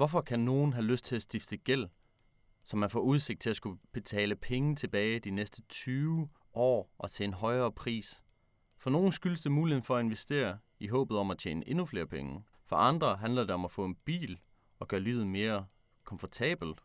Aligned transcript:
Hvorfor 0.00 0.20
kan 0.20 0.40
nogen 0.40 0.72
have 0.72 0.84
lyst 0.84 1.04
til 1.04 1.16
at 1.16 1.22
stifte 1.22 1.56
gæld, 1.56 1.88
så 2.64 2.76
man 2.76 2.90
får 2.90 3.00
udsigt 3.00 3.40
til 3.40 3.50
at 3.50 3.56
skulle 3.56 3.78
betale 3.92 4.36
penge 4.36 4.76
tilbage 4.76 5.20
de 5.20 5.30
næste 5.30 5.62
20 5.62 6.28
år 6.54 6.90
og 6.98 7.10
til 7.10 7.24
en 7.24 7.32
højere 7.32 7.72
pris? 7.72 8.22
For 8.78 8.90
nogen 8.90 9.12
skyldes 9.12 9.40
det 9.40 9.52
muligheden 9.52 9.82
for 9.82 9.96
at 9.96 10.04
investere 10.04 10.58
i 10.78 10.88
håbet 10.88 11.18
om 11.18 11.30
at 11.30 11.38
tjene 11.38 11.68
endnu 11.68 11.86
flere 11.86 12.06
penge. 12.06 12.44
For 12.66 12.76
andre 12.76 13.16
handler 13.16 13.42
det 13.42 13.50
om 13.50 13.64
at 13.64 13.70
få 13.70 13.84
en 13.84 13.94
bil 13.94 14.38
og 14.78 14.88
gøre 14.88 15.00
livet 15.00 15.26
mere 15.26 15.66
komfortabelt. 16.04 16.80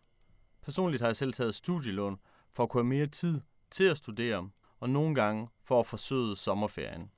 Personligt 0.61 1.01
har 1.01 1.07
jeg 1.07 1.15
selv 1.15 1.33
taget 1.33 1.55
studielån 1.55 2.19
for 2.51 2.63
at 2.63 2.69
kunne 2.69 2.83
have 2.83 2.97
mere 2.97 3.07
tid 3.07 3.41
til 3.71 3.83
at 3.83 3.97
studere, 3.97 4.49
og 4.79 4.89
nogle 4.89 5.15
gange 5.15 5.47
for 5.63 5.79
at 5.79 5.85
forsøge 5.85 6.35
sommerferien. 6.35 7.11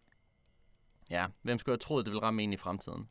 Ja, 1.10 1.26
hvem 1.42 1.60
skulle 1.60 1.74
have 1.74 1.80
troet, 1.80 2.06
det 2.06 2.14
vil 2.14 2.20
ramme 2.20 2.44
en 2.44 2.54
i 2.54 2.58
fremtiden? 2.58 3.10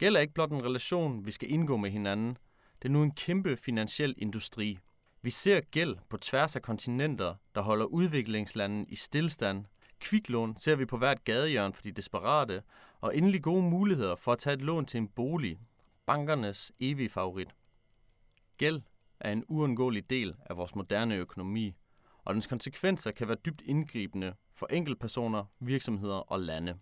Gæld 0.00 0.16
er 0.16 0.20
ikke 0.20 0.34
blot 0.34 0.50
en 0.50 0.64
relation, 0.64 1.26
vi 1.26 1.30
skal 1.30 1.50
indgå 1.50 1.76
med 1.76 1.90
hinanden. 1.90 2.36
Det 2.82 2.88
er 2.88 2.92
nu 2.92 3.02
en 3.02 3.10
kæmpe 3.10 3.56
finansiel 3.56 4.14
industri. 4.18 4.78
Vi 5.22 5.30
ser 5.30 5.60
gæld 5.60 5.96
på 6.08 6.16
tværs 6.16 6.56
af 6.56 6.62
kontinenter, 6.62 7.34
der 7.54 7.60
holder 7.60 7.84
udviklingslanden 7.86 8.86
i 8.88 8.96
stillstand. 8.96 9.64
Kviklån 9.98 10.56
ser 10.56 10.76
vi 10.76 10.86
på 10.86 10.96
hvert 10.96 11.24
gadehjørne 11.24 11.74
for 11.74 11.82
de 11.82 11.92
desperate, 11.92 12.62
og 13.00 13.16
endelig 13.16 13.42
gode 13.42 13.62
muligheder 13.62 14.16
for 14.16 14.32
at 14.32 14.38
tage 14.38 14.54
et 14.54 14.62
lån 14.62 14.86
til 14.86 14.98
en 14.98 15.08
bolig. 15.08 15.58
Bankernes 16.06 16.72
evige 16.80 17.08
favorit. 17.08 17.54
Gæld 18.56 18.82
er 19.20 19.32
en 19.32 19.44
uundgåelig 19.48 20.10
del 20.10 20.34
af 20.46 20.56
vores 20.56 20.74
moderne 20.74 21.16
økonomi, 21.16 21.74
og 22.24 22.34
dens 22.34 22.46
konsekvenser 22.46 23.10
kan 23.10 23.28
være 23.28 23.38
dybt 23.46 23.62
indgribende 23.64 24.34
for 24.54 24.66
enkeltpersoner, 24.66 25.44
virksomheder 25.58 26.32
og 26.32 26.40
lande. 26.40 26.78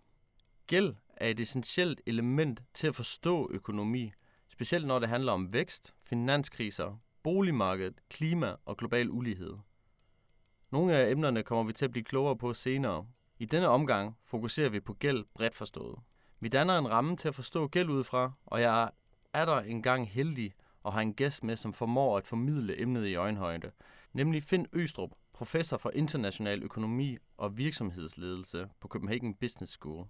Gæld 0.67 0.95
er 1.21 1.29
et 1.29 1.41
essentielt 1.41 2.01
element 2.07 2.63
til 2.75 2.87
at 2.87 2.95
forstå 2.95 3.49
økonomi, 3.51 4.13
specielt 4.49 4.87
når 4.87 4.99
det 4.99 5.09
handler 5.09 5.33
om 5.33 5.53
vækst, 5.53 5.95
finanskriser, 6.05 7.01
boligmarked, 7.23 7.93
klima 8.11 8.55
og 8.65 8.77
global 8.77 9.11
ulighed. 9.11 9.55
Nogle 10.71 10.95
af 10.97 11.11
emnerne 11.11 11.43
kommer 11.43 11.65
vi 11.65 11.73
til 11.73 11.85
at 11.85 11.91
blive 11.91 12.05
klogere 12.05 12.37
på 12.37 12.55
senere. 12.55 13.07
I 13.39 13.45
denne 13.45 13.69
omgang 13.69 14.17
fokuserer 14.23 14.69
vi 14.69 14.81
på 14.81 14.93
gæld 14.93 15.25
bredt 15.35 15.55
forstået. 15.55 15.99
Vi 16.41 16.49
danner 16.49 16.79
en 16.79 16.91
ramme 16.91 17.17
til 17.17 17.29
at 17.29 17.35
forstå 17.35 17.67
gæld 17.67 17.89
udefra, 17.89 18.33
og 18.47 18.61
jeg 18.61 18.91
er 19.33 19.45
der 19.45 19.61
engang 19.61 20.11
heldig 20.11 20.53
og 20.83 20.93
har 20.93 21.01
en 21.01 21.15
gæst 21.15 21.45
med, 21.45 21.57
som 21.57 21.73
formår 21.73 22.17
at 22.17 22.27
formidle 22.27 22.81
emnet 22.81 23.07
i 23.07 23.15
øjenhøjde, 23.15 23.71
nemlig 24.13 24.43
Finn 24.43 24.67
Østrup, 24.73 25.11
professor 25.33 25.77
for 25.77 25.91
international 25.95 26.63
økonomi 26.63 27.17
og 27.37 27.59
virksomhedsledelse 27.59 28.69
på 28.81 28.89
Copenhagen 28.89 29.35
Business 29.35 29.73
School. 29.73 30.07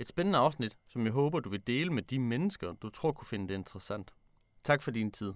Et 0.00 0.08
spændende 0.08 0.38
afsnit, 0.38 0.76
som 0.88 1.04
jeg 1.04 1.12
håber, 1.12 1.40
du 1.40 1.48
vil 1.48 1.66
dele 1.66 1.90
med 1.92 2.02
de 2.02 2.18
mennesker, 2.18 2.72
du 2.82 2.88
tror 2.88 3.12
kunne 3.12 3.26
finde 3.26 3.48
det 3.48 3.54
interessant. 3.54 4.14
Tak 4.64 4.82
for 4.82 4.90
din 4.90 5.10
tid. 5.10 5.32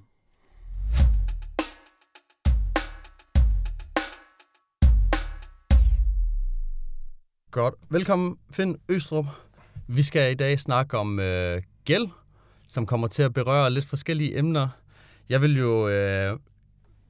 Godt. 7.51 7.75
Velkommen, 7.89 8.39
Finn 8.51 8.77
Østrup. 8.89 9.27
Vi 9.87 10.03
skal 10.03 10.33
i 10.33 10.35
dag 10.35 10.59
snakke 10.59 10.99
om 10.99 11.19
øh, 11.21 11.63
gæld, 11.85 12.09
som 12.67 12.87
kommer 12.87 13.09
til 13.09 13.23
at 13.23 13.35
berøre 13.35 13.71
lidt 13.71 13.87
forskellige 13.87 14.39
emner. 14.39 14.69
Jeg 15.29 15.43
vil 15.43 15.59
jo 15.59 15.89
øh, 15.89 16.39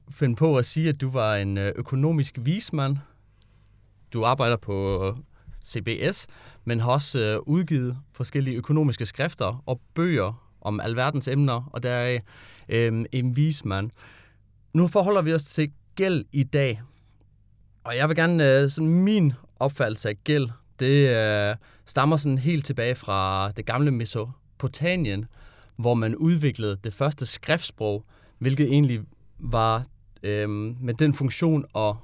finde 0.09 0.35
på 0.35 0.57
at 0.57 0.65
sige, 0.65 0.89
at 0.89 1.01
du 1.01 1.09
var 1.09 1.35
en 1.35 1.57
øh, 1.57 1.73
økonomisk 1.75 2.37
vismand. 2.41 2.97
Du 4.13 4.23
arbejder 4.23 4.57
på 4.57 5.17
CBS, 5.65 6.27
men 6.65 6.79
har 6.79 6.91
også 6.91 7.19
øh, 7.19 7.39
udgivet 7.45 7.97
forskellige 8.13 8.57
økonomiske 8.57 9.05
skrifter 9.05 9.63
og 9.65 9.81
bøger 9.93 10.45
om 10.61 10.79
alverdens 10.79 11.27
emner, 11.27 11.69
og 11.73 11.83
der 11.83 11.89
er 11.89 12.19
øh, 12.69 13.05
en 13.11 13.35
vismand. 13.35 13.91
Nu 14.73 14.87
forholder 14.87 15.21
vi 15.21 15.33
os 15.33 15.43
til 15.43 15.71
gæld 15.95 16.25
i 16.31 16.43
dag, 16.43 16.81
og 17.83 17.97
jeg 17.97 18.09
vil 18.09 18.15
gerne, 18.15 18.55
øh, 18.55 18.69
sådan 18.69 18.89
min 18.89 19.33
opfattelse 19.59 20.09
af 20.09 20.23
gæld, 20.23 20.49
det 20.79 21.09
øh, 21.09 21.55
stammer 21.85 22.17
sådan 22.17 22.37
helt 22.37 22.65
tilbage 22.65 22.95
fra 22.95 23.51
det 23.51 23.65
gamle 23.65 23.91
Mesopotamien, 23.91 25.25
hvor 25.75 25.93
man 25.93 26.15
udviklede 26.15 26.77
det 26.83 26.93
første 26.93 27.25
skriftsprog, 27.25 28.05
hvilket 28.37 28.67
egentlig 28.67 29.01
var 29.39 29.85
øh, 30.23 30.49
med 30.49 30.93
den 30.93 31.13
funktion 31.13 31.65
at 31.75 31.95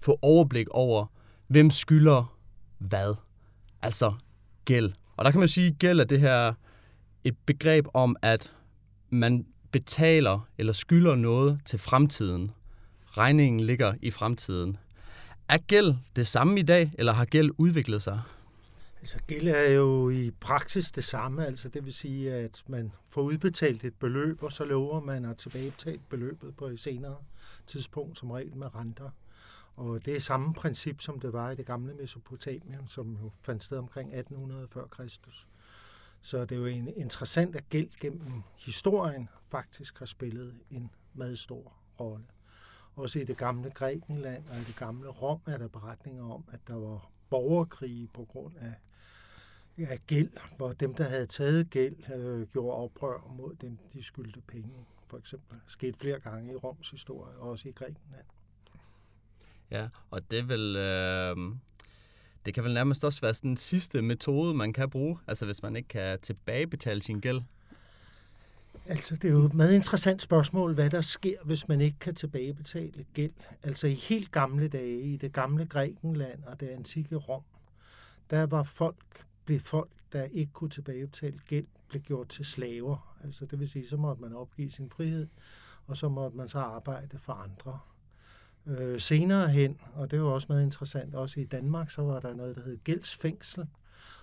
få 0.00 0.18
overblik 0.22 0.68
over, 0.68 1.06
hvem 1.46 1.70
skylder 1.70 2.37
hvad. 2.78 3.14
Altså 3.82 4.12
gæld. 4.64 4.92
Og 5.16 5.24
der 5.24 5.30
kan 5.30 5.40
man 5.40 5.48
sige, 5.48 5.66
at 5.66 5.78
gæld 5.78 6.00
er 6.00 6.04
det 6.04 6.20
her 6.20 6.54
et 7.24 7.36
begreb 7.46 7.86
om, 7.94 8.16
at 8.22 8.52
man 9.10 9.46
betaler 9.72 10.48
eller 10.58 10.72
skylder 10.72 11.14
noget 11.14 11.60
til 11.64 11.78
fremtiden. 11.78 12.50
Regningen 13.06 13.60
ligger 13.60 13.94
i 14.02 14.10
fremtiden. 14.10 14.76
Er 15.48 15.58
gæld 15.58 15.94
det 16.16 16.26
samme 16.26 16.60
i 16.60 16.62
dag, 16.62 16.92
eller 16.98 17.12
har 17.12 17.24
gæld 17.24 17.50
udviklet 17.58 18.02
sig? 18.02 18.20
Altså 19.00 19.18
gæld 19.26 19.48
er 19.48 19.72
jo 19.72 20.10
i 20.10 20.30
praksis 20.40 20.90
det 20.90 21.04
samme, 21.04 21.46
altså 21.46 21.68
det 21.68 21.84
vil 21.84 21.92
sige, 21.92 22.34
at 22.34 22.62
man 22.68 22.92
får 23.10 23.22
udbetalt 23.22 23.84
et 23.84 23.94
beløb, 23.94 24.42
og 24.42 24.52
så 24.52 24.64
lover 24.64 25.00
man 25.00 25.24
at 25.24 25.36
tilbagebetale 25.36 26.00
beløbet 26.10 26.56
på 26.56 26.66
et 26.66 26.80
senere 26.80 27.16
tidspunkt, 27.66 28.18
som 28.18 28.30
regel 28.30 28.56
med 28.56 28.74
renter. 28.74 29.10
Og 29.78 30.04
det 30.04 30.16
er 30.16 30.20
samme 30.20 30.54
princip, 30.54 31.00
som 31.00 31.20
det 31.20 31.32
var 31.32 31.50
i 31.50 31.54
det 31.54 31.66
gamle 31.66 31.94
Mesopotamien, 31.94 32.88
som 32.88 33.18
jo 33.22 33.30
fandt 33.42 33.64
sted 33.64 33.78
omkring 33.78 34.08
1800 34.08 34.68
før 34.68 34.86
Kristus. 34.86 35.48
Så 36.20 36.44
det 36.44 36.52
er 36.52 36.56
jo 36.56 36.66
en 36.66 36.88
interessant, 36.96 37.56
at 37.56 37.68
gæld 37.68 37.90
gennem 38.00 38.42
historien 38.56 39.28
faktisk 39.48 39.98
har 39.98 40.06
spillet 40.06 40.54
en 40.70 40.90
meget 41.14 41.38
stor 41.38 41.72
rolle. 42.00 42.24
Også 42.96 43.18
i 43.18 43.24
det 43.24 43.36
gamle 43.36 43.70
Grækenland 43.70 44.48
og 44.48 44.56
i 44.56 44.64
det 44.64 44.76
gamle 44.76 45.08
Rom 45.08 45.40
er 45.46 45.58
der 45.58 45.68
beretninger 45.68 46.32
om, 46.32 46.44
at 46.52 46.60
der 46.66 46.74
var 46.74 47.10
borgerkrige 47.30 48.08
på 48.14 48.24
grund 48.24 48.56
af, 48.56 48.74
af 49.78 50.00
gæld, 50.06 50.56
hvor 50.56 50.72
dem, 50.72 50.94
der 50.94 51.04
havde 51.04 51.26
taget 51.26 51.70
gæld, 51.70 52.10
øh, 52.10 52.46
gjorde 52.46 52.76
oprør 52.76 53.34
mod 53.36 53.54
dem, 53.54 53.78
de 53.92 54.02
skyldte 54.02 54.40
penge. 54.40 54.86
For 55.06 55.18
eksempel 55.18 55.58
skete 55.66 55.98
flere 55.98 56.20
gange 56.20 56.52
i 56.52 56.56
Roms 56.56 56.90
historie, 56.90 57.36
og 57.36 57.50
også 57.50 57.68
i 57.68 57.72
Grækenland. 57.72 58.24
Ja, 59.70 59.88
og 60.10 60.30
det 60.30 60.48
vil... 60.48 60.76
Øh, 60.76 61.36
det 62.46 62.54
kan 62.54 62.64
vel 62.64 62.74
nærmest 62.74 63.04
også 63.04 63.20
være 63.20 63.34
sådan 63.34 63.48
den 63.48 63.56
sidste 63.56 64.02
metode, 64.02 64.54
man 64.54 64.72
kan 64.72 64.90
bruge, 64.90 65.18
altså 65.26 65.46
hvis 65.46 65.62
man 65.62 65.76
ikke 65.76 65.88
kan 65.88 66.20
tilbagebetale 66.20 67.02
sin 67.02 67.20
gæld. 67.20 67.42
Altså, 68.86 69.16
det 69.16 69.28
er 69.28 69.32
jo 69.32 69.44
et 69.44 69.54
meget 69.54 69.74
interessant 69.74 70.22
spørgsmål, 70.22 70.74
hvad 70.74 70.90
der 70.90 71.00
sker, 71.00 71.36
hvis 71.44 71.68
man 71.68 71.80
ikke 71.80 71.98
kan 71.98 72.14
tilbagebetale 72.14 73.04
gæld. 73.14 73.32
Altså, 73.62 73.86
i 73.86 73.94
helt 73.94 74.32
gamle 74.32 74.68
dage, 74.68 75.00
i 75.00 75.16
det 75.16 75.32
gamle 75.32 75.66
Grækenland 75.66 76.44
og 76.44 76.60
det 76.60 76.68
antikke 76.68 77.16
Rom, 77.16 77.42
der 78.30 78.46
var 78.46 78.62
folk, 78.62 79.24
blev 79.44 79.60
folk, 79.60 79.90
der 80.12 80.22
ikke 80.22 80.52
kunne 80.52 80.70
tilbagebetale 80.70 81.38
gæld, 81.48 81.66
blev 81.88 82.02
gjort 82.02 82.28
til 82.28 82.44
slaver. 82.44 83.16
Altså, 83.24 83.46
det 83.46 83.60
vil 83.60 83.68
sige, 83.68 83.88
så 83.88 83.96
måtte 83.96 84.22
man 84.22 84.32
opgive 84.32 84.70
sin 84.70 84.90
frihed, 84.90 85.26
og 85.86 85.96
så 85.96 86.08
måtte 86.08 86.36
man 86.36 86.48
så 86.48 86.58
arbejde 86.58 87.18
for 87.18 87.32
andre. 87.32 87.78
Øh, 88.68 89.00
senere 89.00 89.48
hen, 89.48 89.76
og 89.94 90.10
det 90.10 90.22
var 90.22 90.28
også 90.28 90.46
meget 90.50 90.62
interessant, 90.62 91.14
også 91.14 91.40
i 91.40 91.44
Danmark, 91.44 91.90
så 91.90 92.02
var 92.02 92.20
der 92.20 92.34
noget, 92.34 92.56
der 92.56 92.62
hed 92.62 92.78
gældsfængsel. 92.84 93.66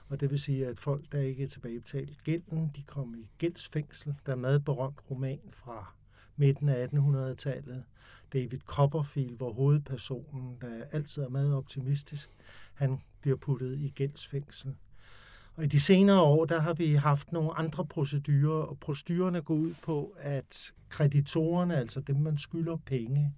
Og 0.10 0.20
det 0.20 0.32
vil 0.32 0.40
sige, 0.40 0.68
at 0.68 0.80
folk, 0.80 1.12
der 1.12 1.20
ikke 1.20 1.48
tilbagebetalte 1.48 2.06
tilbagebetalt 2.08 2.24
gælden, 2.24 2.72
de 2.76 2.82
kom 2.82 3.16
i 3.16 3.30
gældsfængsel. 3.38 4.16
Der 4.26 4.32
er 4.32 4.36
en 4.36 4.42
meget 4.42 4.66
berømt 4.66 5.00
roman 5.12 5.40
fra 5.52 5.94
midten 6.36 6.70
af 6.70 6.88
1800-tallet, 6.88 7.84
David 8.34 8.60
Copperfield, 8.66 9.38
hvor 9.38 9.54
hovedpersonen, 9.54 10.58
der 10.62 10.84
altid 10.92 11.24
er 11.24 11.30
meget 11.30 11.54
optimistisk, 11.54 12.30
han 12.74 13.00
bliver 13.22 13.38
puttet 13.38 13.80
i 13.80 13.90
gældsfængsel. 13.90 14.76
Og 15.56 15.64
i 15.64 15.68
de 15.68 15.80
senere 15.80 16.22
år, 16.22 16.46
der 16.46 16.60
har 16.60 16.74
vi 16.74 16.94
haft 16.94 17.32
nogle 17.32 17.54
andre 17.54 17.86
procedurer, 17.86 18.64
og 18.64 18.80
procedurerne 18.80 19.42
går 19.42 19.54
ud 19.54 19.74
på, 19.84 20.16
at 20.20 20.74
kreditorerne, 20.90 21.78
altså 21.78 22.00
dem, 22.00 22.16
man 22.16 22.38
skylder 22.38 22.78
penge, 22.86 23.34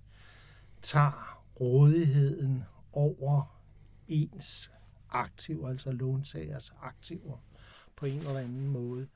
tager 0.81 1.44
rådigheden 1.59 2.63
over 2.94 3.62
ens 4.07 4.71
aktiver, 5.09 5.69
altså 5.69 5.91
låntagers 5.91 6.74
aktiver, 6.81 7.38
på 7.95 8.06
en 8.06 8.19
eller 8.19 8.39
anden 8.39 8.68
måde. 8.68 9.07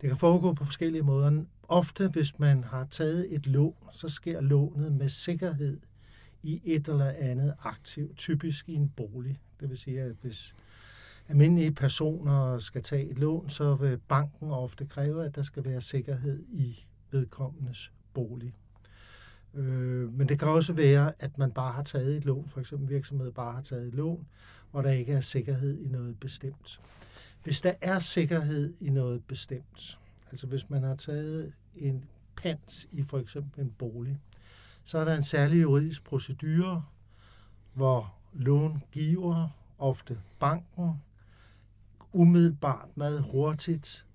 Det 0.00 0.08
kan 0.08 0.16
foregå 0.16 0.54
på 0.54 0.64
forskellige 0.64 1.02
måder. 1.02 1.44
Ofte, 1.62 2.08
hvis 2.08 2.38
man 2.38 2.64
har 2.64 2.84
taget 2.84 3.34
et 3.34 3.46
lån, 3.46 3.74
så 3.92 4.08
sker 4.08 4.40
lånet 4.40 4.92
med 4.92 5.08
sikkerhed 5.08 5.80
i 6.42 6.60
et 6.64 6.88
eller 6.88 7.08
andet 7.10 7.54
aktiv, 7.62 8.14
typisk 8.14 8.68
i 8.68 8.74
en 8.74 8.88
bolig. 8.88 9.40
Det 9.60 9.68
vil 9.68 9.78
sige, 9.78 10.00
at 10.00 10.16
hvis 10.22 10.54
almindelige 11.28 11.72
personer 11.72 12.58
skal 12.58 12.82
tage 12.82 13.10
et 13.10 13.18
lån, 13.18 13.48
så 13.48 13.74
vil 13.74 13.98
banken 13.98 14.50
ofte 14.50 14.86
kræve, 14.86 15.24
at 15.24 15.34
der 15.34 15.42
skal 15.42 15.64
være 15.64 15.80
sikkerhed 15.80 16.44
i 16.48 16.86
vedkommendes 17.10 17.92
bolig. 18.14 18.54
Øh, 19.54 20.12
men 20.12 20.28
det 20.28 20.38
kan 20.38 20.48
også 20.48 20.72
være, 20.72 21.12
at 21.18 21.38
man 21.38 21.52
bare 21.52 21.72
har 21.72 21.82
taget 21.82 22.16
et 22.16 22.24
lån, 22.24 22.48
for 22.48 22.60
eksempel 22.60 22.88
virksomhed 22.88 23.32
bare 23.32 23.52
har 23.52 23.62
taget 23.62 23.86
et 23.86 23.94
lån, 23.94 24.26
hvor 24.70 24.82
der 24.82 24.90
ikke 24.90 25.12
er 25.12 25.20
sikkerhed 25.20 25.78
i 25.78 25.88
noget 25.88 26.20
bestemt. 26.20 26.80
Hvis 27.44 27.60
der 27.60 27.72
er 27.80 27.98
sikkerhed 27.98 28.74
i 28.80 28.90
noget 28.90 29.24
bestemt, 29.24 29.98
altså 30.30 30.46
hvis 30.46 30.70
man 30.70 30.82
har 30.82 30.94
taget 30.94 31.52
en 31.76 32.04
pant 32.36 32.86
i 32.92 33.02
for 33.02 33.18
eksempel 33.18 33.60
en 33.60 33.74
bolig, 33.78 34.18
så 34.84 34.98
er 34.98 35.04
der 35.04 35.14
en 35.14 35.22
særlig 35.22 35.62
juridisk 35.62 36.04
procedure, 36.04 36.84
hvor 37.74 38.14
långiver, 38.32 39.48
ofte 39.78 40.18
banken, 40.38 41.02
umiddelbart 42.12 42.88
meget 42.94 43.22
hurtigt 43.22 44.06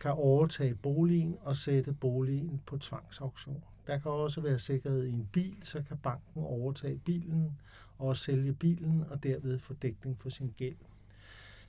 kan 0.00 0.10
overtage 0.10 0.74
boligen 0.74 1.36
og 1.40 1.56
sætte 1.56 1.92
boligen 1.92 2.62
på 2.66 2.78
tvangsauktion. 2.78 3.62
Der 3.86 3.98
kan 3.98 4.10
også 4.10 4.40
være 4.40 4.58
sikkerhed 4.58 5.04
i 5.04 5.12
en 5.12 5.28
bil, 5.32 5.56
så 5.62 5.82
kan 5.88 5.98
banken 5.98 6.42
overtage 6.42 6.98
bilen 6.98 7.58
og 7.98 8.16
sælge 8.16 8.52
bilen 8.52 9.04
og 9.10 9.22
derved 9.22 9.58
få 9.58 9.74
dækning 9.74 10.20
for 10.20 10.28
sin 10.28 10.54
gæld. 10.56 10.76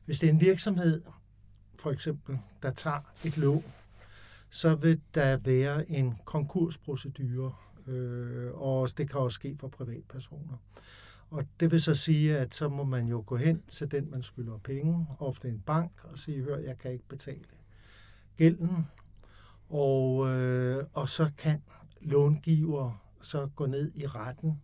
Hvis 0.06 0.19
det 0.19 0.30
er 0.30 0.34
en 0.34 0.42
virksomhed, 0.42 1.02
for 1.80 1.92
eksempel, 1.92 2.40
der 2.62 2.72
tager 2.72 3.12
et 3.25 3.38
lån, 3.38 3.64
så 4.50 4.75
vil 4.75 5.02
der 5.14 5.38
være 5.38 5.92
en 5.92 6.14
konkursprocedure, 6.25 7.54
øh, 7.88 8.54
og 8.54 8.98
det 8.98 9.10
kan 9.10 9.20
også 9.20 9.36
ske 9.36 9.58
for 9.58 9.68
privatpersoner. 9.68 10.58
Og 11.30 11.46
det 11.60 11.72
vil 11.72 11.81
så 11.81 11.96
sige, 11.96 12.38
at 12.38 12.56
så 12.56 12.70
må 12.70 12.84
man 12.84 13.08
jo 13.08 13.24
gå 13.25 13.36
hen 13.36 13.62
til 13.68 13.92
den, 13.92 14.12
man 14.12 14.24
skylder 14.24 14.58
penge, 14.58 15.08
ofte 15.20 15.50
en 15.50 15.60
bank, 15.66 15.92
og 16.04 16.20
sige, 16.20 16.44
hør, 16.44 16.58
jeg 16.58 16.78
kan 16.78 16.92
ikke 16.92 17.08
betale 17.08 17.46
gælden. 18.38 18.88
Og, 19.70 20.28
øh, 20.28 20.86
og 20.94 21.10
så 21.10 21.31
kan 21.38 21.62
långiver 22.02 23.04
så 23.22 23.50
gå 23.56 23.66
ned 23.66 23.92
i 23.96 24.08
retten 24.08 24.62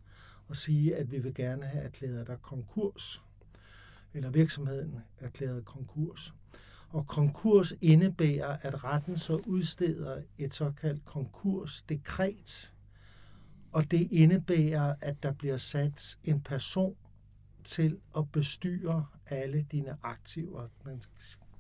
og 0.48 0.56
sige, 0.56 0.96
at 0.96 1.12
vi 1.12 1.20
vil 1.20 1.34
gerne 1.34 1.66
have 1.66 1.84
erklæret 1.84 2.28
dig 2.28 2.42
konkurs, 2.42 3.24
eller 4.14 4.30
virksomheden 4.30 5.00
erklæret 5.20 5.66
konkurs. 5.66 6.34
Og 6.90 7.08
konkurs 7.08 7.74
indebærer, 7.82 8.58
at 8.62 8.84
retten 8.84 9.18
så 9.18 9.42
udsteder 9.46 10.22
et 10.38 10.54
såkaldt 10.54 11.06
konkursdekret, 11.06 12.74
og 13.72 13.92
det 13.92 14.08
indebærer, 14.12 14.96
at 15.02 15.24
der 15.24 15.32
bliver 15.32 15.58
sat 15.58 16.18
en 16.24 16.42
person 16.42 16.96
til 17.64 18.00
at 18.18 18.32
bestyre 18.32 19.06
alle 19.28 19.66
dine 19.72 19.98
aktiver. 20.04 20.68
Man 20.86 21.02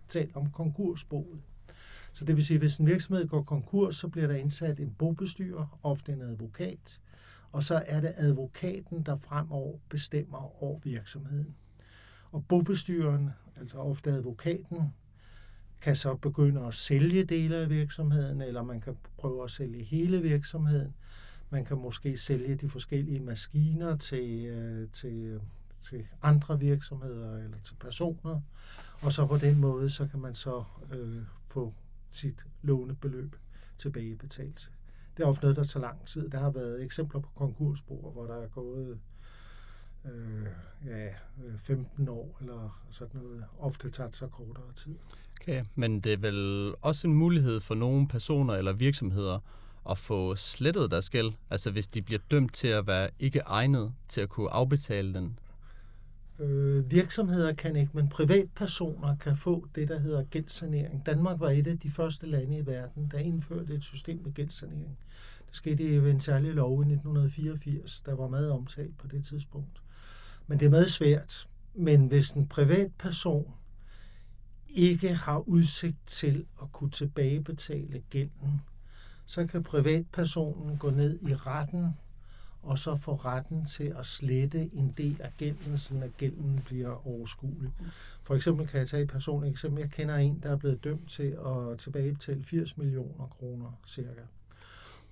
taler 0.07 0.35
om 0.35 0.51
konkursboet. 0.51 1.41
Så 2.13 2.25
det 2.25 2.35
vil 2.35 2.45
sige, 2.45 2.55
at 2.55 2.61
hvis 2.61 2.77
en 2.77 2.85
virksomhed 2.85 3.27
går 3.27 3.43
konkurs, 3.43 3.95
så 3.95 4.07
bliver 4.07 4.27
der 4.27 4.35
indsat 4.35 4.79
en 4.79 4.95
bobestyrer, 4.97 5.79
ofte 5.83 6.11
en 6.13 6.21
advokat, 6.21 6.99
og 7.51 7.63
så 7.63 7.83
er 7.87 8.01
det 8.01 8.13
advokaten, 8.15 9.03
der 9.03 9.15
fremover 9.15 9.77
bestemmer 9.89 10.63
over 10.63 10.79
virksomheden. 10.83 11.55
Og 12.31 12.45
bobestyreren, 12.47 13.29
altså 13.55 13.77
ofte 13.77 14.11
advokaten, 14.11 14.93
kan 15.81 15.95
så 15.95 16.15
begynde 16.15 16.65
at 16.65 16.73
sælge 16.73 17.23
dele 17.23 17.55
af 17.55 17.69
virksomheden, 17.69 18.41
eller 18.41 18.63
man 18.63 18.81
kan 18.81 18.95
prøve 19.17 19.43
at 19.43 19.51
sælge 19.51 19.83
hele 19.83 20.21
virksomheden. 20.21 20.93
Man 21.49 21.65
kan 21.65 21.77
måske 21.77 22.17
sælge 22.17 22.55
de 22.55 22.69
forskellige 22.69 23.19
maskiner 23.19 23.97
til, 23.97 24.45
øh, 24.45 24.89
til, 24.89 25.39
til 25.81 26.07
andre 26.21 26.59
virksomheder 26.59 27.37
eller 27.37 27.57
til 27.63 27.75
personer, 27.75 28.41
og 29.01 29.13
så 29.13 29.25
på 29.25 29.37
den 29.37 29.59
måde, 29.59 29.89
så 29.89 30.07
kan 30.07 30.19
man 30.19 30.33
så 30.33 30.63
øh, 30.91 31.21
få 31.49 31.73
sit 32.15 32.45
lånebeløb 32.61 33.35
tilbagebetalt. 33.77 34.71
Det 35.17 35.23
er 35.23 35.27
ofte 35.27 35.41
noget, 35.41 35.57
der 35.57 35.63
tager 35.63 35.81
lang 35.81 36.05
tid. 36.05 36.29
Der 36.29 36.39
har 36.39 36.49
været 36.49 36.83
eksempler 36.83 37.19
på 37.19 37.29
konkursbord, 37.35 38.13
hvor 38.13 38.25
der 38.25 38.35
er 38.35 38.47
gået 38.47 38.99
øh, 40.05 40.47
ja, 40.85 41.07
øh, 41.07 41.57
15 41.57 42.09
år 42.09 42.37
eller 42.41 42.81
sådan 42.91 43.21
noget. 43.21 43.45
Ofte 43.59 43.89
tager 43.89 44.07
det 44.07 44.15
så 44.15 44.27
kortere 44.27 44.73
tid. 44.75 44.95
Okay, 45.41 45.65
men 45.75 45.99
det 45.99 46.13
er 46.13 46.17
vel 46.17 46.73
også 46.81 47.07
en 47.07 47.13
mulighed 47.13 47.61
for 47.61 47.75
nogle 47.75 48.07
personer 48.07 48.53
eller 48.53 48.73
virksomheder 48.73 49.39
at 49.89 49.97
få 49.97 50.35
slettet 50.35 50.91
deres 50.91 51.09
gæld, 51.09 51.31
altså 51.49 51.71
hvis 51.71 51.87
de 51.87 52.01
bliver 52.01 52.21
dømt 52.31 52.53
til 52.53 52.67
at 52.67 52.87
være 52.87 53.09
ikke 53.19 53.39
egnet 53.39 53.93
til 54.07 54.21
at 54.21 54.29
kunne 54.29 54.49
afbetale 54.49 55.13
den? 55.13 55.39
Øh, 56.39 56.91
virksomheder 56.91 57.53
kan 57.53 57.75
ikke, 57.75 57.91
men 57.93 58.09
privatpersoner 58.09 59.15
kan 59.15 59.37
få 59.37 59.67
det, 59.75 59.87
der 59.87 59.99
hedder 59.99 60.23
gældssanering. 60.23 61.05
Danmark 61.05 61.39
var 61.39 61.49
et 61.49 61.67
af 61.67 61.79
de 61.79 61.89
første 61.89 62.27
lande 62.27 62.57
i 62.57 62.65
verden, 62.65 63.11
der 63.11 63.17
indførte 63.17 63.73
et 63.73 63.83
system 63.83 64.19
med 64.23 64.33
gældssanering. 64.33 64.97
Det 65.47 65.55
skete 65.55 66.03
ved 66.03 66.11
en 66.11 66.19
særlig 66.19 66.53
lov 66.53 66.71
i 66.71 66.93
1984, 66.93 68.01
der 68.01 68.15
var 68.15 68.27
meget 68.27 68.51
omtalt 68.51 68.97
på 68.97 69.07
det 69.07 69.25
tidspunkt. 69.25 69.81
Men 70.47 70.59
det 70.59 70.65
er 70.65 70.69
meget 70.69 70.91
svært. 70.91 71.47
Men 71.75 72.07
hvis 72.07 72.31
en 72.31 72.47
privatperson 72.47 73.53
ikke 74.69 75.15
har 75.15 75.39
udsigt 75.39 75.97
til 76.05 76.45
at 76.61 76.71
kunne 76.71 76.91
tilbagebetale 76.91 78.03
gælden, 78.09 78.61
så 79.25 79.45
kan 79.45 79.63
privatpersonen 79.63 80.77
gå 80.77 80.89
ned 80.89 81.19
i 81.21 81.35
retten 81.35 81.87
og 82.63 82.77
så 82.77 82.95
få 82.95 83.15
retten 83.15 83.65
til 83.65 83.93
at 83.99 84.05
slette 84.05 84.75
en 84.75 84.93
del 84.97 85.21
af 85.21 85.31
gælden, 85.37 85.77
så 85.77 85.99
at 86.03 86.17
gælden 86.17 86.61
bliver 86.65 87.07
overskuelig. 87.07 87.71
For 88.23 88.35
eksempel 88.35 88.67
kan 88.67 88.79
jeg 88.79 88.87
tage 88.87 89.03
et 89.03 89.09
personligt 89.09 89.51
eksempel. 89.51 89.81
Jeg 89.81 89.91
kender 89.91 90.15
en, 90.15 90.39
der 90.43 90.51
er 90.51 90.57
blevet 90.57 90.83
dømt 90.83 91.09
til 91.09 91.37
at 91.45 91.77
tilbagebetale 91.77 92.43
80 92.43 92.77
millioner 92.77 93.27
kroner 93.27 93.79
cirka. 93.87 94.21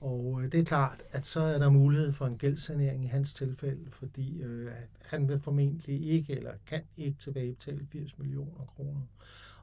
Og 0.01 0.42
øh, 0.42 0.51
det 0.51 0.59
er 0.59 0.63
klart, 0.63 1.03
at 1.12 1.25
så 1.25 1.39
er 1.39 1.57
der 1.57 1.69
mulighed 1.69 2.13
for 2.13 2.25
en 2.27 2.38
gældssanering 2.38 3.03
i 3.03 3.07
hans 3.07 3.33
tilfælde, 3.33 3.92
fordi 3.92 4.42
øh, 4.42 4.71
han 5.01 5.27
vil 5.27 5.39
formentlig 5.39 6.09
ikke 6.09 6.33
eller 6.33 6.53
kan 6.65 6.81
ikke 6.98 7.19
tilbagebetale 7.19 7.88
80 7.92 8.18
millioner 8.18 8.65
kroner. 8.75 9.01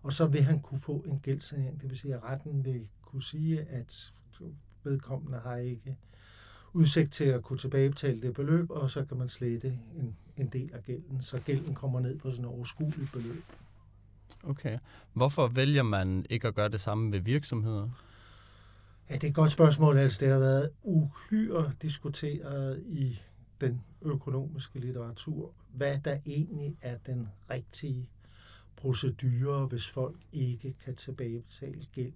Og 0.02 0.12
så 0.12 0.26
vil 0.26 0.42
han 0.42 0.60
kunne 0.60 0.80
få 0.80 1.04
en 1.06 1.20
gældssanering, 1.20 1.80
det 1.80 1.90
vil 1.90 1.98
sige, 1.98 2.14
at 2.14 2.24
retten 2.24 2.64
vil 2.64 2.88
kunne 3.02 3.22
sige, 3.22 3.60
at 3.60 4.12
vedkommende 4.84 5.38
har 5.38 5.56
ikke 5.56 5.96
udsigt 6.78 7.12
til 7.12 7.24
at 7.24 7.42
kunne 7.42 7.58
tilbagebetale 7.58 8.22
det 8.22 8.34
beløb, 8.34 8.70
og 8.70 8.90
så 8.90 9.04
kan 9.04 9.16
man 9.16 9.28
slette 9.28 9.78
en, 9.96 10.16
en 10.36 10.46
del 10.46 10.70
af 10.74 10.84
gælden, 10.84 11.22
så 11.22 11.38
gælden 11.38 11.74
kommer 11.74 12.00
ned 12.00 12.18
på 12.18 12.30
sådan 12.30 12.44
et 12.44 12.50
overskueligt 12.50 13.12
beløb. 13.12 13.42
Okay. 14.42 14.78
Hvorfor 15.12 15.46
vælger 15.48 15.82
man 15.82 16.26
ikke 16.30 16.48
at 16.48 16.54
gøre 16.54 16.68
det 16.68 16.80
samme 16.80 17.12
ved 17.12 17.20
virksomheder? 17.20 17.88
Ja, 19.10 19.14
det 19.14 19.24
er 19.24 19.28
et 19.28 19.34
godt 19.34 19.52
spørgsmål. 19.52 19.98
Altså, 19.98 20.24
det 20.24 20.32
har 20.32 20.38
været 20.38 20.70
uhyre 20.82 21.72
diskuteret 21.82 22.82
i 22.86 23.20
den 23.60 23.80
økonomiske 24.02 24.78
litteratur, 24.78 25.52
hvad 25.72 25.98
der 26.04 26.18
egentlig 26.26 26.76
er 26.82 26.98
den 27.06 27.28
rigtige 27.50 28.10
procedure, 28.76 29.66
hvis 29.66 29.88
folk 29.88 30.16
ikke 30.32 30.74
kan 30.84 30.94
tilbagebetale 30.94 31.84
gæld. 31.94 32.12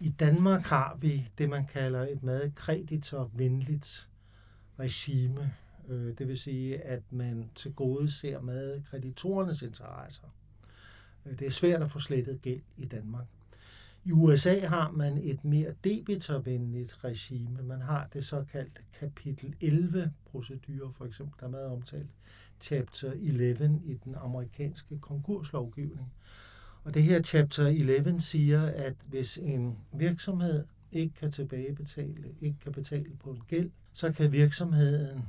I 0.00 0.08
Danmark 0.08 0.62
har 0.62 0.96
vi 1.00 1.28
det, 1.38 1.48
man 1.50 1.66
kalder 1.66 2.06
et 2.06 2.22
meget 2.22 2.54
kreditorvenligt 2.54 4.10
regime. 4.78 5.52
Øh, 5.88 6.18
det 6.18 6.28
vil 6.28 6.38
sige, 6.38 6.80
at 6.80 7.02
man 7.10 7.50
til 7.54 7.74
gode 7.74 8.10
ser 8.10 8.40
med 8.40 8.82
kreditorernes 8.82 9.62
interesser. 9.62 10.26
Øh, 11.26 11.38
det 11.38 11.46
er 11.46 11.50
svært 11.50 11.82
at 11.82 11.90
få 11.90 11.98
slettet 11.98 12.42
gæld 12.42 12.62
i 12.76 12.84
Danmark. 12.84 13.26
I 14.04 14.12
USA 14.12 14.66
har 14.66 14.90
man 14.90 15.18
et 15.18 15.44
mere 15.44 15.74
debitorvenligt 15.84 17.04
regime. 17.04 17.62
Man 17.62 17.80
har 17.80 18.08
det 18.12 18.24
såkaldte 18.24 18.82
kapitel 19.00 19.54
11-procedurer, 19.62 20.90
for 20.90 21.04
eksempel, 21.04 21.40
der 21.40 21.46
er 21.46 21.50
meget 21.50 21.66
omtalt, 21.66 22.10
chapter 22.60 23.12
11 23.12 23.80
i 23.84 23.94
den 24.04 24.14
amerikanske 24.14 24.98
konkurslovgivning. 24.98 26.12
Og 26.84 26.94
det 26.94 27.02
her 27.02 27.22
chapter 27.22 27.66
11 27.66 28.20
siger, 28.20 28.62
at 28.66 28.94
hvis 29.08 29.38
en 29.42 29.78
virksomhed 29.92 30.64
ikke 30.92 31.14
kan 31.14 31.30
tilbagebetale, 31.30 32.34
ikke 32.40 32.58
kan 32.58 32.72
betale 32.72 33.16
på 33.20 33.30
en 33.30 33.42
gæld, 33.48 33.70
så 33.92 34.12
kan 34.12 34.32
virksomheden 34.32 35.22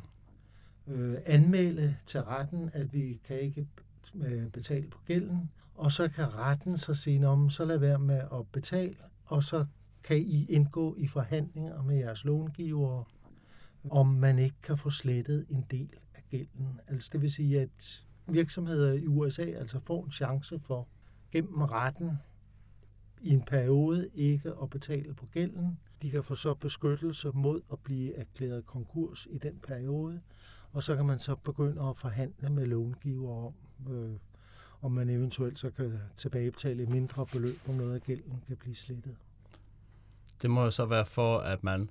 øh, 0.88 1.16
anmelde 1.26 1.96
til 2.06 2.22
retten, 2.22 2.70
at 2.74 2.94
vi 2.94 3.20
kan 3.24 3.40
ikke 3.40 3.68
øh, 4.16 4.48
betale 4.48 4.88
på 4.88 5.00
gælden, 5.06 5.50
og 5.76 5.92
så 5.92 6.08
kan 6.08 6.34
retten 6.34 6.78
så 6.78 6.94
sige, 6.94 7.28
om 7.28 7.50
så 7.50 7.66
lad 7.66 7.78
være 7.78 8.00
med 8.00 8.22
at 8.34 8.48
betale, 8.52 8.96
og 9.26 9.44
så 9.44 9.66
kan 10.04 10.18
I 10.18 10.46
indgå 10.46 10.96
i 10.98 11.08
forhandlinger 11.08 11.84
med 11.84 11.98
jeres 11.98 12.26
långivere, 12.26 13.04
om 13.90 14.08
man 14.08 14.40
ikke 14.40 14.62
kan 14.64 14.78
få 14.78 14.90
slettet 14.90 15.46
en 15.50 15.66
del 15.72 15.90
af 16.16 16.24
gælden. 16.30 16.80
Altså 16.88 17.10
det 17.14 17.22
vil 17.22 17.32
sige, 17.32 17.62
at 17.62 18.06
virksomheder 18.28 18.94
i 18.94 19.08
USA 19.08 19.44
altså 19.44 19.80
får 19.80 20.06
en 20.06 20.12
chance 20.12 20.60
for 20.60 20.88
gennem 21.32 21.62
retten 21.62 22.12
i 23.22 23.30
en 23.30 23.42
periode 23.42 24.10
ikke 24.14 24.54
at 24.62 24.70
betale 24.70 25.14
på 25.14 25.26
gælden. 25.26 25.80
De 26.02 26.12
kan 26.12 26.24
få 26.24 26.36
så 26.36 26.54
beskyttelse 26.54 27.32
mod 27.34 27.62
at 27.72 27.80
blive 27.80 28.16
erklæret 28.16 28.66
konkurs 28.66 29.28
i 29.32 29.38
den 29.38 29.60
periode, 29.68 30.22
og 30.72 30.84
så 30.84 30.96
kan 30.96 31.06
man 31.06 31.20
så 31.20 31.36
begynde 31.36 31.90
at 31.90 31.98
forhandle 31.98 32.50
med 32.50 32.66
långiver 32.66 33.46
om, 33.46 33.54
øh, 33.94 34.18
om 34.82 34.92
man 34.92 35.10
eventuelt 35.10 35.60
så 35.60 35.70
kan 35.70 36.00
tilbagebetale 36.18 36.84
et 36.84 36.90
mindre 36.90 37.26
beløb, 37.26 37.56
om 37.70 37.76
noget 37.76 37.96
af 37.96 38.02
gælden 38.02 38.44
kan 38.48 38.58
blive 38.58 38.76
slettet. 38.76 39.16
Det 40.42 40.50
må 40.50 40.64
jo 40.64 40.72
så 40.72 40.86
være 40.86 41.06
for, 41.06 41.38
at 41.38 41.64
man 41.64 41.90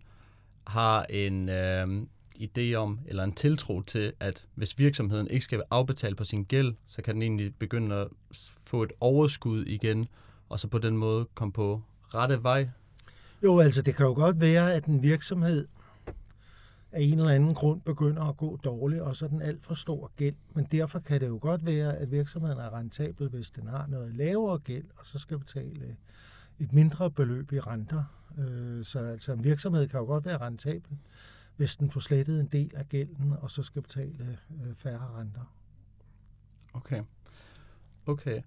har 0.67 1.05
en 1.05 1.49
øh, 1.49 2.07
idé 2.41 2.75
om, 2.75 3.01
eller 3.07 3.25
en 3.25 3.33
tiltro 3.33 3.83
til, 3.83 4.13
at 4.21 4.45
hvis 4.55 4.79
virksomheden 4.79 5.29
ikke 5.29 5.45
skal 5.45 5.63
afbetale 5.71 6.15
på 6.15 6.25
sin 6.25 6.45
gæld, 6.45 6.75
så 6.87 7.03
kan 7.03 7.15
den 7.15 7.23
egentlig 7.23 7.55
begynde 7.55 7.97
at 7.97 8.09
få 8.65 8.83
et 8.83 8.93
overskud 9.01 9.65
igen, 9.65 10.07
og 10.49 10.61
så 10.61 10.69
på 10.69 10.79
den 10.79 10.97
måde 10.97 11.27
komme 11.35 11.53
på 11.53 11.83
rette 12.15 12.43
vej. 12.43 12.69
Jo, 13.43 13.61
altså 13.61 13.83
det 13.83 13.97
kan 13.97 14.07
jo 14.07 14.13
godt 14.13 14.41
være, 14.41 14.75
at 14.75 14.85
en 14.85 15.03
virksomhed 15.03 15.67
af 16.93 17.03
en 17.03 17.19
eller 17.19 17.31
anden 17.31 17.55
grund 17.55 17.81
begynder 17.81 18.23
at 18.23 18.37
gå 18.37 18.57
dårligt, 18.57 19.03
og 19.03 19.17
så 19.17 19.25
er 19.25 19.29
den 19.29 19.43
alt 19.43 19.65
for 19.65 19.75
stor 19.75 20.11
gæld. 20.17 20.35
Men 20.55 20.67
derfor 20.73 20.99
kan 20.99 21.21
det 21.21 21.29
jo 21.29 21.39
godt 21.43 21.67
være, 21.67 21.97
at 21.97 22.11
virksomheden 22.11 22.59
er 22.59 22.79
rentabel, 22.79 23.29
hvis 23.29 23.51
den 23.51 23.67
har 23.67 23.87
noget 23.87 24.15
lavere 24.15 24.59
gæld, 24.59 24.85
og 24.97 25.07
så 25.07 25.19
skal 25.19 25.39
betale 25.39 25.97
et 26.59 26.73
mindre 26.73 27.11
beløb 27.11 27.53
i 27.53 27.61
renter. 27.61 28.05
Øh, 28.39 28.85
så 28.85 28.99
altså 28.99 29.33
en 29.33 29.45
virksomhed 29.45 29.89
kan 29.89 30.01
jo 30.01 30.07
godt 30.07 30.25
være 30.25 30.39
rentabel, 30.39 30.99
hvis 31.57 31.77
den 31.77 31.91
får 31.91 32.01
slettet 32.01 32.41
en 32.41 32.47
del 32.47 32.71
af 32.75 32.89
gælden, 32.89 33.35
og 33.41 33.51
så 33.51 33.63
skal 33.63 33.83
betale 33.83 34.39
øh, 34.65 34.75
færre 34.75 35.09
renter. 35.19 35.55
Okay. 36.73 37.03
Okay. 38.07 38.43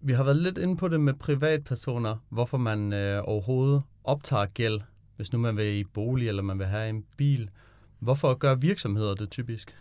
Vi 0.00 0.12
har 0.12 0.24
været 0.24 0.36
lidt 0.36 0.58
inde 0.58 0.76
på 0.76 0.88
det 0.88 1.00
med 1.00 1.14
privatpersoner, 1.14 2.16
hvorfor 2.28 2.58
man 2.58 2.92
øh, 2.92 3.22
overhovedet 3.24 3.82
optager 4.04 4.46
gæld, 4.46 4.80
hvis 5.16 5.32
nu 5.32 5.38
man 5.38 5.56
vil 5.56 5.78
i 5.78 5.84
bolig 5.84 6.28
eller 6.28 6.42
man 6.42 6.58
vil 6.58 6.66
have 6.66 6.88
en 6.88 7.04
bil. 7.16 7.50
Hvorfor 7.98 8.34
gør 8.34 8.54
virksomheder 8.54 9.14
det 9.14 9.30
typisk? 9.30 9.76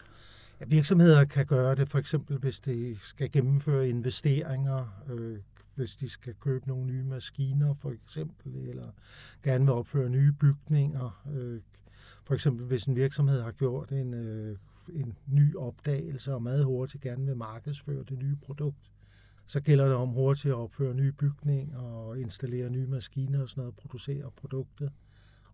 Ja, 0.59 0.65
virksomheder 0.65 1.25
kan 1.25 1.45
gøre 1.45 1.75
det 1.75 1.89
for 1.89 1.99
eksempel, 1.99 2.37
hvis 2.37 2.59
de 2.59 2.97
skal 3.01 3.31
gennemføre 3.31 3.89
investeringer, 3.89 5.03
øh, 5.09 5.37
hvis 5.75 5.95
de 5.95 6.09
skal 6.09 6.33
købe 6.33 6.67
nogle 6.67 6.85
nye 6.85 7.03
maskiner 7.03 7.73
for 7.73 7.91
eksempel, 7.91 8.55
eller 8.55 8.87
gerne 9.43 9.65
vil 9.65 9.73
opføre 9.73 10.09
nye 10.09 10.31
bygninger. 10.31 11.23
Øh, 11.33 11.61
for 12.23 12.33
eksempel 12.33 12.65
hvis 12.65 12.85
en 12.85 12.95
virksomhed 12.95 13.41
har 13.41 13.51
gjort 13.51 13.91
en, 13.91 14.13
øh, 14.13 14.57
en 14.93 15.17
ny 15.27 15.55
opdagelse 15.55 16.33
og 16.33 16.43
meget 16.43 16.65
hurtigt 16.65 17.03
gerne 17.03 17.25
vil 17.25 17.37
markedsføre 17.37 18.03
det 18.03 18.19
nye 18.19 18.35
produkt, 18.35 18.91
så 19.45 19.61
gælder 19.61 19.85
det 19.85 19.95
om 19.95 20.09
hurtigt 20.09 20.51
at 20.51 20.57
opføre 20.57 20.93
nye 20.93 21.11
bygninger 21.11 21.79
og 21.79 22.19
installere 22.19 22.69
nye 22.69 22.87
maskiner 22.87 23.41
og 23.41 23.49
sådan 23.49 23.61
noget, 23.61 23.75
producere 23.75 24.31
produktet. 24.31 24.91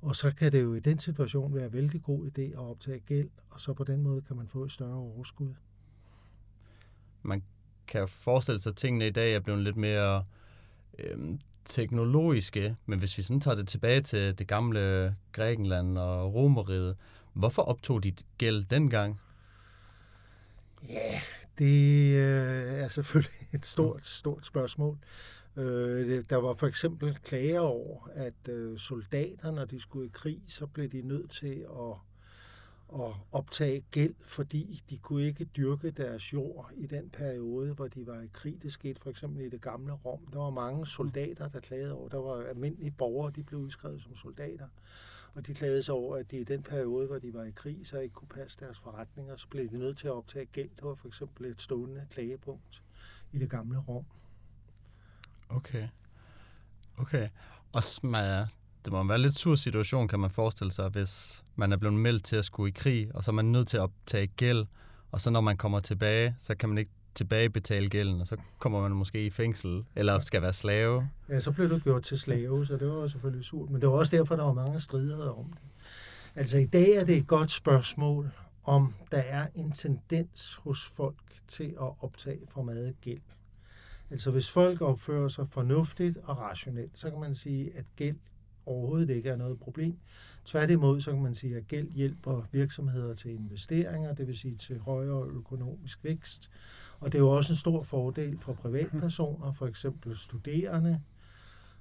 Og 0.01 0.15
så 0.15 0.35
kan 0.35 0.51
det 0.51 0.63
jo 0.63 0.73
i 0.73 0.79
den 0.79 0.99
situation 0.99 1.55
være 1.55 1.65
en 1.65 1.73
vældig 1.73 2.03
god 2.03 2.25
idé 2.27 2.41
at 2.41 2.57
optage 2.59 2.99
gæld, 2.99 3.29
og 3.49 3.61
så 3.61 3.73
på 3.73 3.83
den 3.83 4.01
måde 4.01 4.21
kan 4.21 4.35
man 4.35 4.47
få 4.47 4.63
et 4.63 4.71
større 4.71 4.95
overskud. 4.95 5.53
Man 7.21 7.43
kan 7.87 8.07
forestille 8.07 8.61
sig, 8.61 8.69
at 8.69 8.75
tingene 8.75 9.07
i 9.07 9.11
dag 9.11 9.35
er 9.35 9.39
blevet 9.39 9.63
lidt 9.63 9.77
mere 9.77 10.25
øh, 10.99 11.39
teknologiske, 11.65 12.75
men 12.85 12.99
hvis 12.99 13.17
vi 13.17 13.23
sådan 13.23 13.41
tager 13.41 13.55
det 13.55 13.67
tilbage 13.67 14.01
til 14.01 14.39
det 14.39 14.47
gamle 14.47 15.15
Grækenland 15.31 15.97
og 15.97 16.33
Romeriet, 16.33 16.95
hvorfor 17.33 17.61
optog 17.61 18.03
de 18.03 18.13
gæld 18.37 18.65
dengang? 18.65 19.19
Ja, 20.89 21.21
det 21.59 22.15
øh, 22.15 22.83
er 22.83 22.87
selvfølgelig 22.87 23.47
et 23.53 23.65
stort, 23.65 24.05
stort 24.05 24.45
spørgsmål. 24.45 24.97
Øh, 25.55 26.23
der 26.29 26.35
var 26.35 26.53
for 26.53 26.67
eksempel 26.67 27.15
klager 27.23 27.59
over, 27.59 28.09
at 28.13 28.49
øh, 28.49 28.77
når 29.43 29.65
de 29.65 29.79
skulle 29.79 30.05
i 30.05 30.11
krig, 30.13 30.41
så 30.47 30.67
blev 30.67 30.89
de 30.89 31.01
nødt 31.01 31.31
til 31.31 31.65
at, 31.69 31.95
at 32.93 33.13
optage 33.31 33.83
gæld, 33.91 34.15
fordi 34.25 34.83
de 34.89 34.97
kunne 34.97 35.23
ikke 35.23 35.45
dyrke 35.45 35.91
deres 35.91 36.33
jord 36.33 36.71
i 36.77 36.85
den 36.85 37.09
periode, 37.09 37.73
hvor 37.73 37.87
de 37.87 38.07
var 38.07 38.21
i 38.21 38.29
krig. 38.33 38.61
Det 38.61 38.73
skete 38.73 39.01
for 39.01 39.09
eksempel 39.09 39.45
i 39.45 39.49
det 39.49 39.61
gamle 39.61 39.93
Rom. 39.93 40.27
Der 40.33 40.39
var 40.39 40.49
mange 40.49 40.87
soldater, 40.87 41.47
der 41.47 41.59
klagede 41.59 41.93
over. 41.93 42.09
Der 42.09 42.17
var 42.17 42.43
almindelige 42.43 42.91
borgere, 42.91 43.31
de 43.31 43.43
blev 43.43 43.59
udskrevet 43.59 44.01
som 44.01 44.15
soldater. 44.15 44.67
Og 45.33 45.47
de 45.47 45.53
klagede 45.53 45.83
sig 45.83 45.95
over, 45.95 46.17
at 46.17 46.31
de 46.31 46.37
i 46.37 46.43
den 46.43 46.63
periode, 46.63 47.07
hvor 47.07 47.19
de 47.19 47.33
var 47.33 47.43
i 47.43 47.51
krig, 47.51 47.87
så 47.87 47.99
ikke 47.99 48.13
kunne 48.13 48.27
passe 48.27 48.59
deres 48.59 48.79
forretninger, 48.79 49.35
så 49.35 49.47
blev 49.47 49.69
de 49.69 49.77
nødt 49.77 49.97
til 49.97 50.07
at 50.07 50.13
optage 50.13 50.45
gæld. 50.45 50.69
Det 50.75 50.83
var 50.83 50.95
for 50.95 51.07
eksempel 51.07 51.45
et 51.45 51.61
stående 51.61 52.07
klagepunkt 52.11 52.83
i 53.31 53.39
det 53.39 53.49
gamle 53.49 53.77
Rom. 53.77 54.05
Okay. 55.49 55.87
Okay. 56.97 57.29
Og 57.73 57.83
man, 58.03 58.47
det 58.85 58.93
må 58.93 59.03
være 59.03 59.15
en 59.15 59.21
lidt 59.21 59.37
sur 59.37 59.55
situation, 59.55 60.07
kan 60.07 60.19
man 60.19 60.29
forestille 60.29 60.73
sig, 60.73 60.89
hvis 60.89 61.43
man 61.55 61.71
er 61.73 61.77
blevet 61.77 61.97
meldt 61.97 62.23
til 62.23 62.35
at 62.35 62.45
skulle 62.45 62.69
i 62.69 62.73
krig, 62.75 63.15
og 63.15 63.23
så 63.23 63.31
er 63.31 63.33
man 63.33 63.45
nødt 63.45 63.67
til 63.67 63.77
at 63.77 63.83
optage 63.83 64.27
gæld, 64.27 64.65
og 65.11 65.21
så 65.21 65.29
når 65.29 65.41
man 65.41 65.57
kommer 65.57 65.79
tilbage, 65.79 66.35
så 66.39 66.55
kan 66.55 66.69
man 66.69 66.77
ikke 66.77 66.91
tilbagebetale 67.15 67.89
gælden, 67.89 68.21
og 68.21 68.27
så 68.27 68.37
kommer 68.59 68.81
man 68.81 68.91
måske 68.91 69.25
i 69.25 69.29
fængsel, 69.29 69.85
eller 69.95 70.19
skal 70.19 70.41
være 70.41 70.53
slave. 70.53 71.09
Ja, 71.29 71.39
så 71.39 71.51
blev 71.51 71.69
du 71.69 71.79
gjort 71.79 72.03
til 72.03 72.19
slave, 72.19 72.65
så 72.65 72.77
det 72.77 72.87
var 72.87 73.07
selvfølgelig 73.07 73.45
surt. 73.45 73.69
Men 73.69 73.81
det 73.81 73.89
var 73.89 73.95
også 73.95 74.17
derfor, 74.17 74.35
der 74.35 74.43
var 74.43 74.53
mange 74.53 74.79
strider 74.79 75.29
om 75.29 75.45
det. 75.45 75.61
Altså 76.35 76.57
i 76.57 76.65
dag 76.65 76.89
er 76.89 77.05
det 77.05 77.17
et 77.17 77.27
godt 77.27 77.51
spørgsmål, 77.51 78.31
om 78.63 78.93
der 79.11 79.17
er 79.17 79.47
en 79.55 79.71
tendens 79.71 80.55
hos 80.55 80.85
folk 80.95 81.15
til 81.47 81.75
at 81.81 81.91
optage 81.99 82.39
for 82.53 82.61
meget 82.61 82.95
gæld. 83.01 83.21
Altså 84.09 84.31
hvis 84.31 84.51
folk 84.51 84.81
opfører 84.81 85.27
sig 85.27 85.47
fornuftigt 85.47 86.17
og 86.23 86.37
rationelt, 86.37 86.99
så 86.99 87.09
kan 87.09 87.19
man 87.19 87.35
sige, 87.35 87.77
at 87.77 87.85
gæld 87.95 88.17
overhovedet 88.69 89.09
ikke 89.09 89.29
er 89.29 89.35
noget 89.35 89.59
problem. 89.59 89.97
Tværtimod, 90.45 91.01
så 91.01 91.11
kan 91.11 91.21
man 91.21 91.33
sige, 91.33 91.57
at 91.57 91.67
gæld 91.67 91.91
hjælper 91.91 92.47
virksomheder 92.51 93.13
til 93.13 93.31
investeringer, 93.31 94.13
det 94.13 94.27
vil 94.27 94.37
sige 94.37 94.55
til 94.55 94.79
højere 94.79 95.27
økonomisk 95.27 96.03
vækst. 96.03 96.51
Og 96.99 97.11
det 97.11 97.17
er 97.17 97.23
jo 97.23 97.29
også 97.29 97.53
en 97.53 97.57
stor 97.57 97.83
fordel 97.83 98.37
for 98.39 98.53
privatpersoner, 98.53 99.51
for 99.51 99.67
eksempel 99.67 100.17
studerende, 100.17 101.01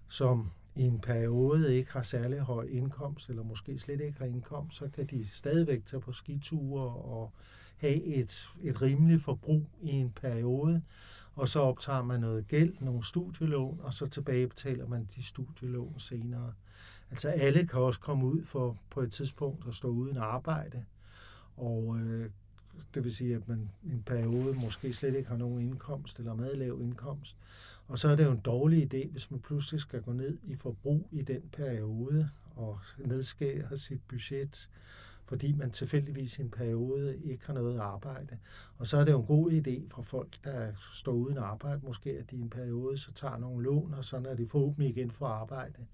som 0.08 0.50
i 0.76 0.82
en 0.82 1.00
periode 1.00 1.76
ikke 1.76 1.92
har 1.92 2.02
særlig 2.02 2.40
høj 2.40 2.66
indkomst, 2.70 3.28
eller 3.28 3.42
måske 3.42 3.78
slet 3.78 4.00
ikke 4.00 4.18
har 4.18 4.26
indkomst, 4.26 4.76
så 4.76 4.88
kan 4.88 5.06
de 5.06 5.28
stadigvæk 5.28 5.86
tage 5.86 6.00
på 6.00 6.12
skiture 6.12 6.94
og 6.94 7.32
have 7.76 8.04
et, 8.04 8.48
et 8.62 8.82
rimeligt 8.82 9.22
forbrug 9.22 9.66
i 9.82 9.90
en 9.90 10.10
periode, 10.10 10.82
og 11.38 11.48
så 11.48 11.60
optager 11.60 12.02
man 12.02 12.20
noget 12.20 12.48
gæld, 12.48 12.74
nogle 12.80 13.04
studielån, 13.04 13.80
og 13.82 13.94
så 13.94 14.06
tilbagebetaler 14.06 14.86
man 14.86 15.08
de 15.16 15.22
studielån 15.22 15.98
senere. 15.98 16.52
Altså 17.10 17.28
alle 17.28 17.66
kan 17.66 17.80
også 17.80 18.00
komme 18.00 18.26
ud 18.26 18.44
for 18.44 18.76
på 18.90 19.00
et 19.00 19.12
tidspunkt 19.12 19.68
at 19.68 19.74
stå 19.74 19.88
uden 19.88 20.16
arbejde, 20.16 20.84
og 21.56 21.98
øh, 21.98 22.30
det 22.94 23.04
vil 23.04 23.14
sige, 23.14 23.34
at 23.34 23.48
man 23.48 23.70
i 23.82 23.92
en 23.92 24.02
periode 24.02 24.54
måske 24.54 24.92
slet 24.92 25.14
ikke 25.14 25.28
har 25.28 25.36
nogen 25.36 25.60
indkomst 25.60 26.18
eller 26.18 26.34
meget 26.34 26.58
lav 26.58 26.80
indkomst. 26.80 27.36
Og 27.88 27.98
så 27.98 28.08
er 28.08 28.16
det 28.16 28.24
jo 28.24 28.30
en 28.30 28.40
dårlig 28.40 28.94
idé, 28.94 29.10
hvis 29.10 29.30
man 29.30 29.40
pludselig 29.40 29.80
skal 29.80 30.02
gå 30.02 30.12
ned 30.12 30.38
i 30.44 30.54
forbrug 30.54 31.08
i 31.12 31.22
den 31.22 31.42
periode 31.52 32.30
og 32.56 32.80
nedskære 32.98 33.76
sit 33.76 34.00
budget 34.08 34.68
fordi 35.28 35.52
man 35.52 35.70
tilfældigvis 35.70 36.38
i 36.38 36.42
en 36.42 36.50
periode 36.50 37.18
ikke 37.24 37.46
har 37.46 37.52
noget 37.52 37.78
arbejde. 37.78 38.38
Og 38.78 38.86
så 38.86 38.98
er 38.98 39.04
det 39.04 39.12
jo 39.12 39.20
en 39.20 39.26
god 39.26 39.52
idé 39.52 39.94
for 39.94 40.02
folk, 40.02 40.44
der 40.44 40.72
står 40.92 41.12
uden 41.12 41.38
arbejde, 41.38 41.80
måske 41.84 42.10
at 42.10 42.30
de 42.30 42.36
i 42.36 42.40
en 42.40 42.50
periode 42.50 42.96
så 42.96 43.12
tager 43.12 43.36
nogle 43.36 43.64
lån, 43.64 43.94
og 43.94 44.04
så 44.04 44.18
når 44.20 44.34
de 44.34 44.46
forhåbentlig 44.46 44.90
igen 44.96 45.10
får 45.10 45.26
arbejde, 45.26 45.86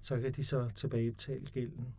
så 0.00 0.20
kan 0.20 0.32
de 0.32 0.44
så 0.44 0.70
tilbagebetale 0.74 1.46
gælden. 1.46 1.94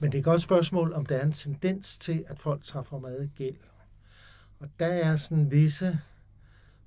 Men 0.00 0.12
det 0.12 0.18
er 0.18 0.20
et 0.20 0.24
godt 0.24 0.42
spørgsmål, 0.42 0.92
om 0.92 1.06
der 1.06 1.16
er 1.16 1.24
en 1.24 1.32
tendens 1.32 1.98
til, 1.98 2.24
at 2.28 2.38
folk 2.38 2.64
tager 2.64 2.82
for 2.82 2.98
meget 2.98 3.30
gæld. 3.34 3.56
Og 4.58 4.68
der 4.78 4.86
er 4.86 5.16
sådan 5.16 5.50
visse 5.50 5.98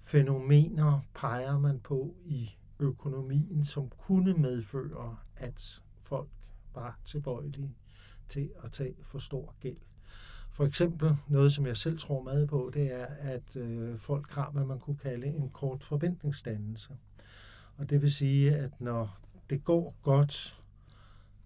fænomener, 0.02 1.00
peger 1.16 1.60
man 1.60 1.80
på 1.80 2.16
i 2.26 2.58
økonomien, 2.80 3.66
som 3.66 3.90
kunne 3.90 4.34
medføre, 4.34 5.18
at 5.38 5.82
folk 6.04 6.30
var 6.74 7.00
tilbøjelige 7.06 7.76
til 8.28 8.52
at 8.64 8.72
tage 8.72 8.96
for 9.04 9.20
stor 9.20 9.56
gæld. 9.60 9.78
For 10.52 10.66
eksempel 10.66 11.16
noget, 11.28 11.54
som 11.54 11.66
jeg 11.66 11.78
selv 11.78 12.00
tror 12.00 12.24
meget 12.24 12.48
på, 12.48 12.72
det 12.74 12.94
er, 12.94 13.06
at 13.06 13.56
øh, 13.56 13.98
folk 13.98 14.32
har, 14.32 14.52
hvad 14.52 14.66
man 14.66 14.80
kunne 14.80 14.98
kalde 14.98 15.28
en 15.28 15.50
kort 15.50 15.84
forventningsdannelse. 15.84 16.98
Og 17.78 17.90
det 17.90 18.02
vil 18.02 18.12
sige, 18.12 18.56
at 18.56 18.82
når 18.82 19.20
det 19.50 19.64
går 19.64 19.96
godt, 20.02 20.62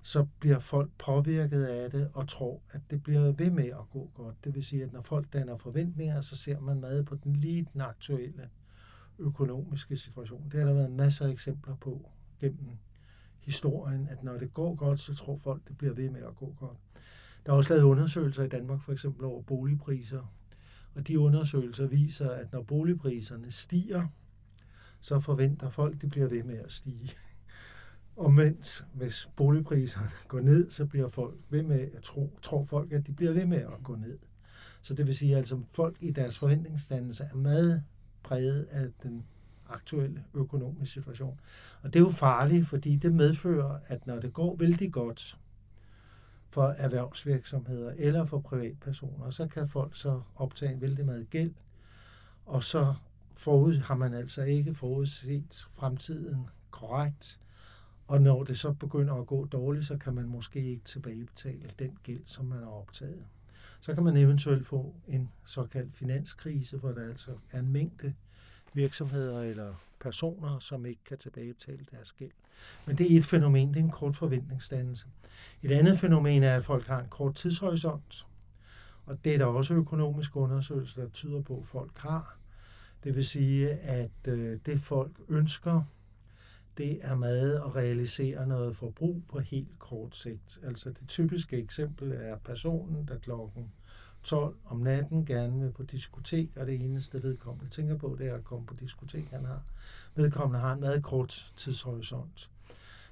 så 0.01 0.25
bliver 0.39 0.59
folk 0.59 0.91
påvirket 0.97 1.65
af 1.65 1.91
det 1.91 2.11
og 2.13 2.27
tror, 2.27 2.61
at 2.71 2.81
det 2.89 3.03
bliver 3.03 3.31
ved 3.31 3.51
med 3.51 3.65
at 3.65 3.89
gå 3.91 4.11
godt. 4.13 4.43
Det 4.43 4.55
vil 4.55 4.63
sige, 4.63 4.83
at 4.83 4.93
når 4.93 5.01
folk 5.01 5.33
danner 5.33 5.57
forventninger, 5.57 6.21
så 6.21 6.35
ser 6.35 6.59
man 6.59 6.79
meget 6.79 7.05
på 7.05 7.15
den 7.15 7.35
lige 7.35 7.67
den 7.73 7.81
aktuelle 7.81 8.49
økonomiske 9.19 9.97
situation. 9.97 10.49
Det 10.51 10.59
har 10.59 10.67
der 10.67 10.73
været 10.73 10.91
masser 10.91 11.25
af 11.25 11.31
eksempler 11.31 11.75
på 11.75 12.09
gennem 12.39 12.69
historien, 13.41 14.07
at 14.07 14.23
når 14.23 14.37
det 14.37 14.53
går 14.53 14.75
godt, 14.75 14.99
så 14.99 15.15
tror 15.15 15.37
folk, 15.37 15.67
det 15.67 15.77
bliver 15.77 15.93
ved 15.93 16.09
med 16.09 16.21
at 16.21 16.35
gå 16.35 16.55
godt. 16.59 16.77
Der 17.45 17.51
er 17.51 17.55
også 17.55 17.73
lavet 17.73 17.83
undersøgelser 17.83 18.43
i 18.43 18.47
Danmark, 18.47 18.81
for 18.81 18.91
eksempel 18.91 19.25
over 19.25 19.41
boligpriser, 19.41 20.33
og 20.95 21.07
de 21.07 21.19
undersøgelser 21.19 21.87
viser, 21.87 22.29
at 22.29 22.51
når 22.51 22.61
boligpriserne 22.61 23.51
stiger, 23.51 24.07
så 25.01 25.19
forventer 25.19 25.69
folk, 25.69 26.01
de 26.01 26.07
bliver 26.07 26.27
ved 26.27 26.43
med 26.43 26.57
at 26.57 26.71
stige. 26.71 27.11
Omvendt, 28.17 28.85
hvis 28.93 29.29
boligpriserne 29.35 30.09
går 30.27 30.39
ned, 30.39 30.71
så 30.71 30.85
bliver 30.85 31.07
folk 31.07 31.37
ved 31.49 31.63
med 31.63 31.89
at 31.93 32.03
tro, 32.03 32.39
tror 32.41 32.63
folk, 32.63 32.91
at 32.91 33.07
de 33.07 33.13
bliver 33.13 33.33
ved 33.33 33.45
med 33.45 33.57
at 33.57 33.83
gå 33.83 33.95
ned. 33.95 34.17
Så 34.81 34.93
det 34.93 35.07
vil 35.07 35.15
sige, 35.15 35.31
at 35.31 35.37
altså, 35.37 35.61
folk 35.71 35.97
i 35.99 36.11
deres 36.11 36.39
forventningsdannelse 36.39 37.23
er 37.23 37.35
meget 37.35 37.83
præget 38.23 38.63
af 38.63 38.89
den 39.03 39.25
aktuelle 39.73 40.23
økonomiske 40.33 40.93
situation. 40.93 41.39
Og 41.81 41.93
det 41.93 41.99
er 41.99 42.03
jo 42.03 42.09
farligt, 42.09 42.67
fordi 42.67 42.95
det 42.95 43.13
medfører, 43.13 43.79
at 43.85 44.07
når 44.07 44.19
det 44.19 44.33
går 44.33 44.55
vældig 44.55 44.91
godt 44.91 45.37
for 46.49 46.63
erhvervsvirksomheder 46.67 47.93
eller 47.97 48.25
for 48.25 48.39
privatpersoner, 48.39 49.29
så 49.29 49.47
kan 49.47 49.67
folk 49.67 49.95
så 49.95 50.21
optage 50.35 50.73
en 50.73 50.81
vældig 50.81 51.05
meget 51.05 51.29
gæld, 51.29 51.53
og 52.45 52.63
så 52.63 52.95
forud, 53.35 53.75
har 53.75 53.95
man 53.95 54.13
altså 54.13 54.41
ikke 54.43 54.73
forudset 54.73 55.65
fremtiden 55.69 56.49
korrekt, 56.71 57.39
Og 58.07 58.21
når 58.21 58.43
det 58.43 58.59
så 58.59 58.73
begynder 58.73 59.13
at 59.13 59.27
gå 59.27 59.45
dårligt, 59.45 59.85
så 59.85 59.97
kan 59.97 60.13
man 60.13 60.25
måske 60.25 60.59
ikke 60.59 60.83
tilbagebetale 60.83 61.69
den 61.79 61.97
gæld, 62.03 62.21
som 62.25 62.45
man 62.45 62.59
har 62.59 62.69
optaget. 62.69 63.25
Så 63.79 63.93
kan 63.93 64.03
man 64.03 64.17
eventuelt 64.17 64.65
få 64.65 64.95
en 65.07 65.29
såkaldt 65.45 65.93
finanskrise, 65.93 66.77
hvor 66.77 66.91
der 66.91 67.09
altså 67.09 67.31
er 67.51 67.59
en 67.59 67.71
mængde 67.71 68.13
virksomheder 68.73 69.41
eller 69.41 69.73
personer, 69.99 70.59
som 70.59 70.85
ikke 70.85 71.03
kan 71.03 71.17
tilbagebetale 71.17 71.85
deres 71.91 72.11
gæld. 72.11 72.31
Men 72.87 72.97
det 72.97 73.13
er 73.13 73.17
et 73.17 73.25
fænomen, 73.25 73.69
det 73.69 73.79
er 73.79 73.83
en 73.83 73.91
kort 73.91 74.15
forventningsdannelse. 74.15 75.05
Et 75.63 75.71
andet 75.71 75.99
fænomen 75.99 76.43
er, 76.43 76.55
at 76.55 76.63
folk 76.63 76.85
har 76.87 76.99
en 76.99 77.09
kort 77.09 77.35
tidshorisont, 77.35 78.25
og 79.05 79.23
det 79.23 79.33
er 79.33 79.37
der 79.37 79.45
også 79.45 79.73
økonomiske 79.73 80.37
undersøgelser, 80.37 81.01
der 81.01 81.09
tyder 81.09 81.41
på, 81.41 81.57
at 81.57 81.65
folk 81.65 81.97
har. 81.97 82.37
Det 83.03 83.15
vil 83.15 83.25
sige, 83.25 83.69
at 83.71 84.27
øh, 84.27 84.59
det 84.65 84.79
folk 84.79 85.11
ønsker, 85.29 85.83
det 86.77 86.99
er 87.01 87.15
med 87.15 87.55
at 87.55 87.75
realisere 87.75 88.47
noget 88.47 88.75
forbrug 88.75 89.23
på 89.29 89.39
helt 89.39 89.79
kort 89.79 90.15
sigt. 90.15 90.59
Altså 90.63 90.89
det 90.89 91.07
typiske 91.07 91.57
eksempel 91.57 92.11
er 92.11 92.37
personen, 92.37 93.07
der 93.07 93.17
klokken 93.17 93.71
12 94.23 94.55
om 94.65 94.77
natten 94.77 95.25
gerne 95.25 95.59
vil 95.59 95.71
på 95.71 95.83
diskotek, 95.83 96.49
og 96.57 96.65
det 96.67 96.75
eneste 96.75 97.23
vedkommende 97.23 97.69
tænker 97.69 97.97
på, 97.97 98.15
det 98.19 98.27
er 98.27 98.35
at 98.35 98.43
komme 98.43 98.65
på 98.65 98.73
diskotek, 98.73 99.29
han 99.31 99.45
har. 99.45 99.63
Vedkommende 100.15 100.59
har 100.59 100.73
en 100.73 100.79
meget 100.79 101.03
kort 101.03 101.53
tidshorisont. 101.55 102.49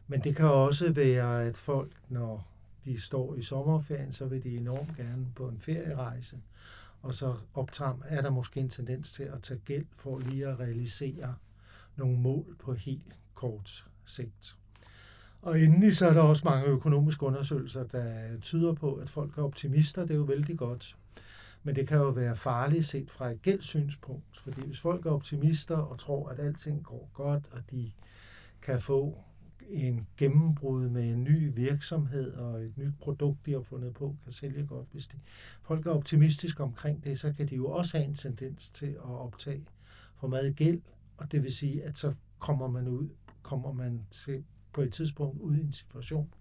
Men 0.07 0.23
det 0.23 0.35
kan 0.35 0.45
også 0.45 0.91
være, 0.91 1.43
at 1.43 1.57
folk, 1.57 1.91
når 2.09 2.47
de 2.85 3.01
står 3.01 3.35
i 3.35 3.41
sommerferien, 3.41 4.11
så 4.11 4.25
vil 4.25 4.43
de 4.43 4.57
enormt 4.57 4.97
gerne 4.97 5.27
på 5.35 5.47
en 5.47 5.59
ferierejse, 5.59 6.41
og 7.01 7.13
så 7.13 7.35
optager, 7.53 7.97
er 8.05 8.21
der 8.21 8.29
måske 8.29 8.59
en 8.59 8.69
tendens 8.69 9.13
til 9.13 9.23
at 9.23 9.41
tage 9.41 9.59
gæld 9.65 9.85
for 9.95 10.19
lige 10.19 10.47
at 10.47 10.59
realisere 10.59 11.35
nogle 11.95 12.19
mål 12.19 12.55
på 12.59 12.73
helt 12.73 13.15
kort 13.33 13.85
sigt. 14.05 14.57
Og 15.41 15.60
endelig 15.62 15.98
så 15.98 16.05
er 16.05 16.13
der 16.13 16.22
også 16.22 16.41
mange 16.46 16.65
økonomiske 16.67 17.24
undersøgelser, 17.24 17.84
der 17.84 18.38
tyder 18.41 18.74
på, 18.74 18.93
at 18.93 19.10
folk 19.10 19.38
er 19.38 19.43
optimister. 19.43 20.01
Det 20.01 20.12
er 20.12 20.17
jo 20.17 20.24
vældig 20.24 20.58
godt. 20.58 20.98
Men 21.63 21.75
det 21.75 21.88
kan 21.88 21.98
jo 21.98 22.10
være 22.10 22.36
farligt 22.36 22.86
set 22.86 23.12
fra 23.12 23.31
et 23.31 23.41
gældssynspunkt, 23.41 24.38
fordi 24.38 24.62
hvis 24.65 24.79
folk 24.79 25.05
er 25.05 25.12
optimister 25.12 25.77
og 25.77 26.00
tror, 26.00 26.29
at 26.29 26.39
alting 26.39 26.84
går 26.84 27.10
godt, 27.13 27.43
og 27.51 27.62
de 27.72 27.91
kan 28.62 28.81
få 28.81 29.17
en 29.69 30.08
gennembrud 30.17 30.89
med 30.89 31.10
en 31.10 31.24
ny 31.24 31.51
virksomhed 31.55 32.34
og 32.34 32.62
et 32.62 32.77
nyt 32.77 32.93
produkt, 33.00 33.46
de 33.46 33.51
har 33.51 33.62
fundet 33.62 33.93
på, 33.93 34.15
kan 34.24 34.31
sælge 34.31 34.65
godt. 34.65 34.88
Hvis 34.91 35.08
de, 35.08 35.17
folk 35.62 35.86
er 35.86 35.91
optimistiske 35.91 36.63
omkring 36.63 37.03
det, 37.03 37.19
så 37.19 37.34
kan 37.34 37.48
de 37.48 37.55
jo 37.55 37.67
også 37.67 37.98
have 37.98 38.08
en 38.08 38.15
tendens 38.15 38.69
til 38.69 38.86
at 38.86 39.03
optage 39.03 39.65
for 40.15 40.27
meget 40.27 40.55
gæld, 40.55 40.81
og 41.17 41.31
det 41.31 41.43
vil 41.43 41.53
sige, 41.53 41.84
at 41.84 41.98
så 41.98 42.13
kommer 42.39 42.67
man 42.67 42.88
ud, 42.88 43.10
kommer 43.41 43.74
man 43.74 44.01
til 44.12 44.43
på 44.73 44.81
et 44.81 44.93
tidspunkt 44.93 45.41
ud 45.41 45.55
i 45.55 45.61
en 45.61 45.71
situation, 45.71 46.33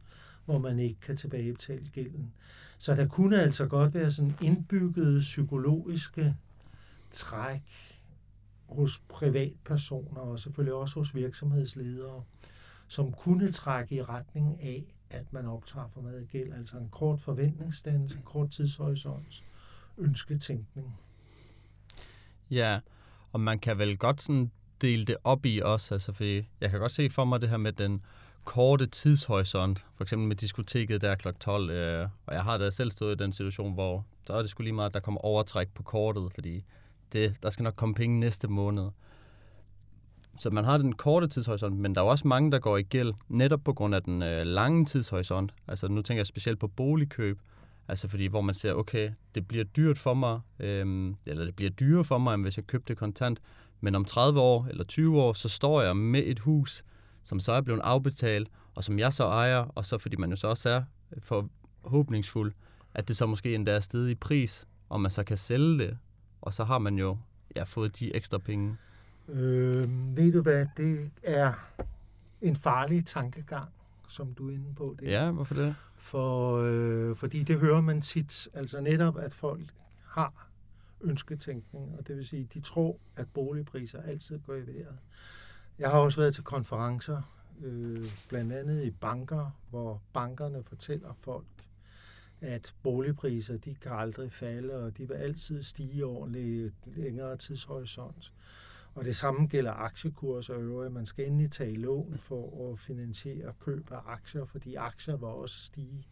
hvor 0.44 0.58
man 0.58 0.78
ikke 0.78 1.00
kan 1.00 1.16
tilbagebetale 1.16 1.88
gælden. 1.92 2.32
Så 2.78 2.94
der 2.94 3.06
kunne 3.06 3.42
altså 3.42 3.66
godt 3.66 3.94
være 3.94 4.10
sådan 4.10 4.34
indbyggede 4.42 5.20
psykologiske 5.20 6.36
træk 7.10 7.62
hos 8.68 8.98
privatpersoner 9.08 10.20
og 10.20 10.38
selvfølgelig 10.38 10.74
også 10.74 11.00
hos 11.00 11.14
virksomhedsledere, 11.14 12.24
som 12.88 13.12
kunne 13.12 13.48
trække 13.48 13.94
i 13.94 14.02
retning 14.02 14.62
af, 14.62 14.84
at 15.10 15.32
man 15.32 15.46
optager 15.46 15.88
for 15.88 16.00
meget 16.00 16.28
gæld, 16.28 16.52
altså 16.52 16.78
en 16.78 16.88
kort 16.88 17.20
forventningsdannelse, 17.20 18.16
en 18.16 18.22
kort 18.22 18.50
tidshorisont, 18.50 19.44
ønsketænkning. 19.98 20.98
Ja, 22.50 22.80
og 23.32 23.40
man 23.40 23.58
kan 23.58 23.78
vel 23.78 23.98
godt 23.98 24.22
sådan 24.22 24.50
dele 24.82 25.04
det 25.04 25.16
op 25.24 25.46
i 25.46 25.60
også, 25.64 25.94
altså 25.94 26.12
for 26.12 26.24
jeg 26.60 26.70
kan 26.70 26.80
godt 26.80 26.92
se 26.92 27.10
for 27.10 27.24
mig 27.24 27.40
det 27.40 27.48
her 27.48 27.56
med 27.56 27.72
den 27.72 28.04
korte 28.48 28.86
tidshorisont, 28.86 29.84
for 29.96 30.04
eksempel 30.04 30.28
med 30.28 30.36
diskoteket 30.36 31.00
der 31.00 31.14
kl. 31.14 31.28
12, 31.40 31.70
øh, 31.70 32.08
og 32.26 32.34
jeg 32.34 32.42
har 32.42 32.58
da 32.58 32.70
selv 32.70 32.90
stået 32.90 33.20
i 33.20 33.22
den 33.22 33.32
situation, 33.32 33.74
hvor 33.74 34.04
så 34.26 34.32
er 34.32 34.40
det 34.40 34.50
skulle 34.50 34.64
lige 34.64 34.74
meget, 34.74 34.88
at 34.88 34.94
der 34.94 35.00
kommer 35.00 35.20
overtræk 35.20 35.68
på 35.74 35.82
kortet, 35.82 36.32
fordi 36.34 36.64
det, 37.12 37.42
der 37.42 37.50
skal 37.50 37.62
nok 37.62 37.74
komme 37.76 37.94
penge 37.94 38.20
næste 38.20 38.48
måned. 38.48 38.88
Så 40.38 40.50
man 40.50 40.64
har 40.64 40.78
den 40.78 40.92
korte 40.92 41.28
tidshorisont, 41.28 41.76
men 41.76 41.94
der 41.94 42.00
er 42.00 42.04
også 42.04 42.28
mange, 42.28 42.52
der 42.52 42.58
går 42.58 42.76
i 42.76 42.82
gæld, 42.82 43.12
netop 43.28 43.60
på 43.64 43.72
grund 43.72 43.94
af 43.94 44.02
den 44.02 44.22
øh, 44.22 44.46
lange 44.46 44.84
tidshorisont. 44.84 45.54
Altså 45.66 45.88
nu 45.88 46.02
tænker 46.02 46.18
jeg 46.18 46.26
specielt 46.26 46.58
på 46.58 46.68
boligkøb, 46.68 47.38
altså 47.88 48.08
fordi 48.08 48.26
hvor 48.26 48.40
man 48.40 48.54
ser, 48.54 48.72
okay, 48.72 49.10
det 49.34 49.48
bliver 49.48 49.64
dyrt 49.64 49.98
for 49.98 50.14
mig, 50.14 50.40
øh, 50.60 51.14
eller 51.26 51.44
det 51.44 51.56
bliver 51.56 51.70
dyrere 51.70 52.04
for 52.04 52.18
mig, 52.18 52.34
end 52.34 52.42
hvis 52.42 52.56
jeg 52.56 52.66
købte 52.66 52.88
det 52.88 52.98
kontant, 52.98 53.40
men 53.80 53.94
om 53.94 54.04
30 54.04 54.40
år 54.40 54.66
eller 54.70 54.84
20 54.84 55.22
år, 55.22 55.32
så 55.32 55.48
står 55.48 55.82
jeg 55.82 55.96
med 55.96 56.22
et 56.26 56.38
hus, 56.38 56.84
som 57.28 57.40
så 57.40 57.52
er 57.52 57.60
blevet 57.60 57.80
afbetalt, 57.80 58.48
og 58.74 58.84
som 58.84 58.98
jeg 58.98 59.12
så 59.12 59.24
ejer, 59.24 59.58
og 59.74 59.86
så 59.86 59.98
fordi 59.98 60.16
man 60.16 60.30
jo 60.30 60.36
så 60.36 60.48
også 60.48 60.68
er 60.68 60.82
forhåbningsfuld, 61.22 62.52
at 62.94 63.08
det 63.08 63.16
så 63.16 63.26
måske 63.26 63.54
endda 63.54 63.72
er 63.72 63.80
stedet 63.80 64.10
i 64.10 64.14
pris, 64.14 64.66
og 64.88 65.00
man 65.00 65.10
så 65.10 65.24
kan 65.24 65.36
sælge 65.36 65.78
det, 65.78 65.98
og 66.40 66.54
så 66.54 66.64
har 66.64 66.78
man 66.78 66.98
jo 66.98 67.18
ja, 67.56 67.62
fået 67.62 67.98
de 67.98 68.16
ekstra 68.16 68.38
penge. 68.38 68.76
Øh, 69.28 70.16
ved 70.16 70.32
du 70.32 70.42
hvad, 70.42 70.66
det 70.76 71.10
er 71.22 71.52
en 72.40 72.56
farlig 72.56 73.06
tankegang, 73.06 73.68
som 74.08 74.34
du 74.34 74.48
er 74.48 74.54
inde 74.54 74.74
på. 74.74 74.96
Det. 75.00 75.08
Ja, 75.08 75.30
hvorfor 75.30 75.54
det? 75.54 75.74
For, 75.96 76.56
øh, 76.56 77.16
fordi 77.16 77.42
det 77.42 77.60
hører 77.60 77.80
man 77.80 78.00
tit, 78.00 78.48
altså 78.54 78.80
netop, 78.80 79.18
at 79.18 79.34
folk 79.34 79.74
har 80.04 80.48
ønsketænkning, 81.00 81.98
og 81.98 82.06
det 82.08 82.16
vil 82.16 82.26
sige, 82.26 82.48
de 82.54 82.60
tror, 82.60 82.96
at 83.16 83.26
boligpriser 83.34 84.02
altid 84.02 84.38
går 84.38 84.54
i 84.54 84.66
vejret. 84.66 84.98
Jeg 85.78 85.90
har 85.90 85.98
også 85.98 86.20
været 86.20 86.34
til 86.34 86.44
konferencer, 86.44 87.22
øh, 87.64 88.04
blandt 88.28 88.52
andet 88.52 88.84
i 88.84 88.90
banker, 88.90 89.50
hvor 89.70 90.02
bankerne 90.12 90.62
fortæller 90.62 91.12
folk, 91.12 91.46
at 92.40 92.74
boligpriser, 92.82 93.56
de 93.56 93.74
kan 93.74 93.92
aldrig 93.92 94.32
falde, 94.32 94.74
og 94.74 94.98
de 94.98 95.08
vil 95.08 95.14
altid 95.14 95.62
stige 95.62 96.06
over 96.06 96.26
en 96.26 96.72
længere 96.86 97.36
tidshorisont. 97.36 98.32
Og 98.94 99.04
det 99.04 99.16
samme 99.16 99.46
gælder 99.46 99.72
aktiekurser 99.72 100.54
og 100.54 100.62
øvrigt. 100.62 100.92
Man 100.92 101.06
skal 101.06 101.26
endelig 101.26 101.50
tage 101.50 101.76
lån 101.76 102.18
for 102.20 102.72
at 102.72 102.78
finansiere 102.78 103.52
køb 103.60 103.92
af 103.92 104.00
aktier, 104.06 104.44
fordi 104.44 104.74
aktier 104.74 105.16
vil 105.16 105.28
også 105.28 105.60
stige 105.60 106.06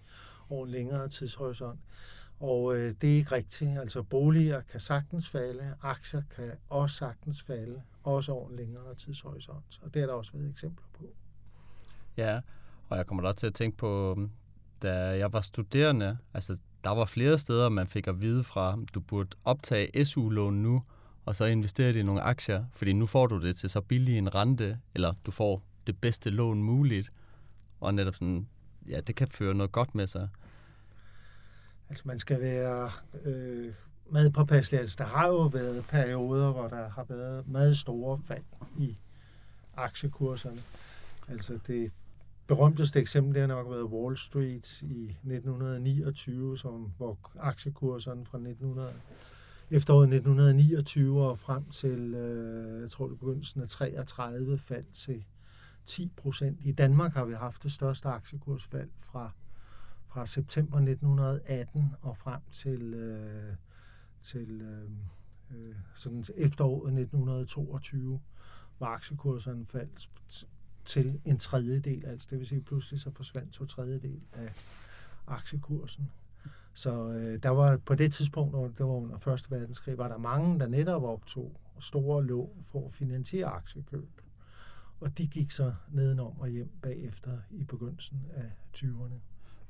over 0.49 0.65
en 0.65 0.71
længere 0.71 1.09
tidshorisont. 1.09 1.81
Og 2.41 2.77
øh, 2.77 2.95
det 3.01 3.13
er 3.13 3.17
ikke 3.17 3.33
rigtigt. 3.33 3.79
Altså 3.79 4.03
boliger 4.03 4.61
kan 4.61 4.81
sagtens 4.81 5.29
falde, 5.29 5.77
aktier 5.83 6.23
kan 6.37 6.53
også 6.69 6.97
sagtens 6.97 7.43
falde, 7.43 7.83
også 8.07 8.33
over 8.33 8.51
en 8.51 8.57
længere 8.57 8.95
tidshorisont. 8.95 9.81
Og 9.83 9.95
det 9.95 10.03
er 10.03 10.07
der 10.07 10.15
også 10.15 10.33
været 10.35 10.51
eksempler 10.51 10.87
på. 10.99 11.05
Ja, 12.17 12.41
og 12.89 12.97
jeg 12.97 13.07
kommer 13.07 13.23
da 13.23 13.33
til 13.33 13.47
at 13.47 13.55
tænke 13.55 13.77
på, 13.77 14.19
da 14.83 14.93
jeg 15.19 15.33
var 15.33 15.41
studerende, 15.41 16.19
altså 16.35 16.57
der 16.85 16.91
var 16.91 17.05
flere 17.05 17.39
steder, 17.39 17.69
man 17.69 17.87
fik 17.87 18.07
at 18.07 18.21
vide 18.21 18.45
fra, 18.45 18.79
du 18.95 19.01
burde 19.01 19.37
optage 19.45 20.05
SU-lån 20.05 20.55
nu, 20.55 20.83
og 21.25 21.37
så 21.37 21.45
investere 21.45 21.89
det 21.89 21.97
i 21.97 22.03
nogle 22.03 22.21
aktier, 22.21 22.65
fordi 22.75 22.93
nu 22.93 23.07
får 23.07 23.27
du 23.27 23.43
det 23.43 23.57
til 23.57 23.71
så 23.71 23.81
billig 23.81 24.19
en 24.19 24.35
rente, 24.35 24.81
eller 24.95 25.13
du 25.27 25.31
får 25.31 25.63
det 25.87 26.01
bedste 26.01 26.31
lån 26.31 26.63
muligt, 26.63 27.13
og 27.81 27.95
netop 27.95 28.15
sådan, 28.15 28.49
ja, 28.89 29.01
det 29.01 29.17
kan 29.17 29.29
føre 29.29 29.55
noget 29.55 29.73
godt 29.73 29.95
med 29.95 30.07
sig. 30.07 30.29
Altså 31.89 32.03
man 32.07 32.19
skal 32.19 32.41
være 32.41 32.91
øh, 33.25 33.75
med 34.11 34.31
påpasselig. 34.31 34.99
Der 34.99 35.05
har 35.05 35.27
jo 35.27 35.43
været 35.43 35.85
perioder, 35.89 36.53
hvor 36.53 36.69
der 36.69 36.89
har 36.89 37.05
været 37.05 37.49
meget 37.49 37.77
store 37.77 38.19
fald 38.23 38.45
i 38.79 38.99
aktiekurserne. 39.77 40.59
Altså 41.29 41.59
det 41.67 41.93
berømteste 42.47 43.01
eksempel 43.01 43.41
har 43.41 43.47
nok 43.47 43.71
været 43.71 43.83
Wall 43.85 44.17
Street 44.17 44.83
i 44.83 45.05
1929, 45.05 46.59
som, 46.59 46.93
hvor 46.97 47.19
aktiekurserne 47.39 48.27
fra 48.27 48.39
1900, 48.39 48.93
efteråret 49.71 50.05
1929 50.05 51.23
og 51.23 51.39
frem 51.39 51.65
til, 51.71 52.15
øh, 52.15 52.81
jeg 52.83 52.91
tror 52.91 53.09
det 53.09 53.19
begyndelsen 53.19 53.63
af 53.63 53.69
33, 53.69 54.59
faldt 54.59 54.93
til 54.93 55.25
10 55.87 56.13
procent. 56.17 56.59
I 56.65 56.73
Danmark 56.73 57.13
har 57.13 57.25
vi 57.25 57.35
haft 57.35 57.63
det 57.63 57.73
største 57.73 58.09
aktiekursfald 58.09 58.91
fra 58.99 59.31
fra 60.17 60.27
september 60.27 60.79
1918 60.79 61.95
og 62.03 62.17
frem 62.17 62.41
til, 62.53 62.95
øh, 62.95 63.55
til 64.27 64.61
øh, 64.61 64.91
øh 65.51 65.75
sådan 65.95 66.25
efteråret 66.37 66.93
1922, 67.01 68.21
var 68.79 68.87
aktiekurserne 68.87 69.67
faldt 69.67 70.09
til 70.85 71.21
en 71.25 71.39
tredjedel, 71.39 72.07
altså 72.07 72.29
det 72.31 72.39
vil 72.39 72.47
sige 72.47 72.61
pludselig 72.61 73.01
så 73.01 73.11
forsvandt 73.11 73.53
to 73.53 73.65
tredjedel 73.65 74.21
af 74.33 74.53
aktiekursen. 75.27 76.11
Så 76.75 77.09
øh, 77.09 77.43
der 77.43 77.49
var 77.49 77.77
på 77.77 77.95
det 77.95 78.13
tidspunkt, 78.13 78.53
når 78.53 78.69
det 78.69 78.81
var 78.81 78.93
under 78.93 79.19
Første 79.19 79.51
Verdenskrig, 79.51 79.99
var 79.99 80.09
der 80.09 80.19
mange, 80.19 80.59
der 80.59 80.69
netop 80.69 81.03
optog 81.03 81.61
store 81.81 82.25
lån 82.25 82.63
for 82.63 82.87
at 82.87 82.93
finansiere 82.93 83.47
aktiekøb. 83.47 84.21
Og 85.01 85.19
de 85.19 85.27
gik 85.27 85.51
så 85.51 85.75
nedenom 85.93 86.41
og 86.41 86.49
hjem 86.49 86.71
bagefter 86.83 87.39
i 87.51 87.65
begyndelsen 87.65 88.27
af 88.35 88.51
20'erne. 88.77 89.15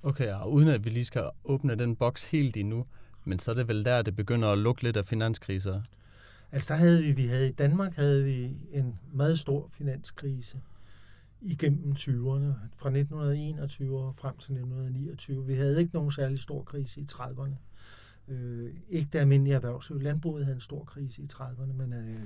Okay, 0.02 0.32
og 0.32 0.52
uden 0.52 0.68
at 0.68 0.84
vi 0.84 0.90
lige 0.90 1.04
skal 1.04 1.30
åbne 1.44 1.74
den 1.74 1.96
boks 1.96 2.30
helt 2.30 2.56
endnu, 2.56 2.86
men 3.26 3.38
så 3.38 3.50
er 3.50 3.54
det 3.54 3.68
vel 3.68 3.84
der, 3.84 4.02
det 4.02 4.16
begynder 4.16 4.48
at 4.48 4.58
lukke 4.58 4.82
lidt 4.82 4.96
af 4.96 5.06
finanskriser? 5.06 5.82
Altså 6.52 6.72
der 6.72 6.78
havde 6.78 7.02
vi, 7.02 7.12
vi 7.12 7.26
havde 7.26 7.48
i 7.48 7.52
Danmark 7.52 7.94
havde 7.96 8.24
vi 8.24 8.56
en 8.72 8.98
meget 9.12 9.38
stor 9.38 9.68
finanskrise 9.70 10.60
igennem 11.40 11.92
20'erne, 11.92 12.52
fra 12.76 12.88
1921 12.88 13.98
og 13.98 14.14
frem 14.14 14.36
til 14.36 14.52
1929. 14.52 15.46
Vi 15.46 15.54
havde 15.54 15.80
ikke 15.80 15.94
nogen 15.94 16.10
særlig 16.10 16.38
stor 16.38 16.62
krise 16.62 17.00
i 17.00 17.04
30'erne. 17.12 17.54
Øh, 18.28 18.74
ikke 18.88 19.08
det 19.12 19.18
almindelige 19.18 19.54
erhvervsliv. 19.54 20.00
Landbruget 20.00 20.44
havde 20.44 20.54
en 20.54 20.60
stor 20.60 20.84
krise 20.84 21.22
i 21.22 21.26
30'erne, 21.32 21.72
men 21.72 21.92
øh, 21.92 22.20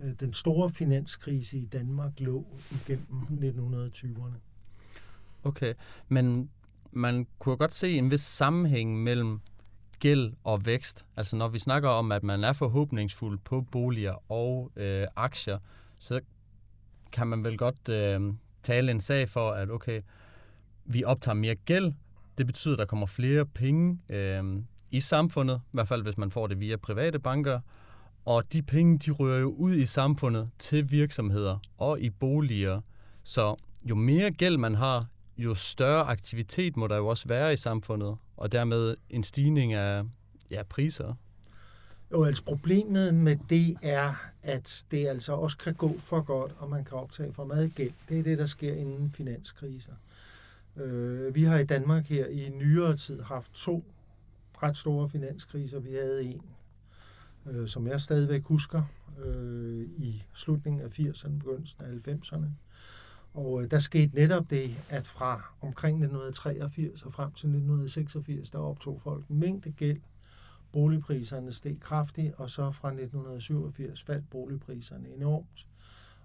øh, 0.00 0.14
den 0.20 0.32
store 0.32 0.70
finanskrise 0.70 1.58
i 1.58 1.64
Danmark 1.64 2.12
lå 2.20 2.46
igennem 2.70 3.22
1920'erne. 3.30 4.38
Okay, 5.42 5.74
men 6.08 6.50
man 6.92 7.26
kunne 7.38 7.56
godt 7.56 7.74
se 7.74 7.98
en 7.98 8.10
vis 8.10 8.20
sammenhæng 8.20 9.02
mellem 9.02 9.40
gæld 10.00 10.32
og 10.44 10.66
vækst. 10.66 11.06
Altså 11.16 11.36
når 11.36 11.48
vi 11.48 11.58
snakker 11.58 11.88
om, 11.88 12.12
at 12.12 12.22
man 12.22 12.44
er 12.44 12.52
forhåbningsfuld 12.52 13.38
på 13.44 13.60
boliger 13.60 14.32
og 14.32 14.72
øh, 14.76 15.06
aktier, 15.16 15.58
så 15.98 16.20
kan 17.12 17.26
man 17.26 17.44
vel 17.44 17.58
godt 17.58 17.88
øh, 17.88 18.20
tale 18.62 18.90
en 18.90 19.00
sag 19.00 19.28
for, 19.28 19.50
at 19.50 19.70
okay, 19.70 20.00
vi 20.84 21.04
optager 21.04 21.34
mere 21.34 21.54
gæld. 21.54 21.92
Det 22.38 22.46
betyder, 22.46 22.74
at 22.74 22.78
der 22.78 22.84
kommer 22.84 23.06
flere 23.06 23.46
penge 23.46 23.98
øh, 24.08 24.62
i 24.90 25.00
samfundet, 25.00 25.60
i 25.66 25.70
hvert 25.72 25.88
fald 25.88 26.02
hvis 26.02 26.18
man 26.18 26.30
får 26.30 26.46
det 26.46 26.60
via 26.60 26.76
private 26.76 27.18
banker. 27.18 27.60
Og 28.24 28.52
de 28.52 28.62
penge, 28.62 28.98
de 28.98 29.10
rører 29.10 29.40
jo 29.40 29.48
ud 29.48 29.74
i 29.74 29.86
samfundet 29.86 30.50
til 30.58 30.90
virksomheder 30.90 31.58
og 31.78 32.00
i 32.00 32.10
boliger. 32.10 32.80
Så 33.22 33.56
jo 33.84 33.94
mere 33.94 34.30
gæld 34.30 34.58
man 34.58 34.74
har, 34.74 35.06
jo 35.38 35.54
større 35.54 36.04
aktivitet 36.04 36.76
må 36.76 36.86
der 36.86 36.96
jo 36.96 37.06
også 37.06 37.28
være 37.28 37.52
i 37.52 37.56
samfundet, 37.56 38.16
og 38.36 38.52
dermed 38.52 38.96
en 39.10 39.24
stigning 39.24 39.72
af 39.72 40.04
ja, 40.50 40.62
priser. 40.62 41.14
Jo, 42.12 42.24
altså 42.24 42.44
problemet 42.44 43.14
med 43.14 43.36
det 43.50 43.76
er, 43.82 44.14
at 44.42 44.84
det 44.90 45.06
altså 45.06 45.32
også 45.32 45.58
kan 45.58 45.74
gå 45.74 45.98
for 45.98 46.20
godt, 46.20 46.52
og 46.58 46.70
man 46.70 46.84
kan 46.84 46.98
optage 46.98 47.32
for 47.32 47.44
meget 47.44 47.74
gæld. 47.74 47.92
Det 48.08 48.18
er 48.18 48.22
det, 48.22 48.38
der 48.38 48.46
sker 48.46 48.74
inden 48.74 49.10
finanskriser. 49.10 49.92
Øh, 50.76 51.34
vi 51.34 51.42
har 51.42 51.58
i 51.58 51.64
Danmark 51.64 52.06
her 52.06 52.26
i 52.26 52.48
nyere 52.48 52.96
tid 52.96 53.22
haft 53.22 53.52
to 53.52 53.84
ret 54.62 54.76
store 54.76 55.08
finanskriser. 55.08 55.78
Vi 55.78 55.92
havde 55.92 56.24
en, 56.24 56.42
øh, 57.50 57.68
som 57.68 57.86
jeg 57.86 58.00
stadigvæk 58.00 58.42
husker, 58.44 58.82
øh, 59.24 59.88
i 59.98 60.22
slutningen 60.34 60.82
af 60.82 60.98
80'erne, 61.00 61.38
begyndelsen 61.38 61.84
af 61.84 61.88
90'erne. 61.90 62.46
Og 63.34 63.62
øh, 63.62 63.70
der 63.70 63.78
skete 63.78 64.14
netop 64.14 64.50
det, 64.50 64.84
at 64.88 65.06
fra 65.06 65.54
omkring 65.60 65.94
1983 65.94 67.02
og 67.02 67.12
frem 67.12 67.32
til 67.32 67.46
1986, 67.46 68.50
der 68.50 68.58
optog 68.58 69.00
folk 69.00 69.26
en 69.28 69.38
mængde 69.38 69.72
gæld. 69.72 70.00
Boligpriserne 70.72 71.52
steg 71.52 71.80
kraftigt, 71.80 72.34
og 72.34 72.50
så 72.50 72.70
fra 72.70 72.88
1987 72.88 74.02
faldt 74.02 74.30
boligpriserne 74.30 75.08
enormt. 75.08 75.66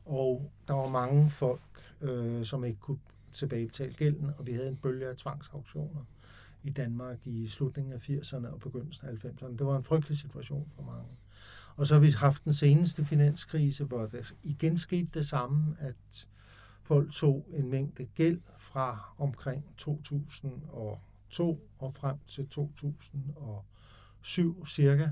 Og 0.06 0.52
der 0.68 0.74
var 0.74 0.90
mange 0.90 1.30
folk, 1.30 1.94
øh, 2.02 2.46
som 2.46 2.64
ikke 2.64 2.80
kunne 2.80 3.00
tilbagebetale 3.32 3.94
gælden, 3.94 4.32
og 4.38 4.48
vi 4.48 4.54
havde 4.54 4.68
en 4.68 4.76
bølge 4.76 5.08
af 5.08 5.16
tvangsauktioner 5.16 6.06
i 6.64 6.70
Danmark 6.70 7.28
i 7.28 7.48
slutningen 7.48 7.94
af 7.94 8.10
80'erne 8.10 8.48
og 8.48 8.60
begyndelsen 8.60 9.08
af 9.08 9.14
90'erne. 9.14 9.58
Det 9.58 9.66
var 9.66 9.78
en 9.78 9.84
frygtelig 9.84 10.18
situation 10.18 10.72
for 10.76 10.84
mange. 10.84 11.10
Og 11.76 11.88
så 11.88 11.96
har 11.96 12.00
vi 12.00 12.10
haft 12.10 12.46
den 12.46 12.54
seneste 12.54 13.06
finanskrise, 13.06 13.84
hvor 13.84 14.06
der 14.06 14.32
igen 14.44 14.78
skete 14.78 15.10
det 15.14 15.28
samme, 15.28 15.76
at 15.80 16.28
folk 16.86 17.12
tog 17.12 17.46
en 17.54 17.70
mængde 17.70 18.06
gæld 18.06 18.42
fra 18.58 19.14
omkring 19.18 19.66
2002 19.78 21.70
og 21.80 21.94
frem 21.94 22.18
til 22.28 22.48
2007 22.48 24.66
cirka. 24.66 25.10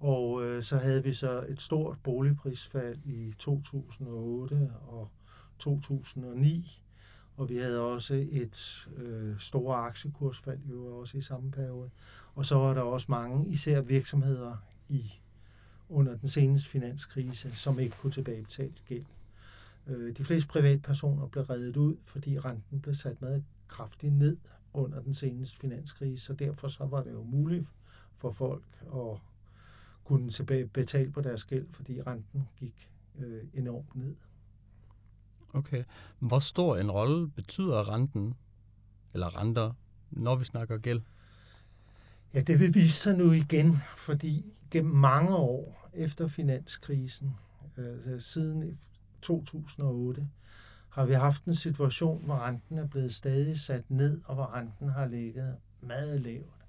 Og 0.00 0.44
øh, 0.44 0.62
så 0.62 0.76
havde 0.76 1.04
vi 1.04 1.12
så 1.12 1.44
et 1.48 1.62
stort 1.62 1.96
boligprisfald 2.02 2.98
i 3.04 3.34
2008 3.38 4.72
og 4.86 5.08
2009, 5.58 6.82
og 7.36 7.48
vi 7.48 7.56
havde 7.56 7.80
også 7.80 8.26
et 8.30 8.88
øh, 8.96 9.38
store 9.38 9.76
aktiekursfald 9.76 10.60
jo 10.70 10.86
også 10.86 11.18
i 11.18 11.20
samme 11.20 11.50
periode. 11.50 11.90
Og 12.34 12.46
så 12.46 12.54
var 12.54 12.74
der 12.74 12.82
også 12.82 13.06
mange, 13.08 13.48
især 13.48 13.80
virksomheder 13.80 14.56
i 14.88 15.12
under 15.88 16.16
den 16.16 16.28
seneste 16.28 16.70
finanskrise, 16.70 17.54
som 17.54 17.78
ikke 17.78 17.96
kunne 17.96 18.12
tilbagebetale 18.12 18.74
gæld. 18.88 19.04
Øh, 19.88 20.16
de 20.16 20.24
fleste 20.24 20.48
privatpersoner 20.48 21.26
blev 21.26 21.44
reddet 21.44 21.76
ud, 21.76 21.96
fordi 22.04 22.38
renten 22.38 22.80
blev 22.80 22.94
sat 22.94 23.20
meget 23.20 23.44
kraftigt 23.68 24.12
ned 24.12 24.36
under 24.72 25.00
den 25.00 25.14
seneste 25.14 25.58
finanskrise, 25.58 26.24
så 26.24 26.32
derfor 26.32 26.68
så 26.68 26.86
var 26.86 27.02
det 27.02 27.12
jo 27.12 27.22
muligt 27.22 27.66
for 28.16 28.30
folk 28.30 28.64
at 28.94 29.20
kunne 30.04 30.30
tilbage 30.30 30.66
betale 30.66 31.12
på 31.12 31.20
deres 31.20 31.44
gæld, 31.44 31.66
fordi 31.70 32.02
renten 32.02 32.48
gik 32.56 32.90
øh, 33.18 33.44
enormt 33.54 33.94
ned. 33.94 34.14
Okay. 35.52 35.84
Hvor 36.18 36.38
stor 36.38 36.76
en 36.76 36.90
rolle 36.90 37.28
betyder 37.28 37.94
renten, 37.94 38.34
eller 39.14 39.40
renter, 39.40 39.72
når 40.10 40.36
vi 40.36 40.44
snakker 40.44 40.78
gæld? 40.78 41.02
Ja, 42.34 42.40
det 42.40 42.60
vil 42.60 42.74
vise 42.74 43.00
sig 43.00 43.16
nu 43.16 43.32
igen, 43.32 43.74
fordi 43.96 44.52
gennem 44.70 44.94
mange 44.94 45.36
år 45.36 45.88
efter 45.94 46.26
finanskrisen, 46.26 47.36
øh, 47.76 48.20
siden 48.20 48.78
2008 49.22 50.28
har 50.88 51.04
vi 51.04 51.12
haft 51.12 51.44
en 51.44 51.54
situation, 51.54 52.24
hvor 52.24 52.46
renten 52.46 52.78
er 52.78 52.86
blevet 52.86 53.14
stadig 53.14 53.60
sat 53.60 53.90
ned, 53.90 54.20
og 54.24 54.34
hvor 54.34 54.54
renten 54.54 54.88
har 54.88 55.06
ligget 55.06 55.56
meget 55.80 56.20
lavt, 56.20 56.64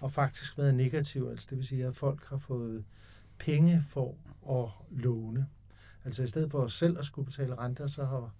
og 0.00 0.12
faktisk 0.12 0.58
været 0.58 0.74
negativ, 0.74 1.28
altså 1.30 1.46
det 1.50 1.58
vil 1.58 1.66
sige, 1.66 1.86
at 1.86 1.96
folk 1.96 2.24
har 2.24 2.38
fået 2.38 2.84
penge 3.38 3.82
for 3.88 4.14
at 4.50 4.70
låne. 4.90 5.46
Altså 6.04 6.22
i 6.22 6.26
stedet 6.26 6.50
for 6.50 6.66
selv 6.66 6.98
at 6.98 7.04
skulle 7.04 7.26
betale 7.26 7.54
renter, 7.58 7.86
så 7.86 8.04
har 8.04 8.30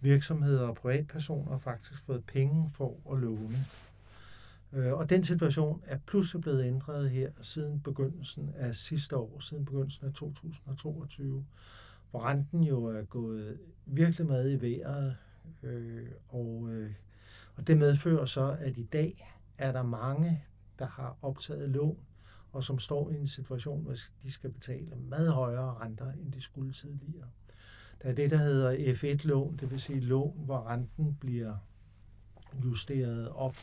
virksomheder 0.00 0.68
og 0.68 0.74
privatpersoner 0.74 1.58
faktisk 1.58 2.04
fået 2.04 2.24
penge 2.24 2.70
for 2.74 2.96
at 3.12 3.18
låne. 3.18 3.66
Øh, 4.72 4.92
og 4.92 5.10
den 5.10 5.24
situation 5.24 5.82
er 5.86 5.98
pludselig 6.06 6.42
blevet 6.42 6.64
ændret 6.64 7.10
her 7.10 7.30
siden 7.40 7.80
begyndelsen 7.80 8.52
af 8.56 8.74
sidste 8.74 9.16
år, 9.16 9.40
siden 9.40 9.64
begyndelsen 9.64 10.06
af 10.06 10.12
2022, 10.12 11.44
hvor 12.12 12.24
renten 12.24 12.62
jo 12.62 12.84
er 12.84 13.02
gået 13.02 13.58
virkelig 13.86 14.26
meget 14.26 14.52
i 14.52 14.60
vejret, 14.60 15.16
øh, 15.62 16.08
og, 16.28 16.68
øh, 16.70 16.92
og 17.56 17.66
det 17.66 17.78
medfører 17.78 18.26
så, 18.26 18.56
at 18.60 18.76
i 18.76 18.82
dag 18.82 19.16
er 19.58 19.72
der 19.72 19.82
mange, 19.82 20.44
der 20.78 20.86
har 20.86 21.16
optaget 21.22 21.70
lån, 21.70 21.98
og 22.52 22.64
som 22.64 22.78
står 22.78 23.10
i 23.10 23.16
en 23.16 23.26
situation, 23.26 23.82
hvor 23.82 23.94
de 24.22 24.32
skal 24.32 24.52
betale 24.52 24.96
meget 24.96 25.32
højere 25.32 25.74
renter, 25.80 26.12
end 26.12 26.32
de 26.32 26.40
skulle 26.40 26.72
tidligere. 26.72 27.28
Der 28.02 28.08
er 28.08 28.12
det, 28.12 28.30
der 28.30 28.36
hedder 28.36 28.94
F1-lån, 28.94 29.56
det 29.56 29.70
vil 29.70 29.80
sige 29.80 30.00
lån, 30.00 30.44
hvor 30.44 30.68
renten 30.68 31.16
bliver 31.20 31.56
justeret 32.64 33.28
op 33.28 33.56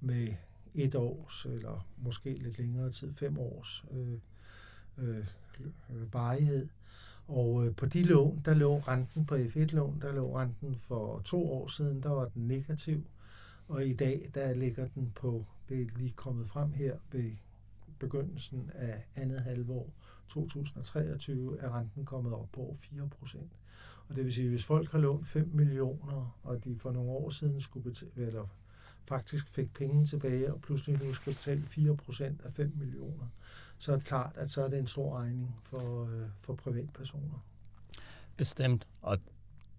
med 0.00 0.28
et 0.74 0.94
års, 0.94 1.46
eller 1.46 1.86
måske 1.98 2.34
lidt 2.34 2.58
længere 2.58 2.90
tid, 2.90 3.14
fem 3.14 3.38
års 3.38 3.84
øh, 3.92 4.18
øh, 4.98 5.26
varighed. 6.12 6.68
Og 7.28 7.66
øh, 7.66 7.76
på 7.76 7.86
de 7.86 8.02
lån, 8.02 8.42
der 8.44 8.54
lå 8.54 8.78
renten 8.78 9.26
på 9.26 9.34
F1-lån, 9.34 10.00
der 10.02 10.12
lå 10.12 10.38
renten 10.38 10.76
for 10.78 11.20
to 11.24 11.52
år 11.52 11.68
siden, 11.68 12.02
der 12.02 12.08
var 12.08 12.28
den 12.28 12.48
negativ. 12.48 13.04
Og 13.68 13.86
i 13.86 13.92
dag, 13.92 14.30
der 14.34 14.54
ligger 14.54 14.88
den 14.94 15.12
på, 15.14 15.44
det 15.68 15.82
er 15.82 15.86
lige 15.96 16.12
kommet 16.12 16.48
frem 16.48 16.72
her 16.72 16.96
ved 17.12 17.32
begyndelsen 17.98 18.70
af 18.74 19.04
andet 19.14 19.40
halvår 19.40 19.92
2023, 20.28 21.60
er 21.60 21.78
renten 21.78 22.04
kommet 22.04 22.32
op 22.32 22.48
på 22.52 22.60
over 22.60 22.74
4 22.74 23.08
procent. 23.18 23.52
Og 24.08 24.16
det 24.16 24.24
vil 24.24 24.32
sige, 24.32 24.44
at 24.44 24.50
hvis 24.50 24.64
folk 24.64 24.90
har 24.92 24.98
lånt 24.98 25.26
5 25.26 25.50
millioner, 25.54 26.38
og 26.42 26.64
de 26.64 26.78
for 26.78 26.92
nogle 26.92 27.10
år 27.10 27.30
siden 27.30 27.60
skulle 27.60 27.90
betale, 27.90 28.26
eller 28.26 28.46
faktisk 29.04 29.48
fik 29.48 29.74
penge 29.74 30.04
tilbage, 30.04 30.52
og 30.52 30.60
pludselig 30.60 31.06
nu 31.06 31.12
skal 31.12 31.32
betale 31.32 31.62
4 31.62 31.96
procent 31.96 32.40
af 32.44 32.52
5 32.52 32.72
millioner, 32.78 33.26
så 33.78 33.92
er 33.92 33.96
det 33.96 34.04
klart, 34.04 34.32
at 34.34 34.50
så 34.50 34.64
er 34.64 34.68
det 34.68 34.78
en 34.78 34.86
stor 34.86 35.18
regning 35.18 35.56
for, 35.62 36.04
øh, 36.04 36.26
for 36.40 36.54
privatpersoner. 36.54 37.44
Bestemt, 38.36 38.86
og 39.02 39.18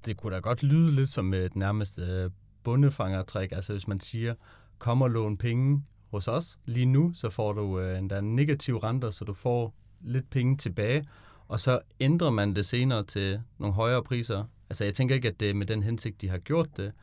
det 0.06 0.18
kunne 0.18 0.36
da 0.36 0.40
godt 0.40 0.64
lyde 0.64 0.92
lidt 0.92 1.10
som 1.10 1.34
øh, 1.34 1.46
et 1.46 1.56
nærmest 1.56 2.00
øh, 2.00 2.32
bundefangertræk, 2.64 3.52
altså 3.52 3.74
hvis 3.74 3.88
man 3.88 4.00
siger, 4.00 4.36
kom 4.78 5.02
og 5.02 5.10
lån 5.10 5.38
penge 5.38 5.84
hos 6.12 6.28
os 6.28 6.60
lige 6.66 6.86
nu, 6.86 7.14
så 7.14 7.30
får 7.30 7.54
du 7.54 7.80
øh, 7.80 7.98
endda 7.98 8.22
negativ 8.22 8.78
renter, 8.78 9.10
så 9.10 9.26
du 9.26 9.34
får 9.34 9.74
lidt 10.02 10.30
penge 10.30 10.58
tilbage, 10.58 11.08
og 11.48 11.60
så 11.60 11.80
ændrer 12.00 12.30
man 12.30 12.56
det 12.56 12.66
senere 12.66 13.04
til 13.04 13.42
nogle 13.58 13.74
højere 13.74 14.04
priser. 14.04 14.46
Altså 14.70 14.84
jeg 14.84 14.94
tænker 14.94 15.16
ikke, 15.16 15.28
at 15.28 15.40
det 15.40 15.50
er 15.50 15.54
med 15.54 15.66
den 15.66 15.84
hensigt, 15.84 16.22
de 16.22 16.30
har 16.30 16.38
gjort 16.38 16.78
det, 16.78 16.94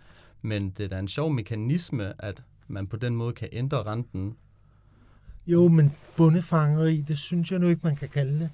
men 0.42 0.70
det 0.70 0.84
er 0.84 0.88
da 0.88 0.98
en 0.98 1.08
sjov 1.08 1.32
mekanisme, 1.32 2.24
at 2.24 2.42
man 2.68 2.86
på 2.86 2.96
den 2.96 3.16
måde 3.16 3.32
kan 3.32 3.48
ændre 3.52 3.82
renten 3.82 4.36
jo, 5.46 5.68
men 5.68 5.92
bundefangeri, 6.16 7.00
det 7.00 7.18
synes 7.18 7.52
jeg 7.52 7.58
nu 7.58 7.68
ikke, 7.68 7.80
man 7.84 7.96
kan 7.96 8.08
kalde 8.08 8.38
det. 8.38 8.50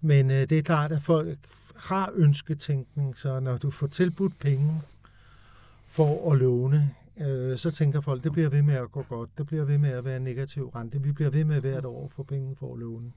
Men 0.00 0.30
øh, 0.30 0.36
det 0.36 0.52
er 0.52 0.62
klart, 0.62 0.92
at 0.92 1.02
folk 1.02 1.38
har 1.76 2.12
ønsketænkning, 2.14 3.16
så 3.16 3.40
når 3.40 3.56
du 3.56 3.70
får 3.70 3.86
tilbudt 3.86 4.38
penge 4.38 4.82
for 5.88 6.32
at 6.32 6.38
låne, 6.38 6.94
øh, 7.20 7.58
så 7.58 7.70
tænker 7.70 8.00
folk, 8.00 8.24
det 8.24 8.32
bliver 8.32 8.48
ved 8.48 8.62
med 8.62 8.74
at 8.74 8.92
gå 8.92 9.02
godt, 9.02 9.38
det 9.38 9.46
bliver 9.46 9.64
ved 9.64 9.78
med 9.78 9.90
at 9.90 10.04
være 10.04 10.20
negativ 10.20 10.68
rente, 10.68 11.02
vi 11.02 11.12
bliver 11.12 11.30
ved 11.30 11.44
med 11.44 11.60
hvert 11.60 11.84
år 11.84 12.04
at 12.04 12.10
få 12.10 12.22
penge 12.22 12.56
for 12.56 12.72
at 12.72 12.78
låne. 12.78 13.12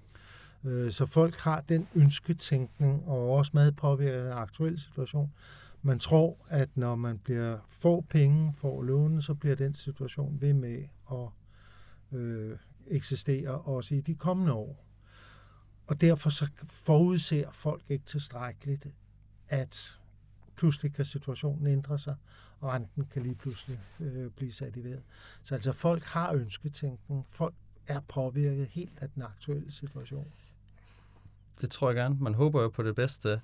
Øh, 0.65 0.91
så 0.91 1.05
folk 1.05 1.36
har 1.36 1.63
den 1.69 1.88
ønsketænkning, 1.95 3.03
og 3.08 3.32
også 3.32 3.51
meget 3.53 3.75
påvirket 3.75 4.13
af 4.13 4.23
den 4.23 4.34
aktuelle 4.34 4.79
situation, 4.79 5.32
Man 5.82 5.99
tror, 5.99 6.38
at 6.49 6.69
når 6.75 6.95
man 6.95 7.17
bliver 7.17 7.58
får 7.67 8.05
penge, 8.10 8.53
for 8.58 8.82
at 8.82 8.88
låne, 8.88 9.21
så 9.21 9.34
bliver 9.34 9.55
den 9.55 9.73
situation 9.73 10.38
ved 10.41 10.53
med 10.53 10.84
at 11.12 11.27
øh, 12.19 12.58
eksistere 12.89 13.62
også 13.62 13.95
i 13.95 14.02
de 14.02 14.15
kommende 14.15 14.54
år. 14.54 14.86
Og 15.88 16.02
derfor 16.02 16.30
så 16.30 16.47
forudser 16.65 17.52
folk 17.52 17.89
ikke 17.89 18.06
tilstrækkeligt, 18.06 18.88
at 19.49 19.99
pludselig 20.56 20.93
kan 20.93 21.06
situationen 21.06 21.67
ændre 21.67 21.99
sig, 21.99 22.15
og 22.60 22.73
renten 22.73 23.06
kan 23.06 23.23
lige 23.23 23.36
pludselig 23.36 23.80
øh, 23.99 24.32
blive 24.32 24.52
sat 24.52 24.75
i 24.75 24.84
vejret. 24.84 25.04
Så 25.43 25.56
altså 25.56 25.71
folk 25.71 26.04
har 26.04 26.34
ønsketænkning. 26.34 27.25
Folk 27.30 27.56
er 27.88 27.99
påvirket 27.99 28.67
helt 28.67 28.99
af 29.02 29.10
den 29.10 29.23
aktuelle 29.23 29.71
situation. 29.71 30.28
Det 31.62 31.71
tror 31.71 31.89
jeg 31.89 31.95
gerne. 31.95 32.17
Man 32.19 32.34
håber 32.34 32.62
jo 32.62 32.69
på 32.69 32.84
det 32.84 32.95
bedste. 32.95 33.41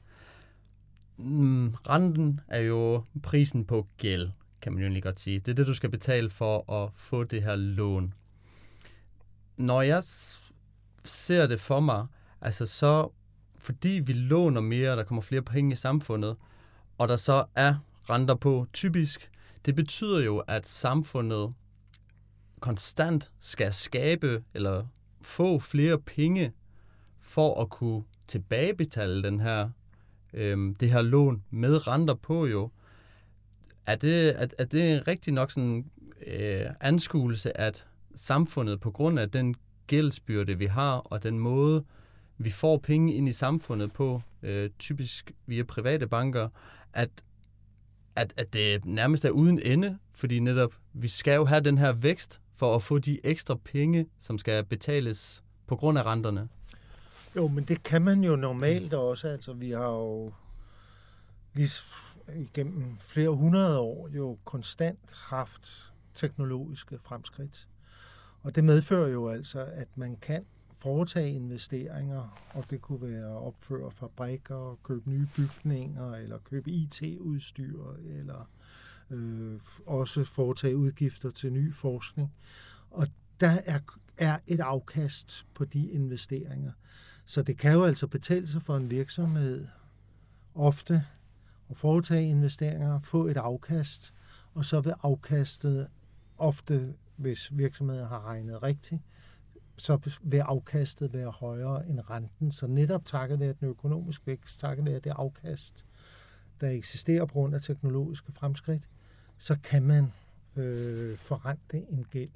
Mm, 1.18 1.70
renten 1.70 2.40
er 2.48 2.60
jo 2.60 3.04
prisen 3.24 3.66
på 3.66 3.88
gæld, 3.98 4.30
kan 4.62 4.74
man 4.74 4.82
jo 4.82 4.86
egentlig 4.86 5.04
godt 5.04 5.20
sige. 5.20 5.40
Det 5.40 5.52
er 5.52 5.56
det, 5.56 5.68
du 5.68 5.74
skal 5.74 5.90
betale 5.90 6.30
for 6.30 6.72
at 6.72 6.92
få 6.96 7.24
det 7.24 7.44
her 7.44 7.56
lån. 7.56 8.14
Når 9.58 9.82
jeg 9.82 10.04
ser 11.06 11.48
det 11.48 11.60
for 11.60 11.80
mig, 11.80 12.08
altså 12.42 12.66
så 12.66 13.10
fordi 13.58 13.90
vi 13.90 14.14
låner 14.14 14.62
mere, 14.62 14.96
der 14.96 15.04
kommer 15.04 15.22
flere 15.22 15.42
penge 15.42 15.74
i 15.74 15.76
samfundet, 15.76 16.36
og 16.98 17.08
der 17.08 17.16
så 17.16 17.46
er 17.56 17.76
renter 18.10 18.36
på 18.36 18.68
typisk, 18.74 19.32
det 19.66 19.76
betyder 19.76 20.24
jo, 20.24 20.38
at 20.38 20.68
samfundet 20.68 21.54
konstant 22.60 23.32
skal 23.40 23.74
skabe 23.74 24.44
eller 24.54 24.86
få 25.22 25.60
flere 25.60 26.00
penge 26.00 26.54
for 27.22 27.62
at 27.62 27.70
kunne 27.70 28.04
tilbagebetale 28.28 29.24
den 29.24 29.40
her, 29.40 29.70
øhm, 30.34 30.76
det 30.76 30.92
her 30.92 31.02
lån 31.02 31.44
med 31.50 31.88
renter 31.88 32.14
på 32.14 32.46
jo. 32.46 32.70
Er 33.86 33.96
det, 33.96 34.42
er, 34.42 34.48
er 34.60 34.66
det 34.66 35.08
rigtig 35.08 35.34
nok 35.34 35.52
sådan 35.52 35.92
øh, 36.28 36.66
anskuelse, 36.80 37.58
at 37.58 37.86
samfundet 38.16 38.80
på 38.80 38.92
grund 38.92 39.20
af 39.20 39.32
den 39.32 39.56
gældsbyrde, 39.88 40.58
vi 40.58 40.66
har, 40.66 40.98
og 40.98 41.24
den 41.24 41.40
måde, 41.40 41.86
vi 42.38 42.52
får 42.52 42.78
penge 42.78 43.14
ind 43.14 43.30
i 43.30 43.34
samfundet 43.34 43.94
på, 43.94 44.22
øh, 44.44 44.70
typisk 44.80 45.32
via 45.46 45.64
private 45.64 46.08
banker, 46.08 46.50
at, 46.94 47.10
at, 48.16 48.34
at 48.38 48.54
det 48.54 48.86
nærmest 48.86 49.26
er 49.26 49.30
uden 49.30 49.60
ende, 49.60 49.98
fordi 50.12 50.40
netop 50.40 50.74
vi 50.94 51.08
skal 51.08 51.36
jo 51.36 51.46
have 51.46 51.62
den 51.62 51.78
her 51.78 51.92
vækst 51.92 52.42
for 52.56 52.76
at 52.76 52.84
få 52.84 53.00
de 53.00 53.20
ekstra 53.24 53.56
penge, 53.56 54.08
som 54.20 54.38
skal 54.38 54.66
betales 54.66 55.44
på 55.68 55.76
grund 55.76 55.98
af 55.98 56.06
renterne. 56.06 56.50
Jo, 57.36 57.48
men 57.48 57.64
det 57.64 57.84
kan 57.84 58.02
man 58.02 58.24
jo 58.24 58.36
normalt 58.36 58.94
også. 58.94 59.28
Altså, 59.28 59.54
vi 59.54 59.72
har 59.72 59.90
jo 59.90 60.34
lige 61.54 61.70
igennem 62.36 62.98
flere 62.98 63.30
hundrede 63.30 63.80
år 63.80 64.10
jo 64.16 64.38
konstant 64.46 65.00
haft 65.14 65.94
teknologiske 66.14 67.00
fremskridt. 67.00 67.68
Og 68.46 68.56
det 68.56 68.64
medfører 68.64 69.10
jo 69.10 69.30
altså, 69.30 69.66
at 69.66 69.88
man 69.96 70.16
kan 70.16 70.46
foretage 70.72 71.30
investeringer, 71.30 72.42
og 72.54 72.70
det 72.70 72.82
kunne 72.82 73.02
være 73.02 73.30
at 73.30 73.38
opføre 73.38 73.92
fabrikker, 73.92 74.80
købe 74.84 75.10
nye 75.10 75.28
bygninger, 75.36 76.16
eller 76.16 76.38
købe 76.38 76.72
IT-udstyr, 76.72 77.94
eller 78.06 78.50
øh, 79.12 79.60
også 79.86 80.24
foretage 80.24 80.78
udgifter 80.78 81.30
til 81.30 81.54
ny 81.54 81.74
forskning. 81.74 82.34
Og 82.92 83.08
der 83.40 83.58
er, 83.66 83.80
er 84.18 84.40
et 84.48 84.60
afkast 84.60 85.48
på 85.54 85.66
de 85.66 85.88
investeringer. 85.88 86.72
Så 87.26 87.42
det 87.42 87.58
kan 87.58 87.74
jo 87.74 87.84
altså 87.84 88.08
betale 88.08 88.48
sig 88.48 88.62
for 88.62 88.78
en 88.78 88.92
virksomhed 88.92 89.68
ofte 90.56 91.04
at 91.70 91.78
foretage 91.78 92.30
investeringer, 92.30 93.00
få 93.00 93.28
et 93.28 93.38
afkast, 93.38 94.14
og 94.54 94.66
så 94.66 94.82
vil 94.82 94.94
afkastet 95.04 95.88
ofte, 96.38 96.94
hvis 97.16 97.58
virksomheden 97.58 98.08
har 98.08 98.26
regnet 98.26 98.64
rigtigt, 98.64 99.02
så 99.78 100.18
vil 100.24 100.38
afkastet 100.38 101.14
være 101.14 101.32
højere 101.32 101.88
end 101.88 102.00
renten. 102.10 102.52
Så 102.52 102.68
netop 102.68 103.06
takket 103.06 103.40
være 103.40 103.54
den 103.60 103.68
økonomiske 103.68 104.28
vækst, 104.28 104.60
takket 104.60 104.86
være 104.86 105.00
det 105.00 105.14
afkast, 105.16 105.86
der 106.62 106.70
eksisterer 106.70 107.26
på 107.26 107.34
grund 107.34 107.56
af 107.56 107.62
teknologiske 107.62 108.32
fremskridt, 108.32 108.90
så 109.38 109.58
kan 109.64 109.84
man 109.84 110.12
øh, 110.56 111.18
forrente 111.18 111.78
en 111.90 112.04
gæld. 112.04 112.32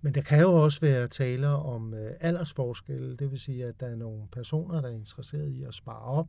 Men 0.00 0.14
der 0.14 0.22
kan 0.22 0.40
jo 0.40 0.52
også 0.52 0.80
være 0.80 1.08
tale 1.08 1.48
om 1.48 1.94
øh, 1.94 2.12
aldersforskelle, 2.20 3.16
det 3.16 3.30
vil 3.30 3.38
sige, 3.38 3.66
at 3.66 3.80
der 3.80 3.86
er 3.86 3.96
nogle 3.96 4.28
personer, 4.32 4.80
der 4.80 4.88
er 4.88 4.92
interesseret 4.92 5.48
i 5.48 5.64
at 5.64 5.74
spare 5.74 6.02
op, 6.02 6.28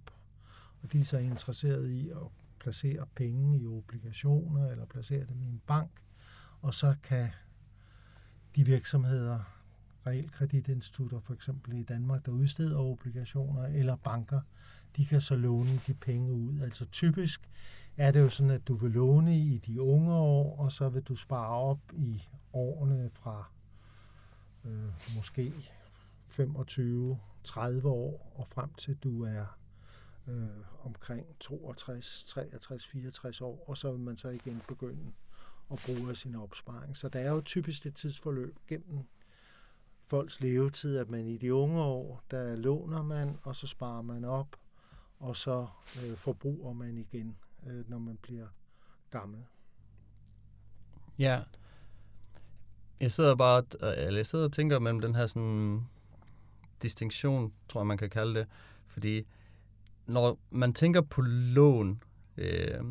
og 0.84 0.94
de 0.94 1.00
er 1.00 1.04
så 1.04 1.18
interesseret 1.18 1.90
i 1.90 2.10
at 2.10 2.28
placere 2.60 3.06
penge 3.16 3.60
i 3.60 3.68
obligationer 3.68 4.72
eller 4.72 4.86
placere 4.86 5.26
dem 5.26 5.42
i 5.42 5.46
en 5.46 5.62
bank, 5.68 5.92
og 6.62 6.74
så 6.74 6.96
kan 7.04 7.30
de 8.56 8.65
virksomheder, 8.65 9.39
realkreditinstitutter 10.08 11.20
for 11.20 11.34
eksempel 11.34 11.74
i 11.74 11.84
Danmark, 11.84 12.26
der 12.26 12.32
udsteder 12.32 12.80
obligationer, 12.80 13.65
eller 13.65 13.96
banker, 13.96 14.41
de 14.98 15.06
kan 15.06 15.22
så 15.22 15.36
låne 15.36 15.72
de 15.88 15.94
penge 15.94 16.34
ud. 16.34 16.60
Altså 16.60 16.86
typisk 16.86 17.50
er 17.98 18.12
det 18.12 18.20
jo 18.20 18.30
sådan, 18.30 18.52
at 18.52 18.68
du 18.68 18.76
vil 18.76 18.91
låne 18.91 19.38
i 19.38 19.58
de 19.58 19.82
unge 19.82 20.13
år, 20.13 20.60
og 20.60 20.72
så 20.72 20.89
vil 20.89 21.02
du 21.04 21.15
spare 21.15 21.50
op 21.50 21.80
i 21.94 22.24
årene 22.54 23.10
fra 23.13 23.52
øh, 24.65 25.15
måske 25.15 25.54
25, 26.28 27.20
30 27.44 27.89
år 27.89 28.34
og 28.36 28.48
frem 28.48 28.74
til 28.74 28.96
du 28.96 29.24
er 29.24 29.58
øh, 30.28 30.48
omkring 30.84 31.26
62, 31.39 32.26
63, 32.28 32.88
64 32.88 33.41
år, 33.41 33.63
og 33.68 33.78
så 33.78 33.91
vil 33.91 34.00
man 34.00 34.18
så 34.18 34.30
igen 34.30 34.62
begynde 34.68 35.12
og 35.69 35.80
bruge 35.86 36.15
sin 36.15 36.36
opsparing. 36.36 36.97
Så 36.97 37.10
der 37.10 37.19
er 37.19 37.32
jo 37.32 37.41
typisk 37.41 37.86
et 37.86 37.95
tidsforløb 37.95 38.56
gennem 38.67 38.99
folks 40.08 40.41
levetid, 40.41 40.97
at 40.97 41.10
man 41.10 41.28
i 41.28 41.38
de 41.38 41.54
unge 41.54 41.82
år, 41.82 42.23
der 42.32 42.56
låner 42.56 43.04
man, 43.04 43.38
og 43.43 43.56
så 43.56 43.67
sparer 43.67 44.01
man 44.01 44.25
op, 44.25 44.56
og 45.19 45.36
så 45.36 45.67
øh, 45.95 46.17
forbruger 46.17 46.73
man 46.73 46.97
igen, 46.97 47.38
øh, 47.67 47.89
når 47.89 47.99
man 47.99 48.17
bliver 48.17 48.47
gammel. 49.10 49.43
Ja. 51.19 51.41
Jeg 52.99 53.12
sidder 53.12 53.36
bare, 53.36 53.63
øh, 53.82 54.08
eller 54.08 54.19
jeg 54.19 54.25
sidder 54.25 54.45
og 54.45 54.54
tænker 54.54 54.80
mellem 54.80 55.01
den 55.01 55.15
her 55.15 55.28
sådan 55.28 55.88
distinktion, 56.82 57.54
tror 57.69 57.82
jeg 57.82 57.88
man 57.88 57.97
kan 57.97 58.10
kalde 58.10 58.39
det, 58.39 58.47
fordi 58.88 59.23
når 60.06 60.39
man 60.49 60.73
tænker 60.73 61.01
på 61.01 61.21
lån, 61.21 62.04
øh, 62.38 62.84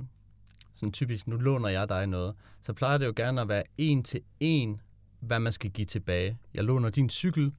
sådan 0.84 0.92
typisk, 0.92 1.28
nu 1.28 1.36
låner 1.36 1.68
jeg 1.68 1.88
dig 1.88 2.06
noget, 2.06 2.34
så 2.62 2.72
plejer 2.72 2.98
det 2.98 3.06
jo 3.06 3.12
gerne 3.16 3.40
at 3.40 3.48
være 3.48 3.62
en 3.78 4.02
til 4.02 4.20
en, 4.40 4.80
hvad 5.20 5.40
man 5.40 5.52
skal 5.52 5.70
give 5.70 5.84
tilbage. 5.84 6.38
Jeg 6.54 6.64
låner 6.64 6.90
din 6.90 7.10
cykel, 7.10 7.52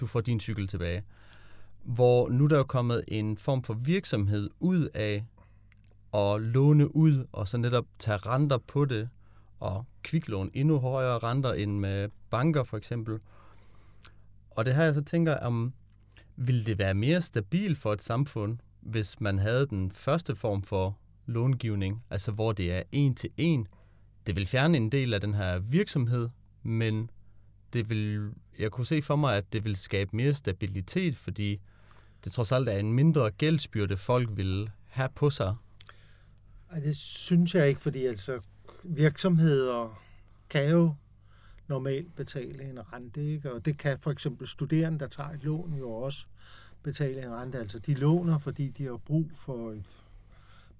du 0.00 0.06
får 0.06 0.20
din 0.20 0.40
cykel 0.40 0.66
tilbage. 0.66 1.02
Hvor 1.82 2.28
nu 2.28 2.46
der 2.46 2.58
er 2.58 2.64
kommet 2.64 3.04
en 3.08 3.38
form 3.38 3.62
for 3.62 3.74
virksomhed 3.74 4.50
ud 4.60 4.88
af 4.94 5.24
at 6.14 6.40
låne 6.40 6.96
ud, 6.96 7.26
og 7.32 7.48
så 7.48 7.58
netop 7.58 7.86
tage 7.98 8.16
renter 8.16 8.58
på 8.58 8.84
det, 8.84 9.08
og 9.60 9.84
kviklån 10.02 10.50
endnu 10.54 10.78
højere 10.78 11.18
renter 11.18 11.52
end 11.52 11.78
med 11.78 12.08
banker 12.30 12.64
for 12.64 12.76
eksempel. 12.76 13.18
Og 14.50 14.64
det 14.64 14.74
her 14.74 14.84
jeg 14.84 14.94
så 14.94 15.04
tænker, 15.04 15.36
om 15.36 15.72
ville 16.36 16.64
det 16.64 16.78
være 16.78 16.94
mere 16.94 17.22
stabil 17.22 17.76
for 17.76 17.92
et 17.92 18.02
samfund, 18.02 18.58
hvis 18.80 19.20
man 19.20 19.38
havde 19.38 19.66
den 19.66 19.90
første 19.90 20.36
form 20.36 20.62
for 20.62 20.98
långivning, 21.26 22.04
altså 22.10 22.32
hvor 22.32 22.52
det 22.52 22.72
er 22.72 22.82
en 22.92 23.14
til 23.14 23.30
en. 23.36 23.68
Det 24.26 24.36
vil 24.36 24.46
fjerne 24.46 24.76
en 24.76 24.92
del 24.92 25.14
af 25.14 25.20
den 25.20 25.34
her 25.34 25.58
virksomhed, 25.58 26.28
men 26.62 27.10
det 27.72 27.90
vil, 27.90 28.30
jeg 28.58 28.70
kunne 28.70 28.86
se 28.86 29.02
for 29.02 29.16
mig, 29.16 29.36
at 29.36 29.52
det 29.52 29.64
vil 29.64 29.76
skabe 29.76 30.16
mere 30.16 30.34
stabilitet, 30.34 31.16
fordi 31.16 31.60
det 32.24 32.32
trods 32.32 32.52
alt 32.52 32.68
er 32.68 32.78
en 32.78 32.92
mindre 32.92 33.30
gældsbyrde, 33.30 33.96
folk 33.96 34.28
vil 34.32 34.70
have 34.88 35.08
på 35.14 35.30
sig. 35.30 35.54
Ej, 36.70 36.78
det 36.78 36.96
synes 36.96 37.54
jeg 37.54 37.68
ikke, 37.68 37.80
fordi 37.80 38.04
altså 38.04 38.40
virksomheder 38.84 40.02
kan 40.50 40.70
jo 40.70 40.94
normalt 41.68 42.16
betale 42.16 42.70
en 42.70 42.92
rente, 42.92 43.24
ikke? 43.24 43.52
og 43.52 43.64
det 43.64 43.78
kan 43.78 43.98
for 43.98 44.10
eksempel 44.10 44.46
studerende, 44.46 44.98
der 44.98 45.06
tager 45.06 45.30
et 45.30 45.44
lån, 45.44 45.74
jo 45.78 45.90
også 45.90 46.26
betale 46.82 47.22
en 47.22 47.30
rente. 47.30 47.58
Altså 47.58 47.78
de 47.78 47.94
låner, 47.94 48.38
fordi 48.38 48.68
de 48.68 48.84
har 48.84 48.96
brug 48.96 49.30
for 49.34 49.70
et 49.70 49.86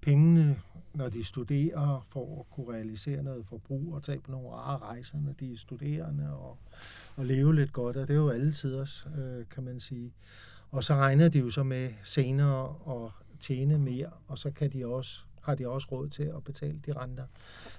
pengene, 0.06 0.56
når 0.94 1.08
de 1.08 1.24
studerer, 1.24 2.06
for 2.08 2.40
at 2.40 2.50
kunne 2.50 2.72
realisere 2.72 3.22
noget 3.22 3.46
forbrug 3.46 3.94
og 3.94 4.02
tage 4.02 4.20
på 4.20 4.30
nogle 4.30 4.48
rare 4.48 4.78
rejser, 4.78 5.18
når 5.20 5.32
de 5.32 5.52
er 5.52 5.56
studerende 5.56 6.32
og, 6.36 6.58
og 7.16 7.26
leve 7.26 7.54
lidt 7.54 7.72
godt. 7.72 7.96
Og 7.96 8.08
det 8.08 8.14
er 8.14 8.18
jo 8.18 8.30
alle 8.30 8.52
tiders, 8.52 9.06
øh, 9.18 9.44
kan 9.50 9.62
man 9.62 9.80
sige. 9.80 10.14
Og 10.70 10.84
så 10.84 10.94
regner 10.94 11.28
de 11.28 11.38
jo 11.38 11.50
så 11.50 11.62
med 11.62 11.90
senere 12.02 12.74
at 13.04 13.10
tjene 13.40 13.78
mere, 13.78 14.10
og 14.28 14.38
så 14.38 14.50
kan 14.50 14.72
de 14.72 14.86
også, 14.86 15.24
har 15.42 15.54
de 15.54 15.68
også 15.68 15.88
råd 15.92 16.08
til 16.08 16.22
at 16.22 16.44
betale 16.44 16.80
de 16.86 16.92
renter. 16.92 17.26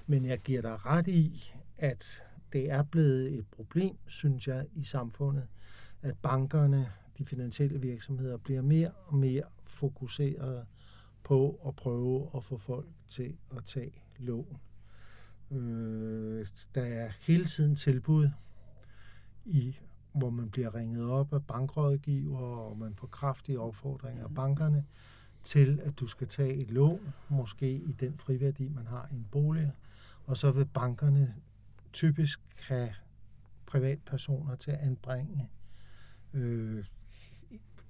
Men 0.07 0.25
jeg 0.25 0.39
giver 0.39 0.61
dig 0.61 0.85
ret 0.85 1.07
i, 1.07 1.53
at 1.77 2.23
det 2.53 2.71
er 2.71 2.83
blevet 2.83 3.33
et 3.33 3.45
problem, 3.51 3.97
synes 4.07 4.47
jeg, 4.47 4.65
i 4.75 4.83
samfundet, 4.83 5.47
at 6.01 6.17
bankerne, 6.17 6.91
de 7.17 7.25
finansielle 7.25 7.81
virksomheder, 7.81 8.37
bliver 8.37 8.61
mere 8.61 8.91
og 9.05 9.15
mere 9.15 9.43
fokuseret 9.65 10.65
på 11.27 11.59
at 11.67 11.75
prøve 11.75 12.29
at 12.35 12.43
få 12.43 12.57
folk 12.57 12.87
til 13.07 13.37
at 13.57 13.65
tage 13.65 13.93
lån. 14.19 14.57
Øh, 15.51 16.47
der 16.75 16.83
er 16.83 17.09
hele 17.27 17.45
tiden 17.45 17.75
tilbud, 17.75 18.29
i, 19.45 19.79
hvor 20.13 20.29
man 20.29 20.49
bliver 20.49 20.75
ringet 20.75 21.09
op 21.09 21.33
af 21.33 21.45
bankrådgiver, 21.45 22.39
og 22.39 22.77
man 22.77 22.95
får 22.95 23.07
kraftige 23.07 23.59
opfordringer 23.59 24.23
af 24.23 24.35
bankerne 24.35 24.85
til, 25.43 25.79
at 25.83 25.99
du 25.99 26.07
skal 26.07 26.27
tage 26.27 26.53
et 26.53 26.71
lån, 26.71 27.13
måske 27.29 27.71
i 27.71 27.91
den 27.91 28.17
friværdi, 28.17 28.67
man 28.67 28.87
har 28.87 29.09
i 29.11 29.15
en 29.15 29.27
bolig, 29.31 29.71
og 30.25 30.37
så 30.37 30.51
vil 30.51 30.65
bankerne 30.65 31.35
typisk 31.93 32.39
have 32.69 32.89
privatpersoner 33.65 34.55
til 34.55 34.71
at 34.71 34.77
anbringe 34.77 35.49
øh, 36.33 36.85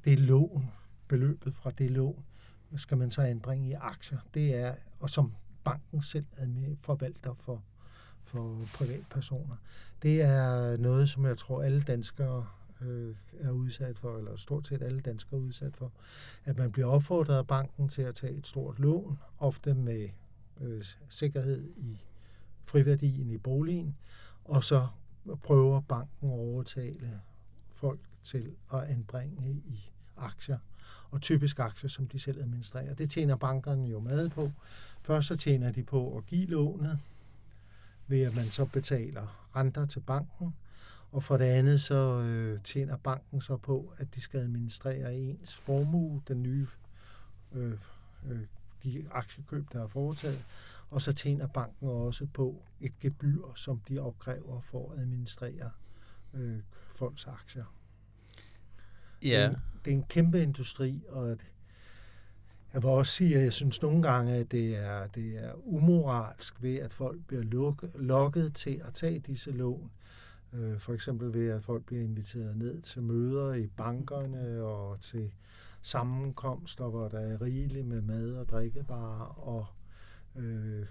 det 0.06 0.20
lån, 0.20 0.72
beløbet 1.08 1.54
fra 1.54 1.72
det 1.72 1.92
lån, 1.92 2.24
skal 2.76 2.98
man 2.98 3.12
så 3.12 3.22
anbringe 3.22 3.70
i 3.70 3.74
aktier. 3.74 4.20
Det 4.34 4.56
er, 4.56 4.76
og 5.00 5.10
som 5.10 5.34
banken 5.64 6.02
selv 6.02 6.26
forvalter 6.82 7.34
for, 7.34 7.64
for 8.24 8.66
privatpersoner. 8.74 9.56
Det 10.02 10.22
er 10.22 10.78
noget, 10.78 11.10
som 11.10 11.26
jeg 11.26 11.38
tror 11.38 11.64
alle 11.64 11.82
danskere 11.82 12.48
øh, 12.82 13.16
er 13.40 13.52
udsat 13.52 14.00
for, 14.00 14.18
eller 14.18 14.36
stort 14.36 14.68
set 14.68 14.82
alle 14.82 15.02
danskere 15.02 15.40
er 15.40 15.44
udsat 15.44 15.76
for, 15.76 15.92
at 16.46 16.58
man 16.58 16.72
bliver 16.72 16.88
opfordret 16.88 17.38
af 17.38 17.48
banken 17.48 17.90
til 17.90 18.02
at 18.02 18.16
tage 18.16 18.34
et 18.34 18.48
stort 18.48 18.80
lån, 18.80 19.20
ofte 19.40 19.74
med 19.74 20.10
øh, 20.62 20.84
sikkerhed 21.10 21.70
i 21.78 22.02
friværdien 22.66 23.32
i 23.32 23.38
boligen, 23.38 23.96
og 24.46 24.64
så 24.64 24.88
prøver 25.44 25.82
banken 25.82 26.30
at 26.30 26.34
overtale 26.34 27.22
folk 27.74 28.00
til 28.24 28.56
at 28.74 28.84
anbringe 28.84 29.50
i 29.50 29.92
aktier, 30.18 30.58
og 31.18 31.22
typisk 31.22 31.60
aktier, 31.60 31.90
som 31.90 32.08
de 32.08 32.20
selv 32.20 32.42
administrerer. 32.42 32.94
Det 32.94 33.10
tjener 33.10 33.36
bankerne 33.36 33.88
jo 33.88 34.00
meget 34.00 34.32
på. 34.32 34.52
Først 35.02 35.28
så 35.28 35.36
tjener 35.36 35.72
de 35.72 35.84
på 35.84 36.18
at 36.18 36.26
give 36.26 36.46
lånet, 36.46 37.00
ved 38.08 38.22
at 38.22 38.36
man 38.36 38.46
så 38.46 38.66
betaler 38.66 39.50
renter 39.56 39.86
til 39.86 40.00
banken, 40.00 40.56
og 41.12 41.24
for 41.24 41.38
det 41.38 41.46
andet 41.46 41.82
så 41.82 42.20
øh, 42.20 42.64
tjener 42.64 42.98
banken 42.98 43.42
så 43.42 43.58
på, 43.58 43.94
at 43.98 44.16
de 44.16 44.22
skal 44.22 44.40
administrere 44.40 45.16
ens 45.16 45.56
formue, 45.56 46.22
den 46.28 46.44
nye 46.44 46.68
øh, 47.54 47.78
øh, 48.30 48.42
de 48.84 49.06
aktiekøb, 49.12 49.66
der 49.74 49.84
er 49.84 49.88
foretaget, 49.88 50.46
og 50.90 51.02
så 51.02 51.14
tjener 51.14 51.48
banken 51.48 51.88
også 51.88 52.28
på 52.34 52.64
et 52.82 53.00
gebyr, 53.00 53.54
som 53.56 53.82
de 53.90 54.00
opkræver 54.00 54.62
for 54.62 54.92
at 54.92 55.00
administrere 55.00 55.72
øh, 56.34 56.60
folks 56.96 57.28
aktier. 57.28 57.77
Ja. 59.24 59.28
Det, 59.28 59.36
er, 59.36 59.56
det 59.86 59.92
er 59.92 59.96
en 59.96 60.06
kæmpe 60.10 60.42
industri, 60.42 61.04
og 61.10 61.38
jeg 62.74 62.84
vil 62.84 62.90
også 62.92 63.12
sige, 63.12 63.36
at 63.36 63.44
jeg 63.44 63.54
synes 63.54 63.82
nogle 63.82 64.02
gange, 64.02 64.34
at 64.34 64.52
det 64.52 64.78
er, 64.78 65.08
det 65.08 65.38
er 65.38 65.52
umoralsk 65.56 66.64
ved, 66.64 66.76
at 66.76 66.94
folk 66.94 67.20
bliver 67.28 67.44
luk, 67.44 67.86
lokket 67.96 68.54
til 68.54 68.82
at 68.86 68.94
tage 68.94 69.20
disse 69.20 69.52
lån. 69.52 69.92
Øh, 70.54 70.80
for 70.80 70.94
eksempel 70.94 71.34
ved, 71.34 71.50
at 71.50 71.64
folk 71.64 71.86
bliver 71.86 72.04
inviteret 72.04 72.58
ned 72.58 72.82
til 72.82 73.02
møder 73.02 73.54
i 73.54 73.68
bankerne 73.68 74.64
og 74.64 75.00
til 75.00 75.32
sammenkomster, 75.82 76.90
hvor 76.90 77.08
der 77.08 77.20
er 77.20 77.42
rigeligt 77.42 77.88
med 77.88 78.02
mad 78.02 78.34
og 78.34 78.50
drikkevarer. 78.50 79.48
Og 79.48 79.66
øh, 80.36 80.86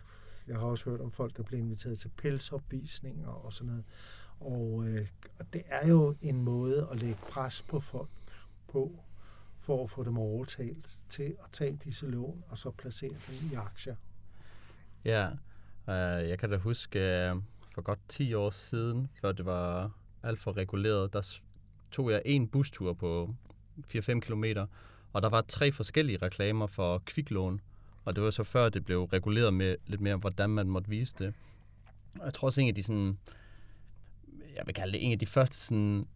jeg 0.49 0.57
har 0.57 0.67
også 0.67 0.91
hørt 0.91 1.01
om 1.01 1.11
folk, 1.11 1.37
der 1.37 1.43
bliver 1.43 1.61
inviteret 1.61 1.99
til 1.99 2.11
pelsopvisninger 2.17 3.29
og 3.29 3.53
sådan 3.53 3.67
noget. 3.71 3.85
Og, 4.41 4.89
øh, 4.89 5.07
og 5.39 5.47
det 5.53 5.63
er 5.67 5.89
jo 5.89 6.15
en 6.23 6.43
måde 6.43 6.89
at 6.93 7.01
lægge 7.01 7.19
pres 7.29 7.63
på 7.63 7.81
folk 7.81 8.09
på, 8.77 9.01
for 9.61 9.85
at 9.85 9.91
få 9.91 10.05
dem 10.05 10.19
overtalt 10.19 10.97
til 11.09 11.37
at 11.45 11.51
tage 11.53 11.79
disse 11.85 12.07
lån 12.07 12.45
og 12.49 12.59
så 12.59 12.71
placere 12.71 13.11
dem 13.11 13.35
i 13.53 13.55
aktier. 13.55 13.97
Ja, 15.05 15.29
øh, 15.89 16.29
jeg 16.29 16.39
kan 16.39 16.51
da 16.51 16.57
huske, 16.57 16.99
øh, 16.99 17.37
for 17.75 17.83
godt 17.83 17.99
10 18.09 18.35
år 18.35 18.51
siden, 18.51 19.11
før 19.21 19.33
det 19.33 19.47
var 19.47 19.91
alt 20.23 20.39
for 20.39 20.57
reguleret, 20.57 21.13
der 21.13 21.39
tog 21.91 22.11
jeg 22.11 22.23
en 22.25 22.49
bustur 22.49 22.93
på 22.93 23.35
4-5 23.89 24.21
km, 24.21 24.45
og 25.13 25.23
der 25.23 25.29
var 25.29 25.45
tre 25.49 25.73
forskellige 25.73 26.19
reklamer 26.23 26.67
for 26.67 26.99
kviklån, 26.99 27.61
og 28.05 28.17
det 28.17 28.25
var 28.25 28.31
så 28.31 28.45
før 28.45 28.69
det 28.69 28.85
blev 28.85 29.05
reguleret 29.05 29.55
med 29.55 29.77
lidt 29.87 30.01
mere, 30.01 30.17
hvordan 30.17 30.51
man 30.51 30.69
måtte 30.69 30.91
vise 30.91 31.15
det. 31.19 31.35
Og 32.19 32.25
jeg 32.25 32.35
tror 32.35 32.47
også 32.49 32.61
en 32.61 32.69
af 32.69 32.75
de 32.75 32.83
sådan, 32.83 33.19
jeg 34.57 34.63
vil 34.67 34.75
kalde 34.75 34.93
det 34.93 35.05
en 35.05 35.13
af 35.13 35.19
de 35.19 35.27
første 35.27 35.57
sådan 35.57 36.07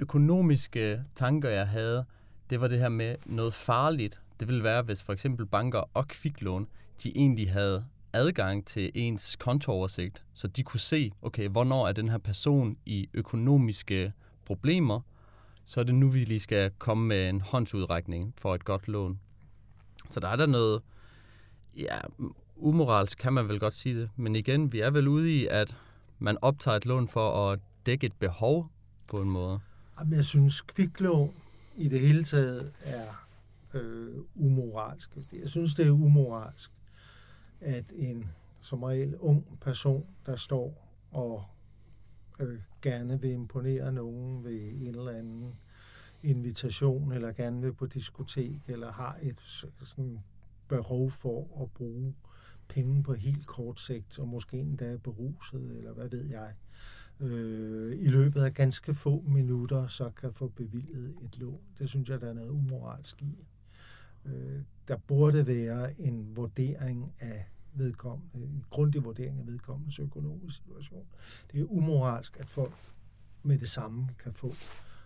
økonomiske 0.00 1.04
tanker, 1.14 1.48
jeg 1.48 1.68
havde, 1.68 2.04
det 2.50 2.60
var 2.60 2.68
det 2.68 2.78
her 2.78 2.88
med 2.88 3.16
noget 3.26 3.54
farligt. 3.54 4.20
Det 4.40 4.48
ville 4.48 4.64
være, 4.64 4.82
hvis 4.82 5.02
for 5.02 5.12
eksempel 5.12 5.46
banker 5.46 5.82
og 5.94 6.08
kviklån, 6.08 6.68
de 7.02 7.16
egentlig 7.16 7.50
havde 7.52 7.84
adgang 8.12 8.66
til 8.66 8.90
ens 8.94 9.36
kontooversigt, 9.36 10.24
så 10.34 10.48
de 10.48 10.62
kunne 10.62 10.80
se, 10.80 11.12
okay, 11.22 11.48
hvornår 11.48 11.88
er 11.88 11.92
den 11.92 12.08
her 12.08 12.18
person 12.18 12.76
i 12.86 13.08
økonomiske 13.14 14.12
problemer, 14.44 15.00
så 15.64 15.80
er 15.80 15.84
det 15.84 15.94
nu, 15.94 16.08
vi 16.08 16.18
lige 16.18 16.40
skal 16.40 16.70
komme 16.78 17.06
med 17.06 17.28
en 17.28 17.40
håndsudrækning 17.40 18.34
for 18.38 18.54
et 18.54 18.64
godt 18.64 18.88
lån. 18.88 19.20
Så 20.06 20.20
der 20.20 20.28
er 20.28 20.36
der 20.36 20.46
noget, 20.46 20.82
ja, 21.76 21.98
umoralsk 22.56 23.18
kan 23.18 23.32
man 23.32 23.48
vel 23.48 23.60
godt 23.60 23.74
sige 23.74 24.00
det, 24.00 24.10
men 24.16 24.36
igen, 24.36 24.72
vi 24.72 24.80
er 24.80 24.90
vel 24.90 25.08
ude 25.08 25.36
i, 25.36 25.46
at 25.46 25.76
man 26.18 26.36
optager 26.42 26.76
et 26.76 26.86
lån 26.86 27.08
for 27.08 27.50
at 27.50 27.58
dække 27.86 28.06
et 28.06 28.12
behov 28.12 28.70
på 29.06 29.20
en 29.20 29.30
måde. 29.30 29.60
Jamen, 30.00 30.14
jeg 30.14 30.24
synes, 30.24 30.60
kviklån 30.60 31.34
i 31.76 31.88
det 31.88 32.00
hele 32.00 32.24
taget 32.24 32.72
er 32.84 33.26
øh, 33.74 34.14
umoralsk. 34.34 35.10
Jeg 35.32 35.48
synes, 35.48 35.74
det 35.74 35.86
er 35.86 35.90
umoralsk, 35.90 36.70
at 37.60 37.84
en 37.94 38.30
som 38.60 38.82
regel 38.82 39.16
ung 39.16 39.58
person, 39.60 40.06
der 40.26 40.36
står 40.36 40.88
og 41.10 41.44
øh, 42.40 42.60
gerne 42.82 43.20
vil 43.20 43.30
imponere 43.30 43.92
nogen 43.92 44.44
ved 44.44 44.60
en 44.60 44.86
eller 44.86 45.12
anden 45.12 45.54
invitation, 46.22 47.12
eller 47.12 47.32
gerne 47.32 47.60
vil 47.60 47.72
på 47.72 47.86
diskotek, 47.86 48.60
eller 48.68 48.92
har 48.92 49.18
et 49.22 49.40
sådan 49.84 50.20
behov 50.68 51.10
for 51.10 51.62
at 51.62 51.70
bruge 51.70 52.14
penge 52.68 53.02
på 53.02 53.14
helt 53.14 53.46
kort 53.46 53.80
sigt, 53.80 54.18
og 54.18 54.28
måske 54.28 54.56
endda 54.56 54.84
er 54.92 54.98
beruset, 54.98 55.76
eller 55.76 55.92
hvad 55.92 56.08
ved 56.08 56.24
jeg, 56.24 56.48
øh, 56.48 56.99
Øh, 57.20 57.98
i 58.00 58.08
løbet 58.08 58.42
af 58.42 58.54
ganske 58.54 58.94
få 58.94 59.24
minutter, 59.26 59.86
så 59.86 60.10
kan 60.10 60.32
få 60.32 60.48
bevilget 60.48 61.14
et 61.22 61.38
lån. 61.38 61.60
Det 61.78 61.88
synes 61.88 62.08
jeg, 62.08 62.20
der 62.20 62.28
er 62.28 62.34
noget 62.34 62.50
umoralsk 62.50 63.22
i. 63.22 63.44
Øh, 64.24 64.62
der 64.88 64.96
burde 64.96 65.46
være 65.46 66.00
en 66.00 66.36
vurdering 66.36 67.12
af 67.20 67.48
vedkommende, 67.72 68.30
en 68.34 68.64
grundig 68.70 69.04
vurdering 69.04 69.38
af 69.40 69.46
vedkommendes 69.46 69.98
økonomiske 69.98 70.62
situation. 70.62 71.06
Det 71.52 71.60
er 71.60 71.64
umoralsk, 71.64 72.36
at 72.40 72.50
folk 72.50 72.72
med 73.42 73.58
det 73.58 73.68
samme 73.68 74.08
kan 74.18 74.32
få 74.32 74.54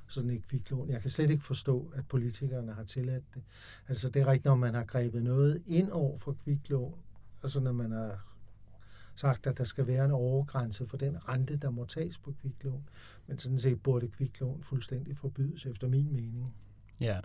sådan 0.06 0.30
et 0.30 0.46
kviklån. 0.46 0.90
Jeg 0.90 1.00
kan 1.00 1.10
slet 1.10 1.30
ikke 1.30 1.44
forstå, 1.44 1.92
at 1.94 2.08
politikerne 2.08 2.72
har 2.72 2.84
tilladt 2.84 3.24
det. 3.34 3.42
Altså, 3.88 4.08
det 4.08 4.22
er 4.22 4.26
rigtigt, 4.26 4.44
når 4.44 4.54
man 4.54 4.74
har 4.74 4.84
grebet 4.84 5.22
noget 5.22 5.62
ind 5.66 5.90
over 5.90 6.18
for 6.18 6.32
kviklån, 6.32 6.98
altså 7.42 7.60
når 7.60 7.72
man 7.72 7.90
har 7.90 8.33
sagt, 9.16 9.46
at 9.46 9.58
der 9.58 9.64
skal 9.64 9.86
være 9.86 10.04
en 10.04 10.10
overgrænse 10.10 10.86
for 10.86 10.96
den 10.96 11.28
rente, 11.28 11.56
der 11.56 11.70
må 11.70 11.84
tages 11.84 12.18
på 12.18 12.34
kviklån. 12.42 12.88
Men 13.26 13.38
sådan 13.38 13.58
set 13.58 13.82
burde 13.82 14.08
kviklån 14.08 14.62
fuldstændig 14.62 15.16
forbydes, 15.16 15.66
efter 15.66 15.88
min 15.88 16.12
mening. 16.12 16.54
Ja, 17.00 17.20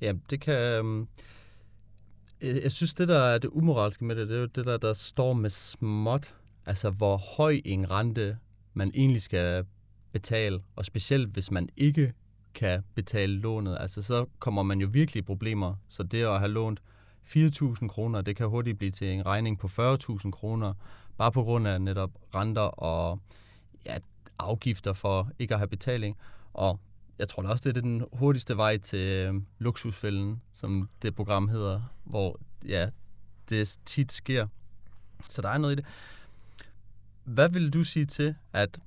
ja 0.00 0.12
det 0.30 0.40
kan... 0.40 0.54
Øhm, 0.54 1.08
jeg 2.42 2.72
synes, 2.72 2.94
det 2.94 3.08
der 3.08 3.18
er 3.18 3.38
det 3.38 3.48
umoralske 3.48 4.04
med 4.04 4.16
det, 4.16 4.28
det 4.28 4.36
er 4.36 4.40
jo 4.40 4.46
det 4.46 4.64
der, 4.64 4.76
der 4.76 4.92
står 4.92 5.32
med 5.32 5.50
småt. 5.50 6.34
Altså, 6.66 6.90
hvor 6.90 7.16
høj 7.16 7.60
en 7.64 7.90
rente 7.90 8.38
man 8.74 8.90
egentlig 8.94 9.22
skal 9.22 9.66
betale, 10.12 10.62
og 10.76 10.84
specielt 10.84 11.28
hvis 11.28 11.50
man 11.50 11.68
ikke 11.76 12.12
kan 12.54 12.82
betale 12.94 13.32
lånet, 13.32 13.76
altså 13.80 14.02
så 14.02 14.26
kommer 14.38 14.62
man 14.62 14.80
jo 14.80 14.88
virkelig 14.92 15.20
i 15.20 15.24
problemer. 15.24 15.74
Så 15.88 16.02
det 16.02 16.22
at 16.22 16.38
have 16.38 16.50
lånt 16.50 16.82
4.000 17.36 17.88
kroner, 17.88 18.20
det 18.20 18.36
kan 18.36 18.48
hurtigt 18.48 18.78
blive 18.78 18.90
til 18.90 19.08
en 19.08 19.26
regning 19.26 19.58
på 19.58 19.66
40.000 19.66 20.30
kroner, 20.30 20.74
bare 21.16 21.32
på 21.32 21.42
grund 21.42 21.68
af 21.68 21.80
netop 21.80 22.10
renter 22.34 22.62
og 22.62 23.20
ja, 23.86 23.96
afgifter 24.38 24.92
for 24.92 25.30
ikke 25.38 25.54
at 25.54 25.60
have 25.60 25.68
betaling. 25.68 26.16
Og 26.54 26.80
jeg 27.18 27.28
tror 27.28 27.42
da 27.42 27.48
også, 27.48 27.68
det 27.68 27.76
er 27.76 27.80
den 27.80 28.04
hurtigste 28.12 28.56
vej 28.56 28.78
til 28.78 28.98
øh, 28.98 29.34
luksusfælden, 29.58 30.42
som 30.52 30.88
det 31.02 31.14
program 31.14 31.48
hedder, 31.48 31.80
hvor 32.04 32.40
ja, 32.68 32.88
det 33.48 33.78
tit 33.84 34.12
sker. 34.12 34.46
Så 35.28 35.42
der 35.42 35.48
er 35.48 35.58
noget 35.58 35.72
i 35.72 35.76
det. 35.76 35.84
Hvad 37.24 37.48
vil 37.48 37.70
du 37.70 37.84
sige 37.84 38.04
til, 38.04 38.34
at, 38.52 38.80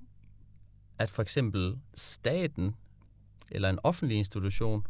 at 0.99 1.09
for 1.09 1.21
eksempel 1.21 1.77
staten 1.95 2.75
eller 3.51 3.69
en 3.69 3.79
offentlig 3.83 4.17
institution 4.17 4.87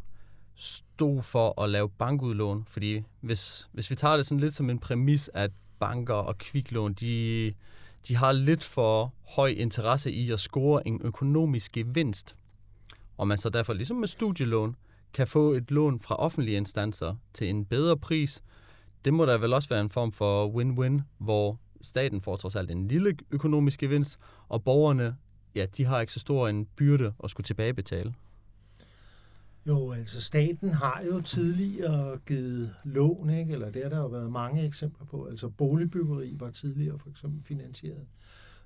stod 0.55 1.23
for 1.23 1.61
at 1.61 1.69
lave 1.69 1.89
bankudlån? 1.89 2.65
Fordi 2.69 3.03
hvis, 3.21 3.69
hvis 3.71 3.89
vi 3.89 3.95
tager 3.95 4.17
det 4.17 4.25
sådan 4.25 4.39
lidt 4.39 4.53
som 4.53 4.69
en 4.69 4.79
præmis, 4.79 5.29
at 5.33 5.51
banker 5.88 6.13
og 6.13 6.38
kviklån, 6.38 6.93
de, 6.93 7.53
de 8.07 8.15
har 8.15 8.31
lidt 8.31 8.63
for 8.63 9.13
høj 9.36 9.47
interesse 9.47 10.11
i 10.11 10.31
at 10.31 10.39
score 10.39 10.88
en 10.88 11.01
økonomisk 11.03 11.71
gevinst. 11.71 12.36
Og 13.17 13.27
man 13.27 13.38
så 13.38 13.49
derfor, 13.49 13.73
ligesom 13.73 13.97
med 13.97 14.07
studielån, 14.07 14.75
kan 15.13 15.27
få 15.27 15.51
et 15.51 15.71
lån 15.71 15.99
fra 15.99 16.15
offentlige 16.15 16.57
instanser 16.57 17.15
til 17.33 17.49
en 17.49 17.65
bedre 17.65 17.97
pris. 17.97 18.43
det 19.05 19.13
må 19.13 19.25
der 19.25 19.38
vel 19.38 19.53
også 19.53 19.69
være 19.69 19.81
en 19.81 19.89
form 19.89 20.11
for 20.11 20.49
win-win, 20.49 21.01
hvor 21.17 21.59
staten 21.81 22.21
får 22.21 22.36
trods 22.36 22.55
alt 22.55 22.71
en 22.71 22.88
lille 22.88 23.17
økonomisk 23.31 23.79
gevinst, 23.79 24.19
og 24.49 24.63
borgerne, 24.63 25.15
ja, 25.55 25.65
de 25.77 25.86
har 25.86 25.99
ikke 25.99 26.13
så 26.13 26.19
stor 26.19 26.47
en 26.47 26.65
byrde 26.65 27.13
at 27.23 27.29
skulle 27.29 27.45
tilbagebetale. 27.45 28.13
Jo, 29.68 29.91
altså 29.91 30.22
staten 30.22 30.70
har 30.70 31.03
jo 31.11 31.22
tidligere 31.22 32.18
givet 32.26 32.76
lån, 32.84 33.30
ikke? 33.30 33.53
eller 33.53 33.70
det 33.70 33.84
har 33.84 33.89
der 33.89 33.97
jo 33.97 34.07
været 34.07 34.32
mange 34.32 34.66
eksempler 34.66 35.05
på. 35.05 35.26
Altså 35.26 35.49
boligbyggeri 35.49 36.36
var 36.39 36.49
tidligere 36.49 36.99
for 36.99 37.09
eksempel 37.09 37.43
finansieret, 37.43 38.05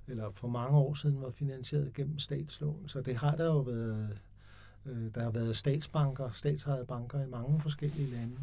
eller 0.08 0.30
for 0.30 0.48
mange 0.48 0.78
år 0.78 0.94
siden 0.94 1.22
var 1.22 1.30
finansieret 1.30 1.92
gennem 1.94 2.18
statslån. 2.18 2.88
Så 2.88 3.00
det 3.00 3.16
har 3.16 3.36
der 3.36 3.44
jo 3.44 3.58
været, 3.58 4.18
øh, 4.86 5.14
der 5.14 5.22
har 5.22 5.30
været 5.30 5.56
statsbanker, 5.56 6.30
statsejede 6.30 6.86
banker 6.86 7.22
i 7.22 7.26
mange 7.26 7.60
forskellige 7.60 8.10
lande. 8.10 8.36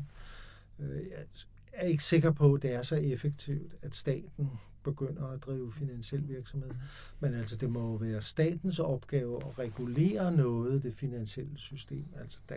Øh, 0.79 1.07
jeg 1.09 1.25
er 1.73 1.87
ikke 1.87 2.03
sikker 2.03 2.31
på, 2.31 2.53
at 2.53 2.61
det 2.61 2.73
er 2.73 2.83
så 2.83 2.95
effektivt, 2.95 3.75
at 3.81 3.95
staten 3.95 4.51
begynder 4.91 5.27
at 5.27 5.43
drive 5.43 5.71
finansiel 5.71 6.27
virksomhed. 6.27 6.71
Men 7.19 7.33
altså, 7.33 7.55
det 7.55 7.69
må 7.69 7.79
jo 7.79 7.95
være 7.95 8.21
statens 8.21 8.79
opgave 8.79 9.35
at 9.35 9.59
regulere 9.59 10.31
noget 10.31 10.83
det 10.83 10.93
finansielle 10.93 11.57
system. 11.57 12.05
Altså, 12.15 12.39
der, 12.49 12.55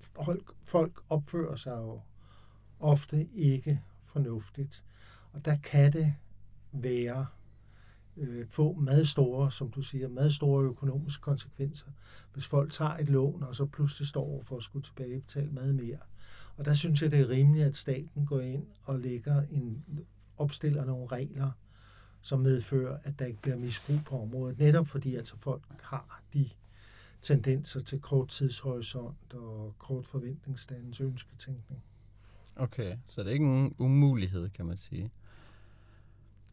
folk, 0.00 0.52
folk 0.64 1.02
opfører 1.08 1.56
sig 1.56 1.76
jo 1.76 2.00
ofte 2.80 3.28
ikke 3.34 3.82
fornuftigt. 4.04 4.84
Og 5.32 5.44
der 5.44 5.56
kan 5.56 5.92
det 5.92 6.14
være 6.72 7.26
øh, 8.16 8.46
få 8.48 8.72
meget 8.72 9.08
store, 9.08 9.50
som 9.50 9.70
du 9.70 9.82
siger, 9.82 10.08
meget 10.08 10.34
store 10.34 10.64
økonomiske 10.64 11.22
konsekvenser, 11.22 11.86
hvis 12.32 12.46
folk 12.46 12.72
tager 12.72 12.96
et 12.96 13.08
lån, 13.08 13.42
og 13.42 13.54
så 13.54 13.66
pludselig 13.66 14.08
står 14.08 14.24
over 14.24 14.42
for 14.42 14.56
at 14.56 14.62
skulle 14.62 14.82
tilbagebetale 14.82 15.50
meget 15.50 15.74
mere. 15.74 15.98
Og 16.56 16.64
der 16.64 16.74
synes 16.74 17.02
jeg, 17.02 17.10
det 17.10 17.20
er 17.20 17.28
rimeligt, 17.28 17.66
at 17.66 17.76
staten 17.76 18.26
går 18.26 18.40
ind 18.40 18.66
og 18.84 18.98
lægger 18.98 19.42
en 19.42 19.84
opstiller 20.38 20.84
nogle 20.84 21.06
regler, 21.06 21.50
som 22.22 22.40
medfører, 22.40 22.98
at 23.02 23.18
der 23.18 23.24
ikke 23.24 23.42
bliver 23.42 23.56
misbrug 23.56 23.96
på 24.06 24.22
området. 24.22 24.58
Netop 24.58 24.88
fordi 24.88 25.16
altså 25.16 25.36
folk 25.36 25.62
har 25.82 26.22
de 26.34 26.48
tendenser 27.22 27.80
til 27.80 28.00
kort 28.00 28.28
tidshorisont 28.28 29.34
og 29.34 29.74
kort 29.78 30.06
forventningsstandens 30.06 31.00
ønsketænkning. 31.00 31.82
Okay, 32.56 32.96
så 33.08 33.20
det 33.20 33.28
er 33.28 33.32
ikke 33.32 33.44
en 33.44 33.74
umulighed, 33.78 34.48
kan 34.48 34.66
man 34.66 34.76
sige. 34.76 35.10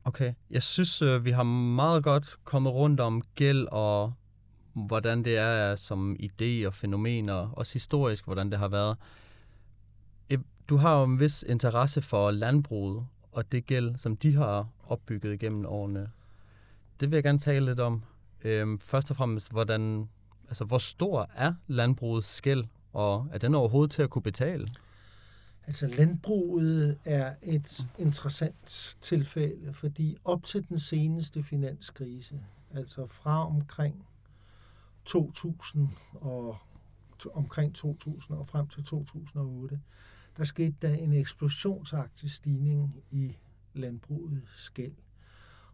Okay, 0.04 0.34
jeg 0.50 0.64
synes, 0.64 1.02
øh, 1.02 1.26
vi 1.26 1.32
har 1.32 1.44
meget 1.44 2.04
godt 2.04 2.38
kommet 2.44 2.74
rundt 2.74 3.00
om 3.00 3.22
gæld 3.36 3.68
og 3.72 4.14
hvordan 4.74 5.26
det 5.26 5.38
er 5.38 5.72
øh, 5.72 5.78
som 5.78 6.16
idé 6.20 6.68
og 6.68 6.74
fænomener, 6.74 7.34
også 7.34 7.74
historisk, 7.74 8.26
hvordan 8.26 8.52
det 8.52 8.60
har 8.60 8.68
været. 8.68 8.98
Du 10.72 10.78
har 10.78 10.98
jo 10.98 11.04
en 11.04 11.20
vis 11.20 11.44
interesse 11.44 12.02
for 12.02 12.32
landbruget, 12.32 13.08
og 13.32 13.52
det 13.52 13.66
gæld, 13.66 13.96
som 13.98 14.16
de 14.16 14.36
har 14.36 14.68
opbygget 14.88 15.40
gennem 15.40 15.66
årene. 15.66 16.12
Det 17.00 17.12
vil 17.12 17.16
jeg 17.18 17.24
gerne 17.24 17.40
tale 17.40 17.66
lidt 17.66 17.80
om. 17.80 18.04
Øhm, 18.44 18.80
først 18.80 19.12
og 19.12 19.18
fremmest, 19.18 19.52
hvordan, 19.52 20.10
altså, 20.48 20.66
hvor 20.66 20.78
stor 20.78 21.30
er 21.36 21.54
landbrugets 21.68 22.42
gæld, 22.42 22.66
og 22.94 23.28
er 23.32 23.38
den 23.38 23.56
overhovedet 23.56 23.92
til 23.92 24.02
at 24.02 24.10
kunne 24.10 24.22
betale? 24.22 24.68
Altså 25.68 25.88
landbruget 25.88 26.98
er 27.06 27.36
et 27.44 27.86
interessant 27.98 28.98
tilfælde, 29.02 29.74
fordi 29.74 30.18
op 30.26 30.44
til 30.44 30.70
den 30.70 30.80
seneste 30.80 31.44
finanskrise, 31.44 32.40
altså 32.74 33.08
fra 33.08 33.48
omkring 33.48 34.06
2000 35.06 35.90
og 36.14 36.58
omkring 37.34 37.76
2000 37.76 38.38
og 38.38 38.48
frem 38.48 38.68
til 38.68 38.84
2008, 38.84 39.80
der 40.38 40.44
skete 40.44 40.76
der 40.82 40.94
en 40.94 41.14
eksplosionsagtig 41.14 42.32
stigning 42.32 43.04
i 43.12 43.38
landbrugets 43.74 44.70
gæld. 44.70 44.96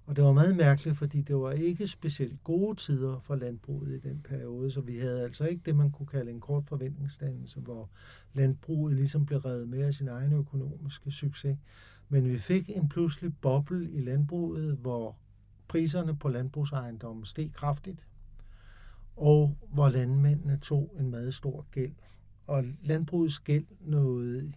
Og 0.05 0.15
det 0.15 0.23
var 0.23 0.33
meget 0.33 0.55
mærkeligt, 0.55 0.97
fordi 0.97 1.21
det 1.21 1.35
var 1.35 1.51
ikke 1.51 1.87
specielt 1.87 2.43
gode 2.43 2.75
tider 2.75 3.19
for 3.19 3.35
landbruget 3.35 3.91
i 3.91 4.09
den 4.09 4.21
periode, 4.21 4.71
så 4.71 4.81
vi 4.81 4.97
havde 4.97 5.21
altså 5.21 5.45
ikke 5.45 5.61
det, 5.65 5.75
man 5.75 5.91
kunne 5.91 6.07
kalde 6.07 6.31
en 6.31 6.39
kort 6.39 6.63
forventningsdannelse, 6.67 7.59
hvor 7.59 7.89
landbruget 8.33 8.95
ligesom 8.95 9.25
blev 9.25 9.39
reddet 9.39 9.69
med 9.69 9.81
af 9.81 9.93
sin 9.93 10.07
egen 10.07 10.33
økonomiske 10.33 11.11
succes. 11.11 11.57
Men 12.09 12.29
vi 12.29 12.37
fik 12.37 12.69
en 12.69 12.89
pludselig 12.89 13.37
boble 13.41 13.91
i 13.91 14.01
landbruget, 14.01 14.77
hvor 14.77 15.17
priserne 15.67 16.17
på 16.17 16.29
landbrugsejendommen 16.29 17.25
steg 17.25 17.53
kraftigt, 17.53 18.07
og 19.15 19.57
hvor 19.69 19.89
landmændene 19.89 20.57
tog 20.57 20.95
en 20.99 21.09
meget 21.11 21.33
stor 21.33 21.65
gæld 21.71 21.93
og 22.47 22.63
landbrugets 22.81 23.39
gæld 23.39 23.65
nåede 23.81 24.53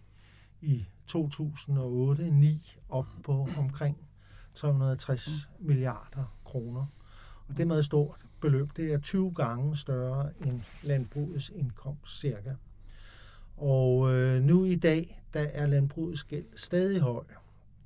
i 0.61 0.85
2008-9 1.11 2.77
op 2.89 3.07
på 3.23 3.47
omkring 3.57 3.97
360 4.53 5.29
milliarder 5.59 6.37
kroner. 6.45 6.85
Og 7.47 7.57
det 7.57 7.63
er 7.63 7.67
meget 7.67 7.85
stort 7.85 8.25
beløb. 8.41 8.69
Det 8.77 8.93
er 8.93 8.99
20 8.99 9.33
gange 9.33 9.77
større 9.77 10.29
end 10.45 10.61
landbrugets 10.83 11.49
indkomst 11.49 12.19
cirka. 12.19 12.53
Og 13.57 14.13
øh, 14.13 14.41
nu 14.43 14.65
i 14.65 14.75
dag, 14.75 15.23
der 15.33 15.39
er 15.39 15.65
landbrugets 15.65 16.23
gæld 16.23 16.45
stadig 16.55 17.01
høj. 17.01 17.23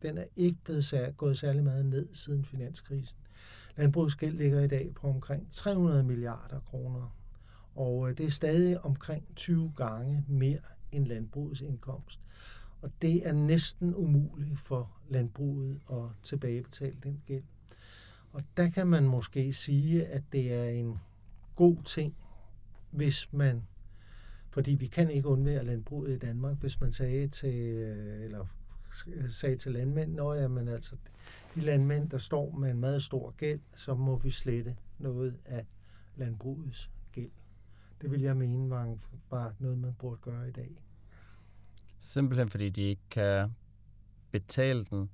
Den 0.01 0.17
er 0.17 0.25
ikke 0.35 0.57
blevet 0.63 0.85
sær- 0.85 1.11
gået 1.11 1.37
særlig 1.37 1.63
meget 1.63 1.85
ned 1.85 2.07
siden 2.13 2.45
finanskrisen. 2.45 3.17
Landbrugets 3.77 4.15
gæld 4.15 4.37
ligger 4.37 4.61
i 4.61 4.67
dag 4.67 4.93
på 4.95 5.07
omkring 5.09 5.47
300 5.51 6.03
milliarder 6.03 6.59
kroner. 6.59 7.15
Og 7.75 8.09
øh, 8.09 8.17
det 8.17 8.25
er 8.25 8.29
stadig 8.29 8.85
omkring 8.85 9.35
20 9.35 9.73
gange 9.75 10.25
mere 10.27 10.59
end 10.91 11.05
landbrugets 11.05 11.61
indkomst. 11.61 12.19
Og 12.81 12.91
det 13.01 13.27
er 13.27 13.33
næsten 13.33 13.95
umuligt 13.95 14.59
for 14.59 14.91
landbruget 15.09 15.79
at 15.91 16.03
tilbagebetale 16.23 16.97
den 17.03 17.21
gæld. 17.25 17.43
Og 18.31 18.43
der 18.57 18.69
kan 18.69 18.87
man 18.87 19.03
måske 19.03 19.53
sige, 19.53 20.05
at 20.05 20.23
det 20.31 20.53
er 20.53 20.65
en 20.65 20.99
god 21.55 21.77
ting, 21.83 22.15
hvis 22.91 23.33
man, 23.33 23.63
fordi 24.49 24.75
vi 24.75 24.87
kan 24.87 25.09
ikke 25.09 25.27
undvære 25.27 25.65
landbruget 25.65 26.15
i 26.15 26.17
Danmark, 26.17 26.57
hvis 26.57 26.81
man 26.81 26.91
sagde 26.91 27.27
til, 27.27 27.55
øh, 27.55 28.23
eller 28.23 28.45
sagde 29.29 29.57
til 29.57 29.71
landmænd, 29.71 30.19
at 30.19 30.41
jamen 30.41 30.67
altså, 30.67 30.95
de 31.55 31.59
landmænd, 31.59 32.09
der 32.09 32.17
står 32.17 32.51
med 32.51 32.71
en 32.71 32.79
meget 32.79 33.03
stor 33.03 33.31
gæld, 33.37 33.59
så 33.75 33.95
må 33.95 34.17
vi 34.17 34.29
slette 34.29 34.75
noget 34.99 35.35
af 35.45 35.65
landbrugets. 36.15 36.91
Det 38.05 38.11
vil 38.11 38.21
jeg 38.21 38.37
mene 38.37 38.69
var, 38.69 38.97
var 39.29 39.53
noget, 39.59 39.77
man 39.77 39.93
burde 39.93 40.17
gøre 40.21 40.49
i 40.49 40.51
dag. 40.51 40.75
Simpelthen 41.99 42.49
fordi 42.49 42.69
de 42.69 42.81
ikke 42.81 43.01
kan 43.09 43.55
betale 44.31 44.85
den. 44.85 45.09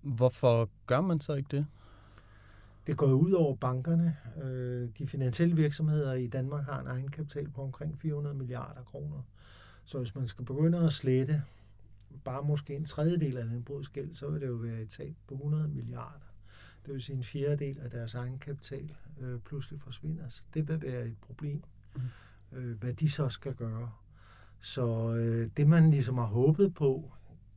Hvorfor 0.00 0.70
gør 0.86 1.00
man 1.00 1.20
så 1.20 1.34
ikke 1.34 1.56
det? 1.56 1.66
Det 2.86 2.96
går 2.96 3.06
ud 3.06 3.32
over 3.32 3.54
bankerne. 3.54 4.16
Øh, 4.42 4.88
de 4.98 5.06
finansielle 5.06 5.56
virksomheder 5.56 6.14
i 6.14 6.26
Danmark 6.26 6.64
har 6.64 6.80
en 6.80 6.86
egenkapital 6.86 7.50
på 7.50 7.62
omkring 7.62 7.98
400 7.98 8.36
milliarder 8.36 8.82
kroner. 8.82 9.22
Så 9.84 9.98
hvis 9.98 10.14
man 10.14 10.26
skal 10.26 10.44
begynde 10.44 10.78
at 10.78 10.92
slette 10.92 11.42
bare 12.24 12.42
måske 12.42 12.76
en 12.76 12.84
tredjedel 12.84 13.36
af 13.36 13.46
landbrugets 13.46 13.88
gæld, 13.88 14.14
så 14.14 14.30
vil 14.30 14.40
det 14.40 14.46
jo 14.46 14.54
være 14.54 14.80
et 14.80 14.90
tab 14.90 15.14
på 15.26 15.34
100 15.34 15.68
milliarder. 15.68 16.29
Det 16.86 16.94
vil 16.94 17.02
sige 17.02 17.16
en 17.16 17.24
fjerdedel 17.24 17.78
af 17.78 17.90
deres 17.90 18.14
egenkapital 18.14 18.96
øh, 19.20 19.40
pludselig 19.40 19.80
forsvinder. 19.80 20.28
Så 20.28 20.42
det 20.54 20.68
vil 20.68 20.82
være 20.82 21.06
et 21.06 21.16
problem, 21.20 21.62
mm. 21.96 22.58
øh, 22.58 22.78
hvad 22.80 22.92
de 22.92 23.10
så 23.10 23.28
skal 23.28 23.54
gøre. 23.54 23.92
Så 24.60 25.14
øh, 25.14 25.50
det, 25.56 25.66
man 25.66 25.90
ligesom 25.90 26.18
har 26.18 26.26
håbet 26.26 26.74
på 26.74 27.12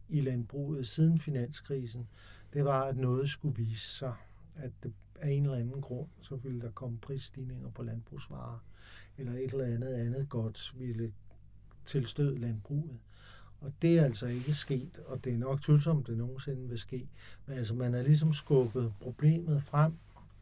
i 0.10 0.22
landbruget 0.22 0.88
siden 0.88 1.18
finanskrisen, 1.18 2.08
det 2.54 2.66
var, 2.66 2.84
at 2.84 2.98
noget 2.98 3.30
skulle 3.30 3.56
vise 3.56 3.88
sig, 3.88 4.14
at 4.56 4.72
det, 4.84 4.94
af 5.16 5.30
en 5.30 5.44
eller 5.44 5.58
anden 5.58 5.82
grund, 5.82 6.08
så 6.22 6.36
ville 6.36 6.62
der 6.62 6.72
komme 6.72 6.98
prisstigninger 6.98 7.70
på 7.70 7.84
landbrugsvarer, 7.84 8.60
eller 9.18 9.34
et 9.34 9.52
eller 9.52 9.66
andet 9.66 9.94
andet 9.94 10.30
godt 10.30 10.74
ville 10.80 11.14
tilstøde 11.86 12.40
landbruget. 12.40 13.00
Og 13.64 13.74
det 13.82 14.00
er 14.00 14.04
altså 14.04 14.26
ikke 14.26 14.54
sket, 14.54 15.00
og 15.08 15.24
det 15.24 15.34
er 15.34 15.38
nok 15.38 15.62
tvivlsomt, 15.62 16.08
det 16.08 16.18
nogensinde 16.18 16.70
vil 16.70 16.80
ske. 16.80 17.08
Men 17.46 17.58
altså, 17.58 17.74
man 17.74 17.94
har 17.94 18.02
ligesom 18.02 18.34
skubbet 18.34 18.94
problemet 19.02 19.64
frem, 19.64 19.94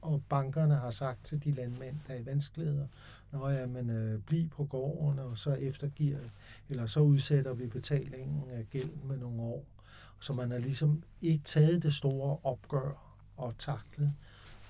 og 0.02 0.24
bankerne 0.30 0.76
har 0.76 0.92
sagt 0.92 1.26
til 1.26 1.44
de 1.44 1.52
landmænd, 1.52 1.96
der 2.08 2.14
er 2.14 2.20
i 2.20 2.26
vanskeligheder, 2.26 2.88
når 3.32 3.50
ja, 3.50 3.66
men 3.66 3.90
øh, 3.90 4.20
bliv 4.20 4.50
på 4.50 4.64
gården, 4.64 5.20
og 5.20 5.38
så 5.38 5.54
eftergiver, 5.54 6.20
eller 6.70 6.86
så 6.86 7.00
udsætter 7.00 7.54
vi 7.54 7.68
betalingen 7.68 8.44
af 8.50 8.70
gæld 8.70 9.04
med 9.04 9.18
nogle 9.18 9.42
år. 9.42 9.66
Så 10.20 10.34
man 10.34 10.52
har 10.52 10.58
ligesom 10.58 11.04
ikke 11.22 11.44
taget 11.44 11.84
det 11.84 11.94
store 11.94 12.38
opgør 12.44 13.18
og 13.38 13.58
taklet 13.58 14.14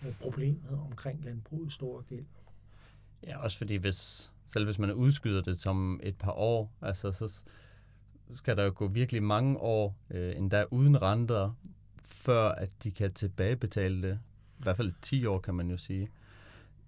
øh, 0.06 0.14
problemet 0.22 0.80
omkring 0.89 1.24
landbrugets 1.24 1.76
store 1.76 2.04
gæld. 2.10 2.26
Ja, 3.24 3.38
også 3.38 3.58
fordi 3.58 3.76
hvis, 3.76 4.32
selv 4.45 4.66
hvis 4.66 4.80
man 4.80 4.93
udskyder 4.93 5.41
det 5.41 5.62
som 5.62 5.99
et 6.04 6.18
par 6.18 6.32
år, 6.32 6.72
altså 6.82 7.12
så 7.12 7.43
skal 8.34 8.57
der 8.57 8.63
jo 8.63 8.71
gå 8.75 8.88
virkelig 8.88 9.23
mange 9.23 9.57
år, 9.57 9.95
øh, 10.09 10.38
endda 10.38 10.65
uden 10.71 11.01
renter, 11.01 11.51
før 12.05 12.49
at 12.49 12.69
de 12.84 12.91
kan 12.91 13.13
tilbagebetale 13.13 14.01
det. 14.01 14.19
I 14.59 14.63
hvert 14.63 14.77
fald 14.77 14.93
10 15.01 15.25
år, 15.25 15.39
kan 15.39 15.55
man 15.55 15.71
jo 15.71 15.77
sige. 15.77 16.09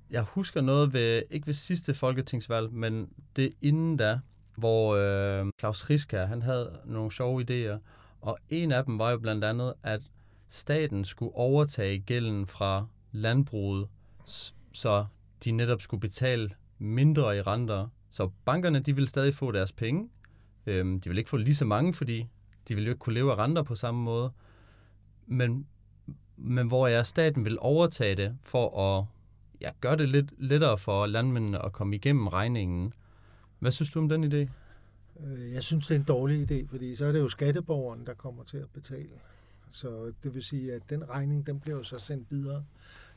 Jeg 0.10 0.22
husker 0.22 0.62
noget 0.62 0.94
ved, 0.94 1.24
ikke 1.30 1.48
ved 1.48 1.54
sidste 1.54 1.94
folketingsvalg, 1.94 2.74
men 2.74 3.10
det 3.36 3.54
inden 3.62 3.98
da, 3.98 4.20
hvor 4.56 4.96
øh, 4.96 5.52
Claus 5.60 5.90
Riska, 5.90 6.26
han 6.26 6.42
havde 6.42 6.80
nogle 6.86 7.12
sjove 7.12 7.42
idéer, 7.42 7.78
og 8.22 8.38
en 8.50 8.72
af 8.72 8.86
dem 8.86 9.00
var 9.00 9.12
jo 9.12 9.18
blandt 9.18 9.44
andet, 9.44 9.74
at 9.84 10.02
staten 10.50 11.06
skulle 11.06 11.36
overtage 11.36 12.00
gælden 12.00 12.48
fra 12.48 12.86
landbruget, 13.12 13.88
så 14.74 15.06
de 15.44 15.52
netop 15.52 15.82
skulle 15.82 16.02
betale 16.02 16.50
mindre 16.78 17.38
i 17.38 17.42
renter. 17.42 17.88
Så 18.10 18.30
bankerne, 18.46 18.80
de 18.80 18.96
ville 18.96 19.08
stadig 19.08 19.36
få 19.36 19.52
deres 19.52 19.72
penge. 19.72 20.10
Øhm, 20.66 21.02
de 21.02 21.10
vil 21.10 21.18
ikke 21.18 21.30
få 21.30 21.38
lige 21.38 21.56
så 21.56 21.66
mange, 21.66 21.94
fordi 21.94 22.30
de 22.68 22.76
vil 22.76 22.84
jo 22.84 22.90
ikke 22.90 23.00
kunne 23.00 23.14
leve 23.14 23.32
af 23.32 23.38
renter 23.38 23.64
på 23.64 23.76
samme 23.76 24.02
måde. 24.02 24.32
Men, 25.28 25.68
men 26.38 26.68
hvor 26.68 26.88
jeg 26.88 27.06
staten 27.06 27.46
vil 27.46 27.58
overtage 27.60 28.16
det 28.16 28.38
for 28.42 28.98
at 28.98 29.06
ja, 29.62 29.72
gøre 29.82 29.98
det 29.98 30.10
lidt 30.10 30.34
lettere 30.38 30.78
for 30.78 31.06
landmændene 31.06 31.66
at 31.66 31.74
komme 31.74 31.96
igennem 31.96 32.28
regningen. 32.28 32.94
Hvad 33.60 33.72
synes 33.72 33.90
du 33.90 34.00
om 34.00 34.10
den 34.10 34.24
idé? 34.24 34.50
Øh, 35.26 35.54
jeg 35.54 35.64
synes, 35.64 35.88
det 35.88 35.96
er 35.96 36.00
en 36.00 36.06
dårlig 36.06 36.52
idé, 36.52 36.68
fordi 36.68 36.96
så 36.96 37.06
er 37.06 37.12
det 37.12 37.20
jo 37.20 37.30
skatteborgeren, 37.30 38.06
der 38.06 38.14
kommer 38.14 38.44
til 38.44 38.58
at 38.58 38.70
betale. 38.74 39.20
Så 39.72 40.14
det 40.24 40.36
vil 40.36 40.44
sige, 40.44 40.74
at 40.74 40.82
den 40.90 41.10
regning, 41.10 41.48
den 41.48 41.60
bliver 41.60 41.78
jo 41.78 41.84
så 41.84 42.00
sendt 42.00 42.32
videre 42.32 42.66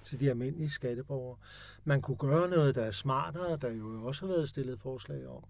til 0.05 0.20
de 0.20 0.30
almindelige 0.30 0.70
skatteborgere. 0.70 1.36
Man 1.84 2.01
kunne 2.01 2.16
gøre 2.16 2.51
noget, 2.51 2.74
der 2.74 2.82
er 2.82 2.90
smartere, 2.90 3.57
der 3.57 3.72
jo 3.72 4.05
også 4.05 4.26
har 4.26 4.32
været 4.32 4.49
stillet 4.49 4.80
forslag 4.80 5.28
om. 5.28 5.42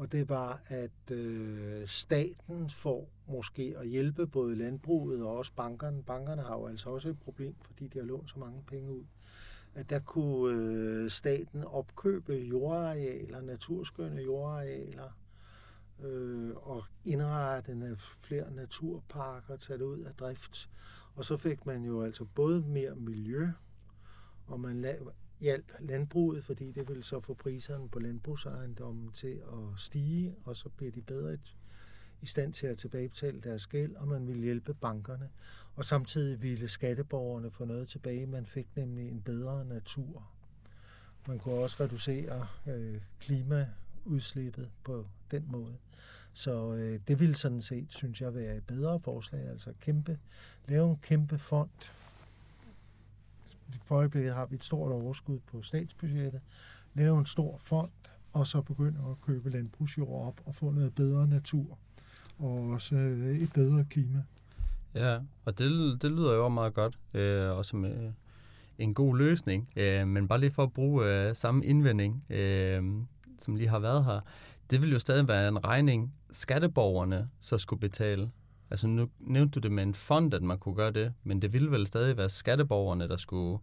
Og 0.00 0.12
det 0.12 0.28
var, 0.28 0.62
at 0.66 1.10
øh, 1.10 1.88
staten 1.88 2.70
får 2.70 3.08
måske 3.28 3.74
at 3.78 3.88
hjælpe 3.88 4.26
både 4.26 4.56
landbruget 4.56 5.22
og 5.22 5.36
også 5.36 5.52
bankerne. 5.54 6.02
Bankerne 6.02 6.42
har 6.42 6.56
jo 6.58 6.66
altså 6.66 6.90
også 6.90 7.08
et 7.08 7.20
problem, 7.20 7.54
fordi 7.62 7.86
de 7.86 7.98
har 7.98 8.06
lånt 8.06 8.30
så 8.30 8.38
mange 8.38 8.62
penge 8.66 8.92
ud. 8.92 9.04
At 9.74 9.90
der 9.90 9.98
kunne 9.98 10.56
øh, 10.56 11.10
staten 11.10 11.64
opkøbe 11.64 12.34
jordarealer, 12.34 13.40
naturskønne 13.40 14.22
jordarealer, 14.22 15.18
øh, 16.02 16.50
og 16.56 16.84
indrette 17.04 17.96
flere 18.20 18.54
naturparker, 18.54 19.56
tage 19.56 19.78
det 19.78 19.84
ud 19.84 20.00
af 20.00 20.14
drift. 20.14 20.70
Og 21.14 21.24
så 21.24 21.36
fik 21.36 21.66
man 21.66 21.84
jo 21.84 22.02
altså 22.02 22.24
både 22.24 22.60
mere 22.60 22.94
miljø, 22.94 23.48
og 24.46 24.60
man 24.60 24.84
la- 24.84 25.12
hjalp 25.40 25.72
landbruget, 25.80 26.44
fordi 26.44 26.72
det 26.72 26.88
ville 26.88 27.02
så 27.02 27.20
få 27.20 27.34
priserne 27.34 27.88
på 27.88 27.98
landbrugsejendommen 27.98 29.12
til 29.12 29.42
at 29.52 29.80
stige, 29.80 30.34
og 30.44 30.56
så 30.56 30.68
bliver 30.68 30.92
de 30.92 31.02
bedre 31.02 31.34
i- 32.22 32.26
stand 32.26 32.52
til 32.52 32.66
at 32.66 32.78
tilbagebetale 32.78 33.40
deres 33.40 33.66
gæld, 33.66 33.96
og 33.96 34.08
man 34.08 34.26
ville 34.26 34.42
hjælpe 34.42 34.74
bankerne. 34.74 35.28
Og 35.76 35.84
samtidig 35.84 36.42
ville 36.42 36.68
skatteborgerne 36.68 37.50
få 37.50 37.64
noget 37.64 37.88
tilbage. 37.88 38.26
Man 38.26 38.46
fik 38.46 38.76
nemlig 38.76 39.08
en 39.08 39.20
bedre 39.22 39.64
natur. 39.64 40.30
Man 41.28 41.38
kunne 41.38 41.54
også 41.54 41.84
reducere 41.84 42.46
øh, 42.66 43.00
klimaudslippet 43.20 44.70
på 44.84 45.06
den 45.30 45.44
måde. 45.48 45.76
Så 46.32 46.72
øh, 46.74 47.00
det 47.08 47.20
ville 47.20 47.34
sådan 47.34 47.62
set, 47.62 47.86
synes 47.92 48.20
jeg, 48.20 48.34
være 48.34 48.56
et 48.56 48.66
bedre 48.66 49.00
forslag. 49.00 49.48
Altså 49.48 49.72
kæmpe, 49.80 50.18
lave 50.68 50.90
en 50.90 50.96
kæmpe 50.96 51.38
fond. 51.38 51.70
For 53.84 53.94
øjeblikket 53.94 54.34
har 54.34 54.46
vi 54.46 54.54
et 54.54 54.64
stort 54.64 54.92
overskud 54.92 55.38
på 55.46 55.62
statsbudgettet. 55.62 56.40
Lave 56.94 57.18
en 57.18 57.26
stor 57.26 57.58
fond, 57.58 57.90
og 58.32 58.46
så 58.46 58.62
begynde 58.62 58.98
at 59.10 59.20
købe 59.20 59.50
landbrugsjord 59.50 60.26
op 60.26 60.40
og 60.46 60.54
få 60.54 60.70
noget 60.70 60.94
bedre 60.94 61.26
natur. 61.26 61.78
Og 62.38 62.68
også 62.68 62.96
øh, 62.96 63.38
et 63.38 63.50
bedre 63.54 63.84
klima. 63.84 64.22
Ja, 64.94 65.18
og 65.44 65.58
det, 65.58 66.02
det 66.02 66.10
lyder 66.10 66.34
jo 66.34 66.48
meget 66.48 66.74
godt, 66.74 66.98
øh, 67.14 67.50
og 67.50 67.64
som 67.64 67.84
øh, 67.84 68.12
en 68.78 68.94
god 68.94 69.16
løsning. 69.16 69.68
Øh, 69.76 70.08
men 70.08 70.28
bare 70.28 70.40
lige 70.40 70.50
for 70.50 70.62
at 70.62 70.72
bruge 70.72 71.06
øh, 71.06 71.34
samme 71.34 71.64
indvending, 71.64 72.24
øh, 72.30 72.82
som 73.38 73.56
lige 73.56 73.68
har 73.68 73.78
været 73.78 74.04
her, 74.04 74.20
det 74.70 74.82
vil 74.82 74.92
jo 74.92 74.98
stadig 74.98 75.28
være 75.28 75.48
en 75.48 75.64
regning, 75.64 76.14
skatteborgerne 76.30 77.28
så 77.40 77.58
skulle 77.58 77.80
betale. 77.80 78.30
Altså 78.70 78.86
nu 78.86 79.08
nævnte 79.20 79.60
du 79.60 79.60
det 79.60 79.72
med 79.72 79.82
en 79.82 79.94
fond, 79.94 80.34
at 80.34 80.42
man 80.42 80.58
kunne 80.58 80.74
gøre 80.74 80.92
det, 80.92 81.12
men 81.24 81.42
det 81.42 81.52
ville 81.52 81.70
vel 81.70 81.86
stadig 81.86 82.16
være 82.16 82.28
skatteborgerne, 82.28 83.08
der 83.08 83.16
skulle 83.16 83.58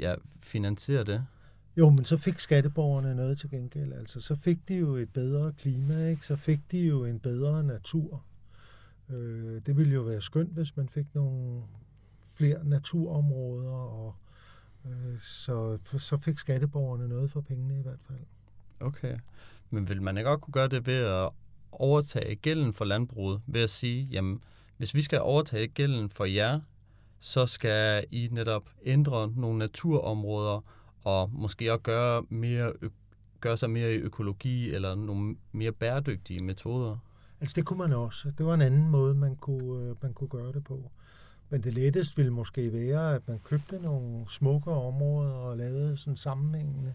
ja, 0.00 0.14
finansiere 0.40 1.04
det. 1.04 1.26
Jo, 1.76 1.90
men 1.90 2.04
så 2.04 2.16
fik 2.16 2.38
skatteborgerne 2.38 3.14
noget 3.14 3.38
til 3.38 3.50
gengæld. 3.50 3.92
Altså, 3.92 4.20
så 4.20 4.36
fik 4.36 4.68
de 4.68 4.78
jo 4.78 4.94
et 4.94 5.12
bedre 5.12 5.52
klima, 5.52 6.08
ikke? 6.08 6.26
Så 6.26 6.36
fik 6.36 6.60
de 6.72 6.86
jo 6.86 7.04
en 7.04 7.18
bedre 7.18 7.64
natur. 7.64 8.24
Øh, 9.10 9.60
det 9.66 9.76
ville 9.76 9.94
jo 9.94 10.02
være 10.02 10.20
skønt, 10.20 10.52
hvis 10.52 10.76
man 10.76 10.88
fik 10.88 11.14
nogle 11.14 11.62
flere 12.34 12.64
naturområder, 12.64 13.70
og 13.70 14.14
øh, 14.86 15.18
så, 15.18 15.78
så 15.98 16.16
fik 16.18 16.38
skatteborgerne 16.38 17.08
noget 17.08 17.30
for 17.30 17.40
pengene 17.40 17.78
i 17.78 17.82
hvert 17.82 18.00
fald. 18.08 18.18
Okay. 18.80 19.18
Men 19.70 19.88
vil 19.88 20.02
man 20.02 20.16
ikke 20.16 20.30
også 20.30 20.40
kunne 20.40 20.52
gøre 20.52 20.68
det 20.68 20.86
ved 20.86 20.94
at 20.94 21.30
overtage 21.80 22.36
gælden 22.36 22.72
for 22.72 22.84
landbruget, 22.84 23.40
ved 23.46 23.60
at 23.60 23.70
sige, 23.70 24.04
jamen, 24.04 24.40
hvis 24.76 24.94
vi 24.94 25.02
skal 25.02 25.20
overtage 25.20 25.66
gælden 25.66 26.10
for 26.10 26.24
jer, 26.24 26.60
så 27.20 27.46
skal 27.46 28.04
I 28.10 28.28
netop 28.32 28.70
ændre 28.84 29.32
nogle 29.36 29.58
naturområder, 29.58 30.64
og 31.04 31.30
måske 31.32 31.72
også 31.72 31.82
gøre, 31.82 32.22
mere 32.28 32.72
gøre 33.40 33.56
sig 33.56 33.70
mere 33.70 33.94
i 33.94 33.96
økologi, 33.96 34.70
eller 34.70 34.94
nogle 34.94 35.36
mere 35.52 35.72
bæredygtige 35.72 36.44
metoder. 36.44 36.96
Altså 37.40 37.54
det 37.54 37.64
kunne 37.64 37.78
man 37.78 37.92
også. 37.92 38.32
Det 38.38 38.46
var 38.46 38.54
en 38.54 38.60
anden 38.60 38.88
måde, 38.88 39.14
man 39.14 39.36
kunne, 39.36 39.84
øh, 39.84 39.96
man 40.02 40.12
kunne 40.12 40.28
gøre 40.28 40.52
det 40.52 40.64
på. 40.64 40.90
Men 41.50 41.62
det 41.62 41.74
letteste 41.74 42.16
ville 42.16 42.32
måske 42.32 42.72
være, 42.72 43.14
at 43.14 43.28
man 43.28 43.38
købte 43.38 43.78
nogle 43.78 44.24
smukke 44.28 44.70
områder 44.70 45.32
og 45.32 45.56
lavede 45.56 45.96
sådan 45.96 46.16
sammenhængende 46.16 46.94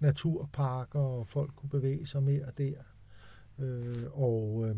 naturparker, 0.00 1.00
og 1.00 1.26
folk 1.26 1.50
kunne 1.56 1.70
bevæge 1.70 2.06
sig 2.06 2.22
mere 2.22 2.46
der. 2.58 2.74
Øh, 3.60 4.04
og, 4.12 4.66
øh, 4.68 4.76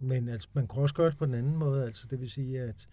men 0.00 0.28
altså, 0.28 0.48
man 0.52 0.66
kunne 0.66 0.82
også 0.82 0.94
gøre 0.94 1.10
det 1.10 1.18
på 1.18 1.26
den 1.26 1.34
anden 1.34 1.56
måde, 1.56 1.84
altså 1.84 2.06
det 2.10 2.20
vil 2.20 2.30
sige, 2.30 2.60
at 2.60 2.88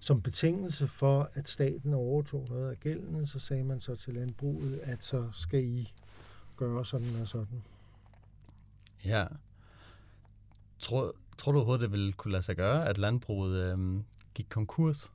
som 0.00 0.22
betingelse 0.22 0.86
for, 0.86 1.30
at 1.34 1.48
staten 1.48 1.94
overtog 1.94 2.46
noget 2.50 2.70
af 2.70 2.80
gælden, 2.80 3.26
så 3.26 3.38
sagde 3.38 3.64
man 3.64 3.80
så 3.80 3.96
til 3.96 4.14
landbruget, 4.14 4.80
at 4.82 5.04
så 5.04 5.28
skal 5.32 5.64
I 5.64 5.92
gøre 6.56 6.84
sådan 6.84 7.20
og 7.20 7.28
sådan. 7.28 7.62
Ja. 9.04 9.26
Tror, 10.78 11.14
tror 11.38 11.52
du 11.52 11.58
overhovedet, 11.58 11.82
det 11.82 11.92
ville 11.92 12.12
kunne 12.12 12.32
lade 12.32 12.42
sig 12.42 12.56
gøre, 12.56 12.88
at 12.88 12.98
landbruget 12.98 13.72
øhm, 13.72 14.04
gik 14.34 14.46
konkurs? 14.48 15.12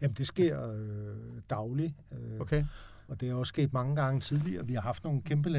Jamen, 0.00 0.14
det 0.14 0.26
sker 0.26 0.70
øh, 0.70 1.16
dagligt. 1.50 1.94
Øh, 2.12 2.40
Okay. 2.40 2.64
Og 3.08 3.20
det 3.20 3.30
er 3.30 3.34
også 3.34 3.48
sket 3.48 3.72
mange 3.72 3.96
gange 3.96 4.20
tidligere. 4.20 4.66
Vi 4.66 4.74
har 4.74 4.80
haft 4.80 5.04
nogle 5.04 5.22
kæmpe 5.22 5.50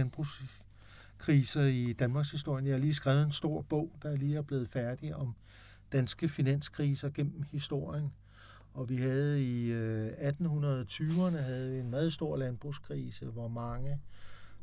finanskriser 1.24 1.63
i 1.63 1.93
Danmarks 1.93 2.32
historie. 2.32 2.65
Jeg 2.65 2.74
har 2.74 2.80
lige 2.80 2.93
skrevet 2.93 3.24
en 3.24 3.32
stor 3.32 3.61
bog, 3.61 3.91
der 4.01 4.15
lige 4.15 4.38
er 4.38 4.41
blevet 4.41 4.69
færdig 4.69 5.15
om 5.15 5.36
danske 5.91 6.30
finanskriser 6.30 7.09
gennem 7.09 7.43
historien. 7.51 8.13
Og 8.74 8.89
vi 8.89 8.97
havde 8.97 9.43
i 9.43 9.71
øh, 9.71 10.11
1820'erne 10.11 11.38
havde 11.38 11.71
vi 11.71 11.80
en 11.80 11.89
meget 11.89 12.13
stor 12.13 12.38
landbrugskrise, 12.38 13.26
hvor 13.26 13.47
mange, 13.47 13.99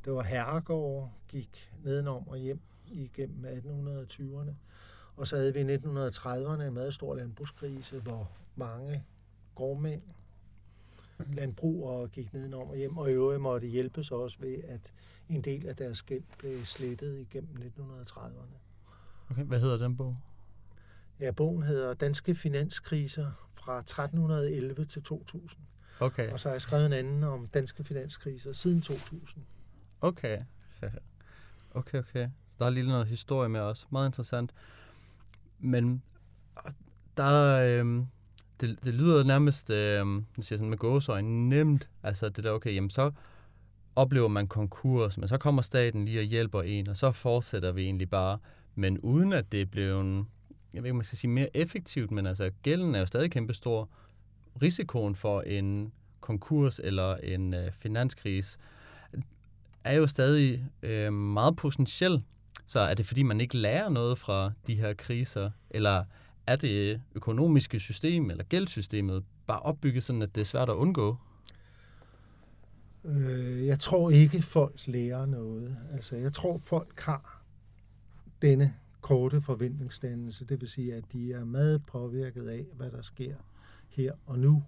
det 0.04 0.12
var 0.12 0.22
herregård, 0.22 1.12
gik 1.28 1.72
nedenom 1.84 2.28
og 2.28 2.38
hjem 2.38 2.60
igennem 2.86 3.44
1820'erne. 3.44 4.52
Og 5.16 5.26
så 5.26 5.36
havde 5.36 5.54
vi 5.54 5.60
i 5.60 5.74
1930'erne 5.74 6.62
en 6.62 6.74
meget 6.74 6.94
stor 6.94 7.14
landbrugskrise, 7.14 8.00
hvor 8.00 8.30
mange 8.56 9.04
gårdmænd 9.54 10.02
landbrugere 11.32 12.08
gik 12.08 12.32
nedenom 12.34 12.68
og 12.68 12.76
hjem, 12.76 12.98
og 12.98 13.10
i 13.10 13.12
øvrigt 13.12 13.40
måtte 13.40 13.66
hjælpes 13.66 14.10
også 14.10 14.38
ved, 14.40 14.64
at 14.68 14.92
en 15.28 15.40
del 15.40 15.66
af 15.66 15.76
deres 15.76 16.02
gæld 16.02 16.22
blev 16.38 16.64
slettet 16.64 17.18
igennem 17.18 17.56
1930'erne. 17.56 18.56
okay. 19.30 19.42
Hvad 19.42 19.60
hedder 19.60 19.76
den 19.76 19.96
bog? 19.96 20.16
Ja, 21.20 21.30
bogen 21.30 21.62
hedder 21.62 21.94
Danske 21.94 22.34
Finanskriser 22.34 23.30
fra 23.52 23.78
1311 23.78 24.84
til 24.84 25.02
2000. 25.02 25.62
Okay. 26.00 26.32
Og 26.32 26.40
så 26.40 26.48
har 26.48 26.54
jeg 26.54 26.62
skrevet 26.62 26.86
en 26.86 26.92
anden 26.92 27.24
om 27.24 27.48
danske 27.48 27.84
finanskriser 27.84 28.52
siden 28.52 28.82
2000. 28.82 29.44
Okay. 30.02 30.42
Okay, 31.70 31.98
okay. 31.98 32.28
Så 32.48 32.56
der 32.58 32.66
er 32.66 32.70
lige 32.70 32.86
noget 32.86 33.06
historie 33.06 33.48
med 33.48 33.60
os. 33.60 33.86
Meget 33.90 34.08
interessant. 34.08 34.54
Men 35.58 36.02
der, 37.16 37.60
øhm, 37.60 38.06
det, 38.60 38.78
det 38.84 38.94
lyder 38.94 39.24
nærmest, 39.24 39.70
øh, 39.70 40.06
nu 40.06 40.24
siger 40.36 40.46
jeg 40.50 40.58
sådan 40.58 40.70
med 40.70 40.78
gåseøjne, 40.78 41.48
nemt. 41.48 41.88
Altså 42.02 42.28
det 42.28 42.44
der, 42.44 42.50
okay, 42.50 42.74
jamen 42.74 42.90
så 42.90 43.10
oplever 43.96 44.28
man 44.28 44.46
konkurs, 44.46 45.18
men 45.18 45.28
så 45.28 45.38
kommer 45.38 45.62
staten 45.62 46.04
lige 46.04 46.20
og 46.20 46.24
hjælper 46.24 46.62
en, 46.62 46.88
og 46.88 46.96
så 46.96 47.12
fortsætter 47.12 47.72
vi 47.72 47.82
egentlig 47.82 48.10
bare. 48.10 48.38
Men 48.74 48.98
uden 48.98 49.32
at 49.32 49.52
det 49.52 49.70
blev 49.70 50.00
en, 50.00 50.28
jeg 50.74 50.82
ved 50.82 50.88
ikke, 50.88 50.96
man 50.96 51.04
skal 51.04 51.18
sige 51.18 51.30
mere 51.30 51.56
effektivt, 51.56 52.10
men 52.10 52.26
altså 52.26 52.50
gælden 52.62 52.94
er 52.94 52.98
jo 52.98 53.06
stadig 53.06 53.30
kæmpestor. 53.30 53.88
Risikoen 54.62 55.14
for 55.14 55.40
en 55.40 55.92
konkurs 56.20 56.80
eller 56.84 57.16
en 57.16 57.54
øh, 57.54 57.72
finanskrise 57.72 58.58
er 59.84 59.94
jo 59.94 60.06
stadig 60.06 60.64
øh, 60.82 61.12
meget 61.12 61.56
potentiel. 61.56 62.22
Så 62.66 62.80
er 62.80 62.94
det 62.94 63.06
fordi, 63.06 63.22
man 63.22 63.40
ikke 63.40 63.56
lærer 63.56 63.88
noget 63.88 64.18
fra 64.18 64.52
de 64.66 64.74
her 64.74 64.94
kriser, 64.94 65.50
eller 65.70 66.04
er 66.50 66.56
det 66.56 67.00
økonomiske 67.14 67.80
system 67.80 68.30
eller 68.30 68.44
gældssystemet 68.44 69.24
bare 69.46 69.60
opbygget 69.60 70.02
sådan, 70.02 70.22
at 70.22 70.34
det 70.34 70.40
er 70.40 70.44
svært 70.44 70.68
at 70.68 70.74
undgå? 70.74 71.16
Øh, 73.04 73.66
jeg 73.66 73.78
tror 73.78 74.10
ikke, 74.10 74.42
folk 74.42 74.86
lærer 74.86 75.26
noget. 75.26 75.76
Altså, 75.92 76.16
jeg 76.16 76.32
tror, 76.32 76.58
folk 76.58 77.00
har 77.00 77.42
denne 78.42 78.74
korte 79.00 79.40
forventningsdannelse. 79.40 80.44
Det 80.44 80.60
vil 80.60 80.68
sige, 80.68 80.94
at 80.94 81.04
de 81.12 81.32
er 81.32 81.44
meget 81.44 81.86
påvirket 81.86 82.48
af, 82.48 82.66
hvad 82.76 82.90
der 82.90 83.02
sker 83.02 83.34
her 83.88 84.12
og 84.26 84.38
nu. 84.38 84.62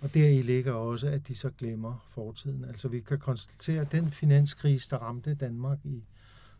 Og 0.00 0.14
deri 0.14 0.42
ligger 0.42 0.72
også, 0.72 1.08
at 1.08 1.28
de 1.28 1.34
så 1.34 1.50
glemmer 1.50 2.04
fortiden. 2.08 2.64
Altså 2.64 2.88
vi 2.88 3.00
kan 3.00 3.18
konstatere, 3.18 3.80
at 3.80 3.92
den 3.92 4.10
finanskrise, 4.10 4.90
der 4.90 4.96
ramte 4.96 5.34
Danmark 5.34 5.78
i 5.84 6.04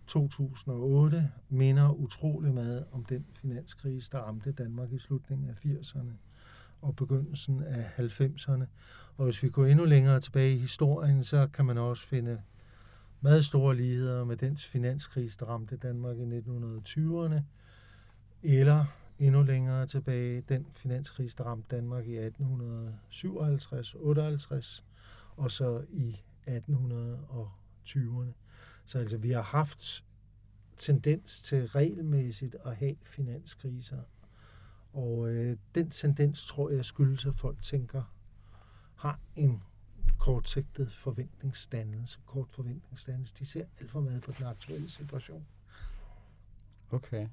2008, 0.06 1.30
minder 1.48 1.90
utrolig 1.90 2.54
meget 2.54 2.84
om 2.92 3.04
den 3.04 3.26
finanskrise, 3.40 4.10
der 4.12 4.18
ramte 4.18 4.52
Danmark 4.52 4.92
i 4.92 4.98
slutningen 4.98 5.48
af 5.48 5.54
80'erne 5.64 6.12
og 6.82 6.96
begyndelsen 6.96 7.62
af 7.62 7.90
90'erne. 7.98 8.64
Og 9.16 9.24
hvis 9.24 9.42
vi 9.42 9.48
går 9.48 9.66
endnu 9.66 9.84
længere 9.84 10.20
tilbage 10.20 10.54
i 10.54 10.58
historien, 10.58 11.24
så 11.24 11.48
kan 11.52 11.64
man 11.64 11.78
også 11.78 12.06
finde 12.06 12.42
meget 13.20 13.44
store 13.44 13.76
ligheder 13.76 14.24
med 14.24 14.36
den 14.36 14.56
finanskrise, 14.56 15.38
der 15.38 15.46
ramte 15.46 15.76
Danmark 15.76 16.16
i 16.16 16.38
1920'erne, 16.38 17.40
eller 18.42 18.84
endnu 19.18 19.42
længere 19.42 19.86
tilbage, 19.86 20.40
den 20.40 20.66
finanskrise, 20.72 21.36
der 21.36 21.44
ramte 21.44 21.76
Danmark 21.76 22.06
i 22.06 22.18
1857-58, 22.18 22.22
og 25.36 25.50
så 25.50 25.84
i 25.90 26.16
1820'erne. 26.48 28.45
Så 28.86 28.98
altså, 28.98 29.16
vi 29.16 29.30
har 29.30 29.42
haft 29.42 30.04
tendens 30.76 31.42
til 31.42 31.68
regelmæssigt 31.68 32.56
at 32.64 32.76
have 32.76 32.96
finanskriser. 33.02 34.02
Og 34.92 35.28
øh, 35.28 35.56
den 35.74 35.90
tendens, 35.90 36.46
tror 36.46 36.70
jeg, 36.70 36.84
skyldes, 36.84 37.26
at 37.26 37.34
folk 37.34 37.62
tænker, 37.62 38.02
har 38.96 39.20
en 39.36 39.62
kortsigtet 40.18 40.92
forventningsdannelse, 40.92 42.20
kort 42.26 42.48
forventningsdannelse. 42.50 43.34
De 43.38 43.46
ser 43.46 43.64
alt 43.80 43.90
for 43.90 44.00
meget 44.00 44.22
på 44.22 44.32
den 44.38 44.46
aktuelle 44.46 44.90
situation. 44.90 45.46
Okay. 46.90 47.28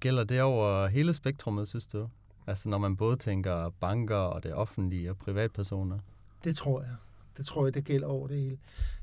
Gælder 0.00 0.24
det 0.24 0.42
over 0.42 0.86
hele 0.86 1.14
spektrummet, 1.14 1.68
synes 1.68 1.86
du? 1.86 2.08
Altså 2.46 2.68
når 2.68 2.78
man 2.78 2.96
både 2.96 3.16
tænker 3.16 3.70
banker 3.70 4.16
og 4.16 4.42
det 4.42 4.54
offentlige 4.54 5.10
og 5.10 5.18
privatpersoner? 5.18 5.98
Det 6.44 6.56
tror 6.56 6.82
jeg. 6.82 6.96
Det 7.36 7.46
tror 7.46 7.66
jeg, 7.66 7.74
det 7.74 7.84
gælder 7.84 8.06
over 8.06 8.28
det 8.28 8.36
hele. 8.36 8.58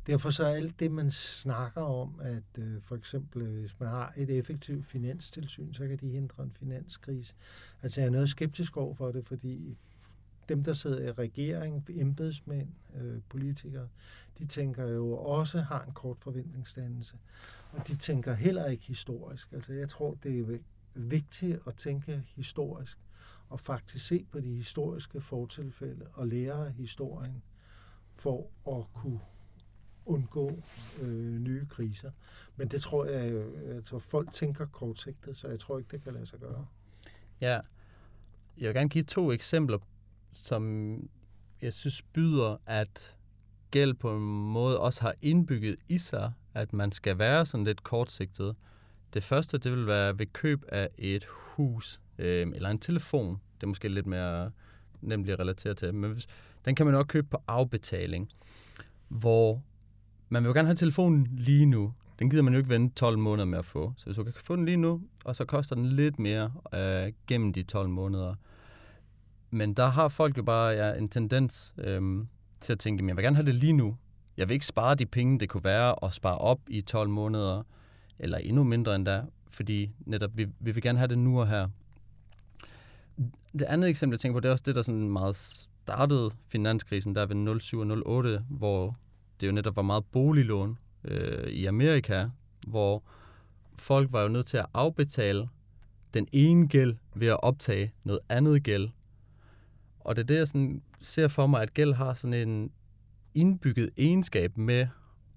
Derfor 0.07 0.29
så 0.29 0.45
er 0.45 0.55
alt 0.55 0.79
det, 0.79 0.91
man 0.91 1.11
snakker 1.11 1.81
om, 1.81 2.19
at 2.21 2.63
øh, 2.63 2.81
for 2.81 2.95
eksempel, 2.95 3.41
øh, 3.41 3.59
hvis 3.59 3.79
man 3.79 3.89
har 3.89 4.13
et 4.17 4.29
effektivt 4.29 4.85
finanstilsyn, 4.85 5.73
så 5.73 5.87
kan 5.87 5.97
de 5.97 6.09
hindre 6.09 6.43
en 6.43 6.51
finanskrise. 6.59 7.33
Altså 7.83 8.01
jeg 8.01 8.07
er 8.07 8.11
noget 8.11 8.29
skeptisk 8.29 8.77
over 8.77 8.95
for 8.95 9.11
det, 9.11 9.25
fordi 9.25 9.77
dem, 10.49 10.63
der 10.63 10.73
sidder 10.73 11.07
i 11.07 11.11
regering, 11.11 11.85
embedsmænd, 11.89 12.69
øh, 12.95 13.21
politikere, 13.29 13.87
de 14.39 14.45
tænker 14.45 14.87
jo 14.87 15.17
også 15.17 15.59
har 15.59 15.83
en 15.83 15.91
kort 15.91 16.17
forventningsdannelse. 16.19 17.17
Og 17.71 17.87
de 17.87 17.95
tænker 17.95 18.33
heller 18.33 18.65
ikke 18.65 18.83
historisk. 18.83 19.53
Altså 19.53 19.73
jeg 19.73 19.89
tror, 19.89 20.17
det 20.23 20.39
er 20.39 20.57
vigtigt 20.93 21.59
at 21.67 21.75
tænke 21.75 22.23
historisk 22.35 22.97
og 23.49 23.59
faktisk 23.59 24.07
se 24.07 24.25
på 24.31 24.39
de 24.39 24.53
historiske 24.55 25.21
fortilfælde 25.21 26.05
og 26.13 26.27
lære 26.27 26.69
historien 26.69 27.43
for 28.19 28.49
at 28.67 28.93
kunne 28.93 29.19
undgå 30.05 30.63
øh, 31.01 31.39
nye 31.39 31.65
kriser. 31.65 32.11
Men 32.55 32.67
det 32.67 32.81
tror 32.81 33.05
jeg, 33.05 33.45
altså 33.75 33.99
folk 33.99 34.31
tænker 34.31 34.65
kortsigtet, 34.65 35.37
så 35.37 35.47
jeg 35.47 35.59
tror 35.59 35.77
ikke, 35.77 35.91
det 35.91 36.03
kan 36.03 36.13
lade 36.13 36.25
sig 36.25 36.39
gøre. 36.39 36.67
Ja, 37.41 37.59
jeg 38.57 38.67
vil 38.67 38.73
gerne 38.73 38.89
give 38.89 39.03
to 39.03 39.31
eksempler, 39.31 39.77
som 40.33 40.93
jeg 41.61 41.73
synes 41.73 42.01
byder, 42.01 42.57
at 42.65 43.15
gæld 43.71 43.93
på 43.93 44.15
en 44.15 44.51
måde 44.51 44.79
også 44.79 45.01
har 45.01 45.13
indbygget 45.21 45.75
i 45.87 45.97
sig, 45.97 46.33
at 46.53 46.73
man 46.73 46.91
skal 46.91 47.17
være 47.17 47.45
sådan 47.45 47.63
lidt 47.63 47.83
kortsigtet. 47.83 48.55
Det 49.13 49.23
første, 49.23 49.57
det 49.57 49.71
vil 49.71 49.87
være 49.87 50.19
ved 50.19 50.25
køb 50.25 50.63
af 50.67 50.89
et 50.97 51.25
hus 51.25 52.01
øh, 52.17 52.47
eller 52.55 52.69
en 52.69 52.79
telefon. 52.79 53.41
Det 53.55 53.63
er 53.63 53.67
måske 53.67 53.89
lidt 53.89 54.05
mere 54.05 54.51
nemt 55.01 55.29
at 55.29 55.39
relatere 55.39 55.73
til. 55.73 55.93
Men 55.93 56.11
hvis, 56.11 56.27
den 56.67 56.75
kan 56.75 56.85
man 56.85 56.95
også 56.95 57.07
købe 57.07 57.27
på 57.27 57.37
afbetaling, 57.47 58.29
hvor 59.07 59.61
man 60.29 60.43
vil 60.43 60.47
jo 60.47 60.53
gerne 60.53 60.67
have 60.67 60.75
telefonen 60.75 61.27
lige 61.31 61.65
nu. 61.65 61.93
Den 62.19 62.29
gider 62.29 62.43
man 62.43 62.53
jo 62.53 62.57
ikke 62.57 62.69
vente 62.69 62.95
12 62.95 63.17
måneder 63.17 63.45
med 63.45 63.59
at 63.59 63.65
få. 63.65 63.93
Så 63.97 64.05
hvis 64.05 64.17
du 64.17 64.23
kan 64.23 64.33
få 64.33 64.55
den 64.55 64.65
lige 64.65 64.77
nu, 64.77 65.01
og 65.25 65.35
så 65.35 65.45
koster 65.45 65.75
den 65.75 65.85
lidt 65.85 66.19
mere 66.19 66.53
øh, 66.73 67.13
gennem 67.27 67.53
de 67.53 67.63
12 67.63 67.89
måneder. 67.89 68.35
Men 69.51 69.73
der 69.73 69.85
har 69.85 70.07
folk 70.07 70.37
jo 70.37 70.43
bare 70.43 70.69
ja, 70.69 70.93
en 70.93 71.09
tendens 71.09 71.73
øh, 71.77 72.25
til 72.59 72.73
at 72.73 72.79
tænke, 72.79 73.03
at 73.03 73.07
jeg 73.07 73.15
vil 73.15 73.23
gerne 73.23 73.35
have 73.35 73.45
det 73.45 73.55
lige 73.55 73.73
nu. 73.73 73.97
Jeg 74.37 74.49
vil 74.49 74.53
ikke 74.53 74.65
spare 74.65 74.95
de 74.95 75.05
penge, 75.05 75.39
det 75.39 75.49
kunne 75.49 75.63
være 75.63 76.05
at 76.05 76.13
spare 76.13 76.37
op 76.37 76.59
i 76.67 76.81
12 76.81 77.09
måneder, 77.09 77.63
eller 78.19 78.37
endnu 78.37 78.63
mindre 78.63 78.95
end 78.95 79.05
da, 79.05 79.23
fordi 79.49 79.91
netop 79.99 80.31
vi, 80.37 80.47
vi 80.59 80.71
vil 80.71 80.83
gerne 80.83 80.97
have 80.97 81.07
det 81.07 81.17
nu 81.17 81.39
og 81.39 81.47
her. 81.47 81.67
Det 83.53 83.61
andet 83.61 83.89
eksempel, 83.89 84.13
jeg 84.13 84.19
tænker 84.19 84.33
på, 84.33 84.39
det 84.39 84.47
er 84.47 84.51
også 84.51 84.63
det, 84.67 84.75
der 84.75 84.81
sådan 84.81 85.09
meget 85.09 85.35
startede 85.87 86.31
finanskrisen, 86.47 87.15
der 87.15 87.25
ved 87.25 87.59
07 87.59 87.79
og 87.79 88.01
08, 88.05 88.45
hvor 88.49 88.97
det 89.41 89.47
jo 89.47 89.51
netop 89.51 89.75
var 89.75 89.81
meget 89.81 90.05
boliglån 90.05 90.77
øh, 91.03 91.47
i 91.47 91.65
Amerika, 91.65 92.29
hvor 92.67 93.03
folk 93.77 94.11
var 94.11 94.21
jo 94.21 94.27
nødt 94.27 94.47
til 94.47 94.57
at 94.57 94.65
afbetale 94.73 95.49
den 96.13 96.27
ene 96.31 96.67
gæld 96.67 96.95
ved 97.15 97.27
at 97.27 97.43
optage 97.43 97.93
noget 98.05 98.19
andet 98.29 98.63
gæld. 98.63 98.89
Og 99.99 100.15
det 100.15 100.21
er 100.21 100.25
det, 100.25 100.35
jeg 100.35 100.47
sådan 100.47 100.81
ser 101.01 101.27
for 101.27 101.47
mig, 101.47 101.61
at 101.61 101.73
gæld 101.73 101.93
har 101.93 102.13
sådan 102.13 102.49
en 102.49 102.71
indbygget 103.33 103.89
egenskab 103.97 104.57
med, 104.57 104.87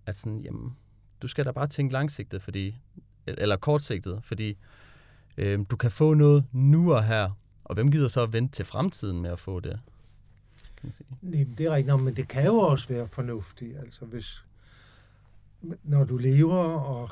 at 0.06 0.16
sådan, 0.16 0.40
jamen, 0.40 0.76
du 1.22 1.28
skal 1.28 1.44
da 1.44 1.50
bare 1.50 1.66
tænke 1.66 1.92
langsigtet, 1.92 2.42
fordi, 2.42 2.76
eller 3.26 3.56
kortsigtet, 3.56 4.20
fordi 4.22 4.56
øh, 5.36 5.58
du 5.70 5.76
kan 5.76 5.90
få 5.90 6.14
noget 6.14 6.44
nu 6.52 6.94
og 6.94 7.04
her, 7.04 7.30
og 7.64 7.74
hvem 7.74 7.90
gider 7.90 8.08
så 8.08 8.22
at 8.22 8.32
vente 8.32 8.52
til 8.52 8.64
fremtiden 8.64 9.20
med 9.20 9.30
at 9.30 9.38
få 9.38 9.60
det? 9.60 9.80
Kan 10.80 10.86
man 10.86 10.92
sige. 10.92 11.06
Nej, 11.22 11.46
det 11.58 11.66
er 11.66 11.70
rigtigt, 11.70 12.02
men 12.02 12.16
det 12.16 12.28
kan 12.28 12.46
jo 12.46 12.54
også 12.54 12.88
være 12.88 13.06
fornuftigt. 13.06 13.78
Altså 13.78 14.04
hvis, 14.04 14.44
når 15.82 16.04
du 16.04 16.16
lever, 16.16 16.64
og 16.64 17.10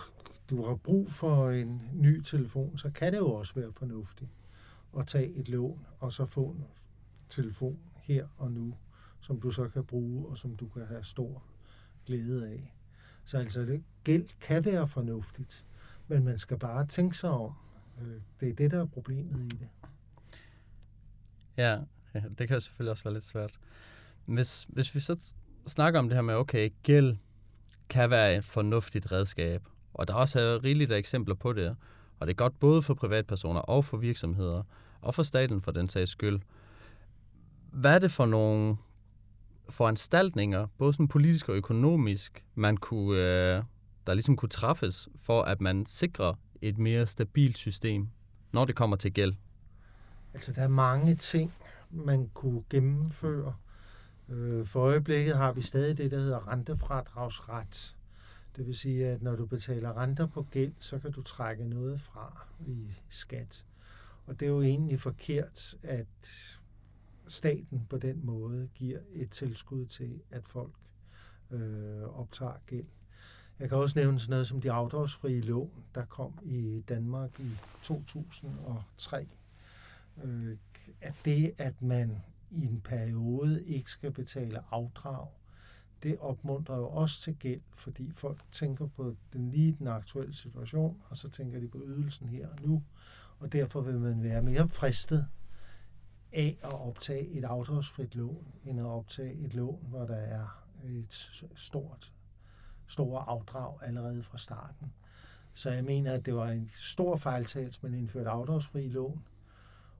du 0.51 0.67
har 0.67 0.75
brug 0.75 1.13
for 1.13 1.51
en 1.51 1.83
ny 1.93 2.21
telefon, 2.23 2.79
så 2.79 2.91
kan 2.91 3.13
det 3.13 3.19
jo 3.19 3.33
også 3.33 3.55
være 3.55 3.73
fornuftigt 3.73 4.31
at 4.99 5.07
tage 5.07 5.35
et 5.35 5.49
lån, 5.49 5.87
og 5.99 6.13
så 6.13 6.27
få 6.27 6.45
en 6.45 6.65
telefon 7.31 7.79
her 7.97 8.27
og 8.37 8.53
nu, 8.53 8.75
som 9.21 9.41
du 9.41 9.51
så 9.51 9.69
kan 9.69 9.85
bruge, 9.85 10.27
og 10.29 10.39
som 10.39 10.57
du 10.57 10.69
kan 10.69 10.87
have 10.87 11.05
stor 11.05 11.43
glæde 12.07 12.49
af. 12.49 12.75
Så 13.25 13.39
altså, 13.39 13.61
det, 13.61 13.83
gæld 14.05 14.29
kan 14.41 14.65
være 14.65 14.89
fornuftigt, 14.89 15.67
men 16.09 16.25
man 16.25 16.39
skal 16.39 16.59
bare 16.59 16.87
tænke 16.87 17.17
sig 17.17 17.31
om. 17.31 17.53
Øh, 18.01 18.21
det 18.41 18.49
er 18.49 18.55
det, 18.55 18.71
der 18.71 18.81
er 18.81 18.87
problemet 18.87 19.53
i 19.53 19.57
det. 19.57 19.69
Ja, 21.57 21.79
ja 22.15 22.23
det 22.39 22.49
kan 22.49 22.61
selvfølgelig 22.61 22.91
også 22.91 23.05
være 23.05 23.15
lidt 23.15 23.25
svært. 23.25 23.59
Hvis, 24.25 24.67
hvis 24.69 24.95
vi 24.95 25.01
så 25.01 25.35
snakker 25.67 26.01
om 26.01 26.09
det 26.09 26.17
her 26.17 26.23
med, 26.23 26.35
okay, 26.35 26.71
gæld 26.83 27.17
kan 27.89 28.11
være 28.11 28.37
et 28.37 28.45
fornuftigt 28.45 29.13
redskab, 29.13 29.63
og 29.95 30.09
der 30.09 30.15
også 30.15 30.41
er 30.41 30.65
rigeligt 30.65 30.93
af 30.93 30.99
eksempler 30.99 31.35
på 31.35 31.53
det, 31.53 31.77
og 32.21 32.27
det 32.27 32.33
er 32.33 32.37
godt 32.37 32.61
både 32.61 32.83
for 32.83 32.95
privatpersoner 32.95 33.61
og 33.61 33.85
for 33.85 33.97
virksomheder, 33.97 34.63
og 35.01 35.15
for 35.15 35.23
staten 35.23 35.63
for 35.63 35.71
den 35.71 35.89
sags 35.89 36.11
skyld. 36.11 36.41
Hvad 37.73 37.95
er 37.95 37.99
det 37.99 38.13
for 38.13 38.27
nogle 38.27 38.77
foranstaltninger, 39.69 40.67
både 40.79 40.93
sådan 40.93 41.09
politisk 41.09 41.49
og 41.49 41.57
økonomisk, 41.57 42.45
man 42.55 42.77
kunne, 42.77 43.19
øh, 43.19 43.63
der 44.07 44.15
ligesom 44.15 44.37
kunne 44.37 44.49
træffes, 44.49 45.09
for 45.23 45.43
at 45.43 45.61
man 45.61 45.87
sikrer 45.87 46.35
et 46.63 46.79
mere 46.79 47.07
stabilt 47.07 47.59
system, 47.59 48.09
når 48.53 48.65
det 48.65 48.77
kommer 48.77 48.97
til 48.97 49.13
gæld? 49.13 49.35
Altså, 50.35 50.53
der 50.53 50.63
er 50.63 50.69
mange 50.69 51.15
ting, 51.15 51.53
man 51.91 52.31
kunne 52.35 52.63
gennemføre. 52.71 53.55
Øh, 54.29 54.67
for 54.67 54.81
øjeblikket 54.81 55.37
har 55.37 55.53
vi 55.53 55.63
stadig 55.63 55.99
det, 55.99 56.11
der 56.11 56.19
hedder 56.19 56.49
rentefradragsret. 56.49 57.97
Det 58.57 58.67
vil 58.67 58.75
sige, 58.75 59.07
at 59.07 59.23
når 59.23 59.37
du 59.37 59.47
betaler 59.47 59.97
renter 59.97 60.27
på 60.27 60.47
gæld, 60.51 60.73
så 60.79 60.99
kan 60.99 61.13
du 61.13 61.23
trække 61.23 61.65
noget 61.65 62.01
fra 62.01 62.47
i 62.67 62.87
skat. 63.09 63.65
Og 64.27 64.41
det 64.41 64.47
er 64.47 64.51
jo 64.51 64.61
egentlig 64.61 65.01
forkert, 65.01 65.75
at 65.83 66.07
staten 67.27 67.87
på 67.91 67.99
den 67.99 68.27
måde 68.27 68.69
giver 68.75 68.99
et 69.13 69.31
tilskud 69.31 69.87
til, 69.87 70.21
at 70.31 70.49
folk 70.49 70.75
øh, 71.51 72.03
optager 72.03 72.61
gæld. 72.67 72.87
Jeg 73.59 73.69
kan 73.69 73.79
også 73.79 73.99
nævne 73.99 74.21
sådan 74.21 74.31
noget 74.31 74.47
som 74.47 74.61
de 74.61 74.73
afdragsfrie 74.73 75.41
lån, 75.41 75.85
der 75.95 76.05
kom 76.05 76.39
i 76.43 76.85
Danmark 76.89 77.41
i 77.41 77.51
2003. 77.83 79.27
Øh, 80.25 80.57
at 81.01 81.15
det, 81.25 81.55
at 81.59 81.83
man 81.83 82.23
i 82.51 82.67
en 82.67 82.81
periode 82.81 83.65
ikke 83.65 83.91
skal 83.91 84.13
betale 84.13 84.61
afdrag, 84.71 85.27
det 86.03 86.19
opmuntrer 86.19 86.77
jo 86.77 86.89
også 86.89 87.23
til 87.23 87.37
gæld, 87.37 87.61
fordi 87.75 88.13
folk 88.13 88.45
tænker 88.53 88.87
på 88.87 89.17
den 89.33 89.51
lige 89.51 89.77
den 89.79 89.89
aktuelle 89.89 90.35
situation, 90.35 91.03
og 91.11 91.17
så 91.17 91.29
tænker 91.29 91.61
de 91.61 91.69
på 91.69 91.83
ydelsen 91.87 92.29
her 92.29 92.49
og 92.49 92.59
nu, 92.63 92.83
og 93.39 93.53
derfor 93.53 93.81
vil 93.81 94.01
man 94.01 94.23
være 94.23 94.43
mere 94.43 94.69
fristet 94.69 95.27
af 96.33 96.59
at 96.63 96.73
optage 96.73 97.29
et 97.29 97.45
afdragsfrit 97.45 98.15
lån, 98.15 98.47
end 98.65 98.81
at 98.81 98.87
optage 98.87 99.33
et 99.33 99.55
lån, 99.55 99.85
hvor 99.89 100.05
der 100.07 100.17
er 100.17 100.65
et 100.85 101.31
stort, 101.57 102.13
store 102.87 103.29
afdrag 103.29 103.83
allerede 103.83 104.23
fra 104.23 104.39
starten. 104.39 104.93
Så 105.55 105.71
jeg 105.71 105.85
mener, 105.85 106.13
at 106.13 106.27
det 106.27 106.35
var 106.35 106.49
en 106.49 106.71
stor 106.75 107.17
fejltagelse, 107.17 107.81
man 107.83 107.95
indførte 107.95 108.31
afdragsfri 108.31 108.89
lån, 108.89 109.25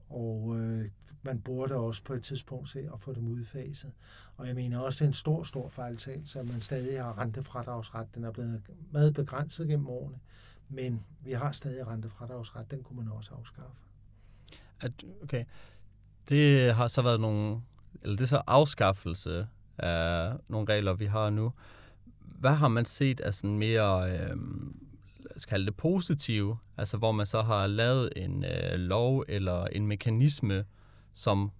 og 0.09 0.55
øh, 0.59 0.89
man 1.23 1.39
burde 1.41 1.75
også 1.75 2.03
på 2.03 2.13
et 2.13 2.23
tidspunkt 2.23 2.69
se 2.69 2.79
at 2.93 2.99
få 2.99 3.13
dem 3.13 3.27
udfaset. 3.27 3.91
Og 4.37 4.47
jeg 4.47 4.55
mener 4.55 4.79
også, 4.79 4.97
det 4.99 5.05
er 5.05 5.09
en 5.09 5.13
stor, 5.13 5.43
stor 5.43 5.69
fejltagelse, 5.69 6.39
at 6.39 6.45
man 6.45 6.61
stadig 6.61 7.03
har 7.03 7.19
rentefradragsret. 7.19 8.07
Den 8.15 8.23
er 8.23 8.31
blevet 8.31 8.61
meget 8.91 9.13
begrænset 9.13 9.67
gennem 9.67 9.87
årene, 9.87 10.19
men 10.69 11.03
vi 11.23 11.31
har 11.31 11.51
stadig 11.51 11.87
rentefradragsret. 11.87 12.71
Den 12.71 12.83
kunne 12.83 13.03
man 13.03 13.11
også 13.11 13.31
afskaffe. 13.39 13.77
At, 14.81 14.91
okay. 15.23 15.45
Det 16.29 16.73
har 16.75 16.87
så 16.87 17.01
været 17.01 17.19
nogle, 17.19 17.61
eller 18.01 18.15
det 18.15 18.23
er 18.23 18.27
så 18.27 18.41
afskaffelse 18.47 19.47
af 19.77 20.33
nogle 20.47 20.73
regler, 20.73 20.93
vi 20.93 21.05
har 21.05 21.29
nu. 21.29 21.53
Hvad 22.19 22.53
har 22.53 22.67
man 22.67 22.85
set 22.85 23.19
af 23.19 23.33
sådan 23.33 23.57
mere, 23.57 24.11
øh, 24.11 24.37
skal 25.35 25.49
kalde 25.49 25.65
det 25.65 25.75
positive, 25.75 26.57
altså 26.77 26.97
hvor 26.97 27.11
man 27.11 27.25
så 27.25 27.41
har 27.41 27.67
lavet 27.67 28.09
en 28.15 28.45
øh, 28.45 28.79
lov 28.79 29.25
eller 29.27 29.65
en 29.65 29.87
mekanisme, 29.87 30.65
som 31.13 31.51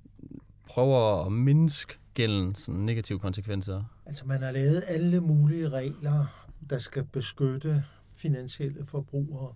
prøver 0.67 1.25
at 1.25 1.31
mindske 1.31 1.99
gældens 2.13 2.69
negative 2.69 3.19
konsekvenser? 3.19 3.83
Altså 4.05 4.25
man 4.25 4.41
har 4.41 4.51
lavet 4.51 4.83
alle 4.87 5.21
mulige 5.21 5.69
regler, 5.69 6.25
der 6.69 6.79
skal 6.79 7.03
beskytte 7.03 7.83
finansielle 8.13 8.85
forbrugere, 8.85 9.53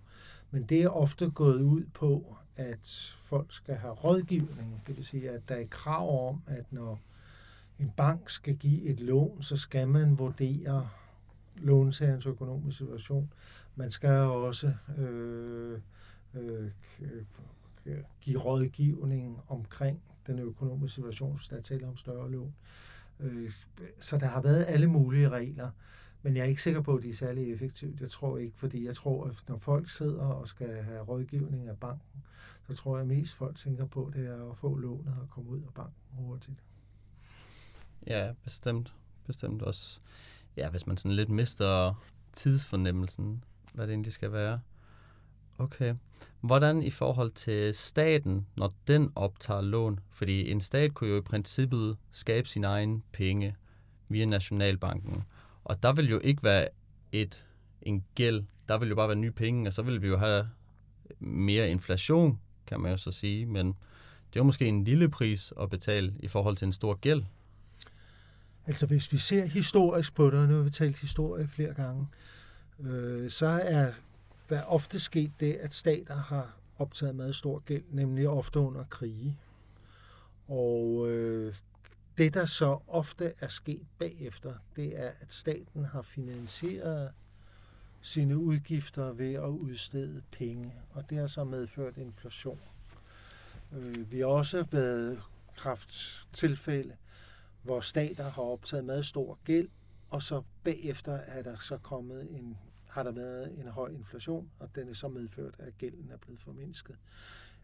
men 0.50 0.62
det 0.62 0.82
er 0.82 0.88
ofte 0.88 1.30
gået 1.30 1.62
ud 1.62 1.84
på, 1.94 2.36
at 2.56 3.14
folk 3.22 3.52
skal 3.52 3.74
have 3.74 3.92
rådgivning. 3.92 4.82
Det 4.86 4.96
vil 4.96 5.04
sige, 5.04 5.30
at 5.30 5.48
der 5.48 5.54
er 5.54 5.66
krav 5.70 6.28
om, 6.28 6.42
at 6.46 6.64
når 6.70 7.00
en 7.78 7.90
bank 7.96 8.30
skal 8.30 8.56
give 8.56 8.82
et 8.82 9.00
lån, 9.00 9.42
så 9.42 9.56
skal 9.56 9.88
man 9.88 10.18
vurdere 10.18 10.88
låntagerens 11.56 12.26
økonomiske 12.26 12.78
situation. 12.78 13.32
Man 13.76 13.90
skal 13.90 14.10
også 14.10 14.74
øh, 14.98 15.80
øh, 16.34 16.70
give 18.20 18.38
rådgivning 18.38 19.40
omkring 19.48 20.02
den 20.26 20.38
økonomiske 20.38 20.94
situation, 20.94 21.38
så 21.38 21.48
der 21.50 21.56
er 21.56 21.62
tale 21.62 21.86
om 21.86 21.96
større 21.96 22.30
lån. 22.30 22.54
Øh, 23.20 23.50
så 23.98 24.18
der 24.18 24.26
har 24.26 24.42
været 24.42 24.64
alle 24.68 24.86
mulige 24.86 25.28
regler, 25.28 25.70
men 26.22 26.36
jeg 26.36 26.42
er 26.42 26.46
ikke 26.46 26.62
sikker 26.62 26.80
på, 26.80 26.96
at 26.96 27.02
de 27.02 27.10
er 27.10 27.14
særlig 27.14 27.52
effektive. 27.52 27.96
Jeg 28.00 28.10
tror 28.10 28.38
ikke, 28.38 28.58
fordi 28.58 28.86
jeg 28.86 28.94
tror, 28.94 29.26
at 29.26 29.44
når 29.48 29.58
folk 29.58 29.88
sidder 29.88 30.24
og 30.24 30.48
skal 30.48 30.82
have 30.82 31.02
rådgivning 31.02 31.68
af 31.68 31.78
banken, 31.78 32.24
så 32.68 32.74
tror 32.74 32.98
jeg 32.98 33.06
mest 33.06 33.34
folk 33.34 33.56
tænker 33.56 33.86
på, 33.86 34.10
det 34.14 34.26
er 34.26 34.50
at 34.50 34.56
få 34.56 34.76
lånet 34.76 35.14
og 35.22 35.30
komme 35.30 35.50
ud 35.50 35.60
af 35.60 35.74
banken 35.74 35.94
hurtigt. 36.10 36.58
Ja, 38.06 38.32
bestemt. 38.44 38.94
Bestemt 39.26 39.62
også. 39.62 40.00
Ja, 40.56 40.70
hvis 40.70 40.86
man 40.86 40.96
sådan 40.96 41.16
lidt 41.16 41.30
mister 41.30 41.94
tidsfornemmelsen, 42.32 43.44
hvad 43.74 43.86
det 43.86 43.92
egentlig 43.92 44.12
skal 44.12 44.32
være. 44.32 44.60
Okay. 45.58 45.94
Hvordan 46.40 46.82
i 46.82 46.90
forhold 46.90 47.30
til 47.30 47.74
staten, 47.74 48.46
når 48.56 48.72
den 48.88 49.12
optager 49.14 49.60
lån? 49.60 50.00
Fordi 50.12 50.50
en 50.50 50.60
stat 50.60 50.94
kunne 50.94 51.10
jo 51.10 51.16
i 51.16 51.20
princippet 51.20 51.96
skabe 52.12 52.48
sin 52.48 52.64
egen 52.64 53.02
penge 53.12 53.56
via 54.08 54.24
Nationalbanken. 54.24 55.24
Og 55.64 55.82
der 55.82 55.92
vil 55.92 56.10
jo 56.10 56.20
ikke 56.24 56.42
være 56.42 56.68
et 57.12 57.44
en 57.82 58.04
gæld. 58.14 58.44
Der 58.68 58.78
vil 58.78 58.88
jo 58.88 58.94
bare 58.94 59.08
være 59.08 59.16
nye 59.16 59.30
penge, 59.30 59.68
og 59.68 59.72
så 59.72 59.82
vil 59.82 60.02
vi 60.02 60.08
jo 60.08 60.16
have 60.18 60.48
mere 61.20 61.70
inflation, 61.70 62.40
kan 62.66 62.80
man 62.80 62.90
jo 62.90 62.96
så 62.96 63.10
sige. 63.10 63.46
Men 63.46 63.66
det 63.66 64.36
er 64.36 64.40
jo 64.40 64.44
måske 64.44 64.66
en 64.66 64.84
lille 64.84 65.08
pris 65.08 65.52
at 65.60 65.70
betale 65.70 66.14
i 66.20 66.28
forhold 66.28 66.56
til 66.56 66.66
en 66.66 66.72
stor 66.72 66.94
gæld. 66.94 67.22
Altså 68.66 68.86
hvis 68.86 69.12
vi 69.12 69.18
ser 69.18 69.44
historisk 69.44 70.14
på 70.14 70.26
det, 70.26 70.34
og 70.34 70.48
nu 70.48 70.54
har 70.54 70.62
vi 70.62 70.70
talt 70.70 71.00
historie 71.00 71.48
flere 71.48 71.74
gange, 71.74 72.02
øh, 72.02 72.33
øh, 72.80 73.30
så 73.30 73.46
er 73.46 73.92
der 74.48 74.62
ofte 74.62 75.00
sket 75.00 75.32
det, 75.40 75.52
at 75.52 75.74
stater 75.74 76.16
har 76.16 76.56
optaget 76.78 77.14
meget 77.14 77.36
stor 77.36 77.58
gæld, 77.58 77.84
nemlig 77.90 78.28
ofte 78.28 78.58
under 78.58 78.84
krige. 78.84 79.38
Og 80.48 81.08
øh, 81.08 81.54
det, 82.18 82.34
der 82.34 82.44
så 82.44 82.78
ofte 82.88 83.32
er 83.40 83.48
sket 83.48 83.86
bagefter, 83.98 84.54
det 84.76 85.00
er, 85.00 85.10
at 85.20 85.32
staten 85.32 85.84
har 85.84 86.02
finansieret 86.02 87.12
sine 88.00 88.38
udgifter 88.38 89.12
ved 89.12 89.34
at 89.34 89.48
udstede 89.48 90.22
penge, 90.30 90.74
og 90.90 91.10
det 91.10 91.18
har 91.18 91.26
så 91.26 91.44
medført 91.44 91.96
inflation. 91.96 92.60
Øh, 93.72 94.12
vi 94.12 94.18
har 94.18 94.26
også 94.26 94.64
været 94.70 95.22
krafttilfælde, 95.56 96.96
hvor 97.62 97.80
stater 97.80 98.30
har 98.30 98.42
optaget 98.42 98.84
meget 98.84 99.06
stor 99.06 99.38
gæld, 99.44 99.68
og 100.14 100.22
så 100.22 100.42
bagefter 100.64 101.12
er 101.12 101.42
der 101.42 101.56
så 101.58 101.78
kommet 101.78 102.28
en 102.30 102.56
har 102.88 103.02
der 103.02 103.12
været 103.12 103.58
en 103.58 103.68
høj 103.68 103.88
inflation, 103.88 104.50
og 104.58 104.68
den 104.74 104.88
er 104.88 104.92
så 104.92 105.08
medført, 105.08 105.54
at 105.58 105.78
gælden 105.78 106.10
er 106.10 106.16
blevet 106.16 106.40
formindsket. 106.40 106.96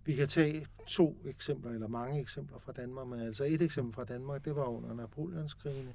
Vi 0.05 0.15
kan 0.15 0.29
tage 0.29 0.67
to 0.87 1.17
eksempler, 1.25 1.73
eller 1.73 1.89
mange 1.89 2.21
eksempler 2.21 2.59
fra 2.59 2.73
Danmark, 2.73 3.07
men 3.07 3.21
altså 3.21 3.45
et 3.45 3.63
eksempel 3.63 3.95
fra 3.95 4.05
Danmark, 4.05 4.45
det 4.45 4.57
var 4.57 4.65
under 4.65 4.95
Napoleonskrigene 4.95 5.95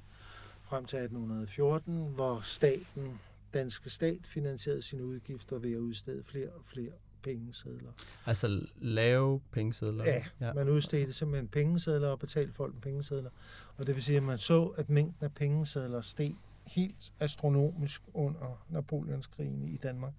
frem 0.62 0.84
til 0.84 0.96
1814, 0.96 2.12
hvor 2.14 2.40
staten, 2.40 3.20
danske 3.54 3.90
stat, 3.90 4.26
finansierede 4.26 4.82
sine 4.82 5.04
udgifter 5.04 5.58
ved 5.58 5.72
at 5.72 5.78
udstede 5.78 6.24
flere 6.24 6.48
og 6.48 6.64
flere 6.64 6.92
pengesedler. 7.22 7.90
Altså 8.26 8.66
lave 8.80 9.40
pengesedler? 9.52 10.04
Ja, 10.04 10.24
ja. 10.40 10.52
man 10.52 10.68
udstedte 10.68 11.12
simpelthen 11.12 11.48
pengesedler 11.48 12.08
og 12.08 12.18
betalte 12.18 12.52
folk 12.52 12.74
med 12.74 12.82
pengesedler. 12.82 13.30
Og 13.76 13.86
det 13.86 13.94
vil 13.94 14.02
sige, 14.02 14.16
at 14.16 14.22
man 14.22 14.38
så, 14.38 14.64
at 14.64 14.90
mængden 14.90 15.24
af 15.24 15.34
pengesedler 15.34 16.00
steg 16.00 16.36
helt 16.66 17.12
astronomisk 17.20 18.02
under 18.14 18.64
Napoleonskrigen 18.68 19.68
i 19.68 19.76
Danmark. 19.76 20.12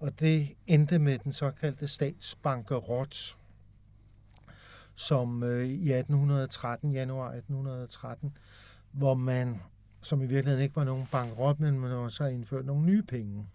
Og 0.00 0.20
det 0.20 0.48
endte 0.66 0.98
med 0.98 1.18
den 1.18 1.32
såkaldte 1.32 1.88
statsbankerot, 1.88 3.36
som 4.94 5.42
øh, 5.42 5.66
i 5.66 5.92
1813, 5.92 6.92
januar 6.92 7.26
1813, 7.26 8.36
hvor 8.92 9.14
man, 9.14 9.60
som 10.02 10.22
i 10.22 10.26
virkeligheden 10.26 10.62
ikke 10.62 10.76
var 10.76 10.84
nogen 10.84 11.06
bankerot, 11.12 11.60
men 11.60 11.80
man 11.80 11.90
også 11.90 12.22
har 12.22 12.30
indført 12.30 12.64
nogle 12.64 12.84
nye 12.84 13.02
penge. 13.02 13.46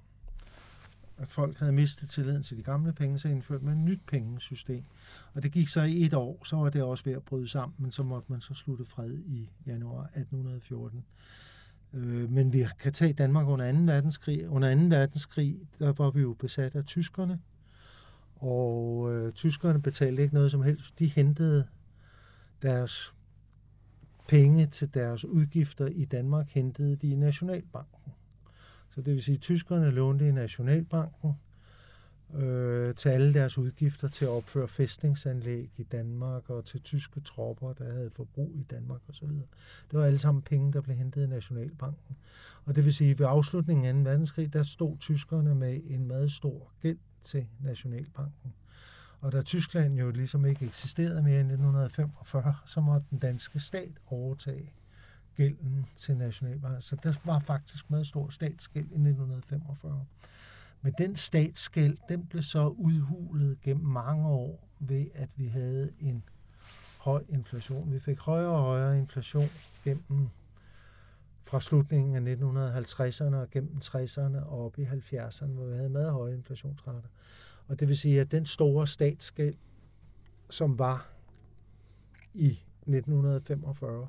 At 1.18 1.28
folk 1.28 1.58
havde 1.58 1.72
mistet 1.72 2.10
tilliden 2.10 2.44
til 2.44 2.58
de 2.58 2.64
gamle 2.64 2.94
penge, 2.94 3.20
så 3.20 3.28
indførte 3.28 3.66
man 3.66 3.78
et 3.78 3.84
nyt 3.84 4.02
pengesystem. 4.08 4.84
Og 5.34 5.44
det 5.44 5.52
gik 5.52 5.68
så 5.68 5.82
i 5.82 6.02
et 6.02 6.14
år, 6.14 6.46
så 6.46 6.56
var 6.56 6.70
det 6.70 6.84
også 6.84 7.04
ved 7.04 7.14
at 7.14 7.24
bryde 7.24 7.48
sammen, 7.48 7.76
men 7.78 7.92
så 7.92 8.04
måtte 8.04 8.32
man 8.32 8.42
så 8.42 8.54
slutte 8.54 8.86
fred 8.86 9.12
i 9.12 9.50
januar 9.66 10.04
1814. 10.04 11.06
Øh, 11.94 12.32
men 12.32 12.54
vi 12.54 12.66
kan 12.80 12.94
tage 12.94 13.14
Danmark 13.14 13.48
under 13.48 13.72
2. 13.72 13.78
verdenskrig. 13.78 14.50
Under 14.50 14.76
2. 14.76 14.82
verdenskrig, 14.82 15.60
der 15.80 15.92
var 15.92 16.10
vi 16.10 16.22
jo 16.22 16.34
besat 16.34 16.76
af 16.76 16.86
tyskerne, 16.86 17.40
og 18.36 19.10
øh, 19.14 19.34
tyskerne 19.34 19.82
betalte 19.82 20.22
ikke 20.22 20.34
noget 20.34 20.52
som 20.52 20.64
helst. 20.64 21.00
De 21.00 21.06
hentede 21.06 21.68
deres 22.62 23.14
penge 24.28 24.68
til 24.68 24.94
deres 24.94 25.26
udgifter 25.26 25.88
i 25.88 26.06
Danmark, 26.06 26.50
hentede 26.50 26.96
de 26.96 27.10
i 27.10 27.16
Nationalbanken. 27.16 28.14
Så 28.90 29.02
det 29.02 29.14
vil 29.14 29.24
sige, 29.24 29.36
at 29.36 29.42
tyskerne 29.42 29.92
lånte 29.92 30.28
i 30.28 30.32
Nationalbanken, 30.32 31.34
øh, 32.34 32.96
til 32.96 33.10
alle 33.10 33.34
deres 33.34 33.58
udgifter 33.58 34.08
til 34.08 34.26
at 34.26 34.32
opføre 34.32 34.68
fæstningsanlæg 34.68 35.72
i 35.78 35.84
Danmark 35.84 36.50
og 36.50 36.66
til 36.66 36.82
tyske 36.82 37.20
tropper, 37.20 37.74
der 37.74 37.94
havde 37.94 38.10
forbrug 38.10 38.52
i 38.56 38.64
Danmark 38.64 39.02
osv. 39.10 39.28
Det 39.92 40.00
var 40.00 40.06
alle 40.06 40.20
sammen 40.20 40.42
penge, 40.42 40.74
der 40.74 40.82
blev 40.82 40.96
hentet 40.96 41.24
i 41.24 41.28
Nationalbanken. 41.28 42.18
Og 42.66 42.76
det 42.76 42.86
vil 42.86 42.94
sige, 42.94 43.12
at 43.12 43.20
ved 43.20 43.26
afslutningen 43.26 43.86
af 43.86 43.94
2. 43.94 44.10
verdenskrig, 44.10 44.54
der 44.54 44.64
stod 44.64 44.98
tyskerne 44.98 45.56
med 45.56 45.82
en 45.88 46.08
meget 46.08 46.32
stor 46.32 46.72
gæld 46.82 46.98
til 47.24 47.48
Nationalbanken. 47.60 48.54
Og 49.22 49.32
da 49.32 49.42
Tyskland 49.42 49.98
jo 49.98 50.12
ligesom 50.12 50.46
ikke 50.46 50.66
eksisterede 50.66 51.24
mere 51.24 51.42
end 51.42 51.52
1945, 51.52 52.56
så 52.66 52.82
måtte 52.82 53.08
den 53.10 53.20
danske 53.20 53.60
stat 53.60 53.92
overtage 54.08 54.74
gælden 55.36 55.86
til 55.96 56.18
Nationalbanken. 56.18 56.82
Så 56.82 56.98
der 57.04 57.14
var 57.26 57.40
faktisk 57.40 57.90
meget 57.90 58.08
stor 58.08 58.30
statsgæld 58.30 58.86
i 58.86 58.88
1945. 58.88 60.06
Men 60.82 60.94
den 60.98 61.16
statsgæld, 61.16 61.98
den 62.10 62.26
blev 62.26 62.44
så 62.44 62.68
udhulet 62.68 63.62
gennem 63.62 63.86
mange 63.86 64.28
år 64.28 64.68
ved, 64.80 65.06
at 65.14 65.30
vi 65.36 65.48
havde 65.48 65.94
en 66.00 66.24
høj 66.98 67.24
inflation. 67.30 67.92
Vi 67.92 68.00
fik 68.00 68.20
højere 68.20 68.52
og 68.52 68.62
højere 68.62 69.00
inflation 69.00 69.50
gennem 69.84 70.30
fra 71.44 71.62
slutningen 71.62 72.28
af 72.28 72.36
1950'erne 72.36 73.36
og 73.36 73.50
gennem 73.50 73.78
60'erne 73.84 74.38
og 74.38 74.66
op 74.66 74.80
i 74.80 74.84
70'erne, 74.84 75.46
hvor 75.46 75.66
vi 75.66 75.76
havde 75.76 75.90
meget 75.90 76.12
høje 76.12 76.34
inflationsrater. 76.34 77.10
Og 77.68 77.80
det 77.80 77.88
vil 77.88 77.98
sige, 77.98 78.22
at 78.22 78.32
den 78.32 78.46
store 78.46 78.88
statsgæld, 78.88 79.56
som 80.50 80.80
var 80.80 81.10
i 82.34 82.60
1945, 82.82 84.08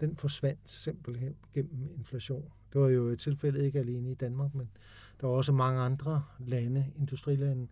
den 0.00 0.16
forsvandt 0.16 0.70
simpelthen 0.70 1.36
gennem 1.54 1.90
inflation. 1.98 2.52
Det 2.72 2.80
var 2.80 2.88
jo 2.88 3.10
i 3.10 3.16
tilfældet 3.16 3.62
ikke 3.62 3.78
alene 3.78 4.10
i 4.10 4.14
Danmark, 4.14 4.54
men 4.54 4.70
der 5.20 5.26
var 5.26 5.34
også 5.34 5.52
mange 5.52 5.80
andre 5.80 6.24
lande, 6.38 6.92
industrilande, 6.96 7.68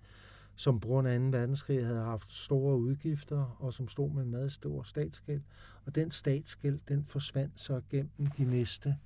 som 0.57 0.81
på 0.81 0.89
grund 0.89 1.09
af 1.09 1.19
2. 1.19 1.25
verdenskrig 1.25 1.87
havde 1.87 2.05
haft 2.05 2.33
store 2.33 2.77
udgifter, 2.77 3.57
og 3.59 3.73
som 3.73 3.89
stod 3.89 4.11
med 4.11 4.23
en 4.23 4.31
meget 4.31 4.53
stor 4.53 4.83
statsgæld. 4.83 5.43
Og 5.87 5.95
den 5.95 6.11
statsgæld, 6.11 6.79
den 6.89 7.05
forsvandt 7.05 7.61
så 7.61 7.81
gennem 7.91 8.27
de 8.39 8.45
næste 8.45 8.97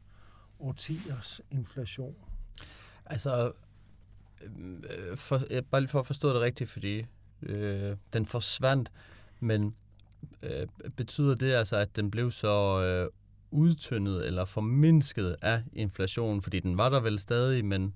årtiers 0.61 1.41
inflation. 1.51 2.16
Altså, 3.07 3.53
øh, 4.43 5.16
for, 5.16 5.41
bare 5.70 5.80
lige 5.80 5.91
for 5.91 6.01
at 6.01 6.07
forstå 6.07 6.28
det 6.28 6.41
rigtigt, 6.41 6.70
fordi 6.70 7.07
øh, 7.43 7.97
den 8.12 8.26
forsvandt, 8.26 8.93
men 9.41 9.74
øh, 10.43 10.66
betyder 10.97 11.34
det 11.34 11.53
altså, 11.53 11.76
at 11.76 11.97
den 11.97 12.11
blev 12.11 12.30
så 12.30 12.82
øh, 12.82 13.11
udtyndet 13.51 14.26
eller 14.26 14.45
formindsket 14.45 15.36
af 15.43 15.62
inflationen? 15.72 16.43
Fordi 16.43 16.61
den 16.61 16.78
var 16.78 16.89
der 16.89 17.01
vel 17.01 17.18
stadig, 17.18 17.64
men 17.64 17.95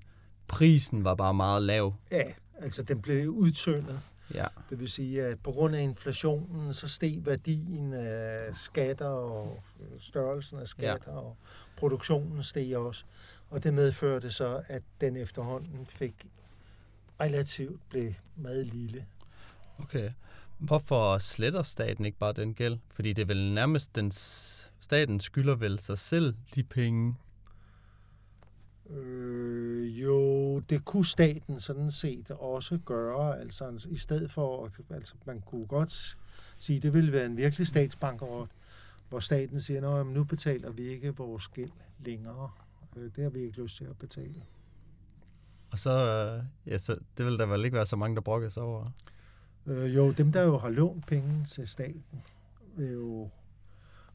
prisen 0.49 1.05
var 1.05 1.15
bare 1.15 1.35
meget 1.35 1.63
lav. 1.63 1.95
Ja, 2.11 2.23
altså 2.59 2.83
den 2.83 3.03
blev 3.03 3.29
udtyndet. 3.29 4.01
Ja. 4.35 4.47
Det 4.71 4.81
vil 4.81 4.89
sige, 4.89 5.25
at 5.25 5.39
på 5.41 5.53
grund 5.53 5.77
af 5.77 5.83
inflationen, 5.83 6.75
så 6.75 6.89
steg 6.89 7.19
værdien 7.27 7.93
af 7.93 8.55
skatter 8.55 9.07
og 9.07 9.63
størrelsen 9.99 10.59
af 10.59 10.69
skatter 10.69 11.13
ja. 11.13 11.19
og 11.19 11.37
produktionen 11.77 12.43
steg 12.43 12.77
også. 12.77 13.05
Og 13.51 13.65
det 13.65 13.75
medførte 13.75 14.33
så, 14.33 14.63
at 14.67 14.83
den 15.01 15.17
efterhånden 15.17 15.87
fik 15.87 16.27
relativt 17.21 17.81
blev 17.91 18.15
meget 18.37 18.67
lille. 18.67 19.07
Okay. 19.79 20.11
Hvorfor 20.59 21.19
sletter 21.19 21.63
staten 21.63 22.05
ikke 22.05 22.19
bare 22.19 22.33
den 22.33 22.55
gæld? 22.55 22.79
Fordi 22.95 23.13
det 23.13 23.23
er 23.23 23.27
vel 23.27 23.55
nærmest 23.55 23.95
den 23.95 24.11
staten 24.81 25.21
skylder 25.21 25.55
vel 25.55 25.79
sig 25.79 25.99
selv 25.99 26.35
de 26.55 26.63
penge. 26.63 27.17
Øh, 28.97 30.03
jo, 30.03 30.59
det 30.61 30.85
kunne 30.85 31.07
staten 31.07 31.61
sådan 31.61 31.91
set 31.91 32.31
også 32.31 32.79
gøre. 32.85 33.41
Altså 33.41 33.87
i 33.91 33.97
stedet 33.97 34.31
for, 34.31 34.71
altså 34.91 35.15
man 35.27 35.41
kunne 35.41 35.67
godt 35.67 36.17
sige, 36.59 36.79
det 36.79 36.93
ville 36.95 37.13
være 37.13 37.27
en 37.27 37.37
virkelig 37.37 37.67
statsbankerot, 37.67 38.49
hvor 39.09 39.21
staten 39.21 39.61
siger, 39.61 39.91
at 39.91 40.07
nu 40.07 40.25
betaler 40.25 40.71
vi 40.71 40.83
ikke 40.83 41.17
vores 41.17 41.49
gæld 41.49 41.71
længere. 42.05 42.51
Øh, 42.97 43.11
det 43.17 43.23
har 43.23 43.31
vi 43.31 43.41
ikke 43.41 43.63
lyst 43.63 43.77
til 43.77 43.85
at 43.85 43.99
betale. 43.99 44.43
Og 45.71 45.79
så, 45.79 45.91
øh, 45.91 46.45
ja, 46.73 46.79
så 46.79 46.97
det 47.19 47.27
vil 47.27 47.39
der 47.39 47.47
vel 47.47 47.65
ikke 47.65 47.75
være 47.75 47.87
så 47.87 47.97
mange, 47.97 48.15
der 48.15 48.21
brokker 48.21 48.49
sig 48.49 48.63
over? 48.63 48.91
Øh, 49.67 49.97
jo, 49.97 50.11
dem 50.11 50.33
der 50.33 50.43
jo 50.43 50.59
har 50.59 50.71
lånt 50.71 51.07
penge 51.07 51.45
til 51.45 51.69
staten, 51.69 52.23
vil 52.77 52.93
jo 52.93 53.31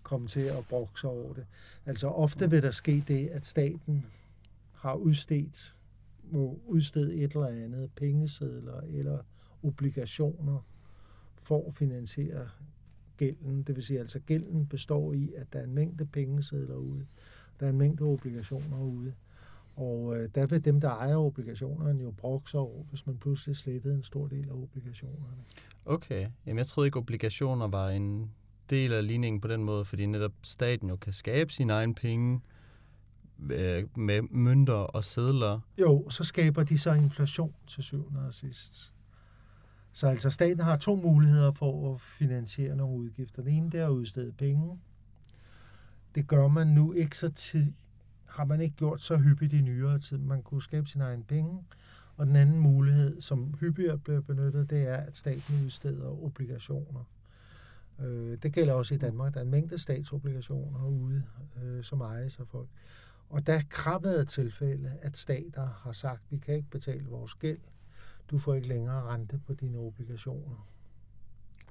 komme 0.03 0.27
til 0.27 0.39
at 0.39 0.65
brokke 0.69 0.99
sig 0.99 1.09
over 1.09 1.33
det. 1.33 1.45
Altså 1.85 2.07
ofte 2.07 2.49
vil 2.49 2.63
der 2.63 2.71
ske 2.71 3.03
det, 3.07 3.27
at 3.27 3.45
staten 3.45 4.05
har 4.77 4.93
udstedt, 4.95 5.75
må 6.31 6.59
udstede 6.65 7.15
et 7.15 7.31
eller 7.31 7.47
andet, 7.47 7.91
pengesedler 7.95 8.81
eller 8.81 9.19
obligationer 9.63 10.65
for 11.37 11.67
at 11.67 11.73
finansiere 11.73 12.49
gælden. 13.17 13.63
Det 13.63 13.75
vil 13.75 13.83
sige, 13.83 13.99
altså 13.99 14.19
gælden 14.19 14.67
består 14.67 15.13
i, 15.13 15.33
at 15.35 15.53
der 15.53 15.59
er 15.59 15.63
en 15.63 15.73
mængde 15.73 16.05
pengesedler 16.05 16.75
ude, 16.75 17.05
der 17.59 17.65
er 17.65 17.69
en 17.69 17.77
mængde 17.77 18.03
obligationer 18.03 18.81
ude. 18.81 19.13
Og 19.75 20.17
øh, 20.17 20.29
der 20.35 20.45
vil 20.45 20.65
dem, 20.65 20.81
der 20.81 20.89
ejer 20.89 21.17
obligationerne, 21.17 22.03
jo 22.03 22.11
brokke 22.11 22.51
sig 22.51 22.59
over, 22.59 22.83
hvis 22.83 23.07
man 23.07 23.17
pludselig 23.17 23.55
slettede 23.55 23.95
en 23.95 24.03
stor 24.03 24.27
del 24.27 24.49
af 24.49 24.53
obligationerne. 24.53 25.43
Okay. 25.85 26.29
Jamen, 26.45 26.57
jeg 26.57 26.67
troede 26.67 26.87
ikke, 26.87 26.99
obligationer 26.99 27.67
var 27.67 27.89
en 27.89 28.31
del 28.69 28.93
af 28.93 29.07
ligningen 29.07 29.41
på 29.41 29.47
den 29.47 29.63
måde, 29.63 29.85
fordi 29.85 30.05
netop 30.05 30.33
staten 30.41 30.89
jo 30.89 30.95
kan 30.95 31.13
skabe 31.13 31.53
sine 31.53 31.73
egne 31.73 31.95
penge 31.95 32.41
øh, 33.49 33.97
med 33.97 34.21
mønter 34.21 34.73
og 34.73 35.03
sedler. 35.03 35.59
Jo, 35.81 36.09
så 36.09 36.23
skaber 36.23 36.63
de 36.63 36.77
så 36.77 36.93
inflation 36.93 37.53
til 37.67 37.83
syvende 37.83 38.25
og 38.27 38.33
sidst. 38.33 38.93
Så 39.91 40.07
altså 40.07 40.29
staten 40.29 40.63
har 40.63 40.77
to 40.77 40.95
muligheder 40.95 41.51
for 41.51 41.93
at 41.93 42.01
finansiere 42.01 42.75
nogle 42.75 42.97
udgifter. 42.97 43.43
Den 43.43 43.53
ene 43.53 43.69
det 43.71 43.79
er 43.79 43.85
at 43.85 43.91
udstede 43.91 44.31
penge. 44.31 44.79
Det 46.15 46.27
gør 46.27 46.47
man 46.47 46.67
nu 46.67 46.93
ikke 46.93 47.17
så 47.17 47.29
tid, 47.29 47.73
har 48.25 48.45
man 48.45 48.61
ikke 48.61 48.75
gjort 48.75 49.01
så 49.01 49.17
hyppigt 49.17 49.53
i 49.53 49.61
nyere 49.61 49.99
tid. 49.99 50.17
Man 50.17 50.41
kunne 50.41 50.61
skabe 50.61 50.87
sin 50.87 51.01
egen 51.01 51.23
penge. 51.23 51.63
Og 52.17 52.25
den 52.25 52.35
anden 52.35 52.59
mulighed, 52.59 53.21
som 53.21 53.53
hyppigere 53.59 53.97
bliver 53.97 54.21
benyttet, 54.21 54.69
det 54.69 54.87
er, 54.87 54.97
at 54.97 55.17
staten 55.17 55.65
udsteder 55.65 56.23
obligationer. 56.23 57.03
Øh, 57.99 58.37
det 58.43 58.53
gælder 58.53 58.73
også 58.73 58.95
i 58.95 58.97
Danmark. 58.97 59.33
Der 59.33 59.39
er 59.39 59.43
en 59.43 59.51
mængde 59.51 59.77
statsobligationer 59.77 60.87
ude, 60.87 61.23
øh, 61.63 61.83
som 61.83 62.01
ejes 62.01 62.39
af 62.39 62.47
folk. 62.47 62.67
Og 63.29 63.47
der 63.47 63.61
har 63.71 63.99
været 63.99 64.27
tilfælde, 64.27 64.97
at 65.01 65.17
stater 65.17 65.67
har 65.67 65.91
sagt, 65.91 66.21
vi 66.29 66.37
kan 66.37 66.55
ikke 66.55 66.69
betale 66.69 67.05
vores 67.05 67.33
gæld. 67.35 67.59
Du 68.31 68.37
får 68.37 68.53
ikke 68.53 68.67
længere 68.67 69.01
rente 69.01 69.39
på 69.47 69.53
dine 69.53 69.77
obligationer. 69.77 70.67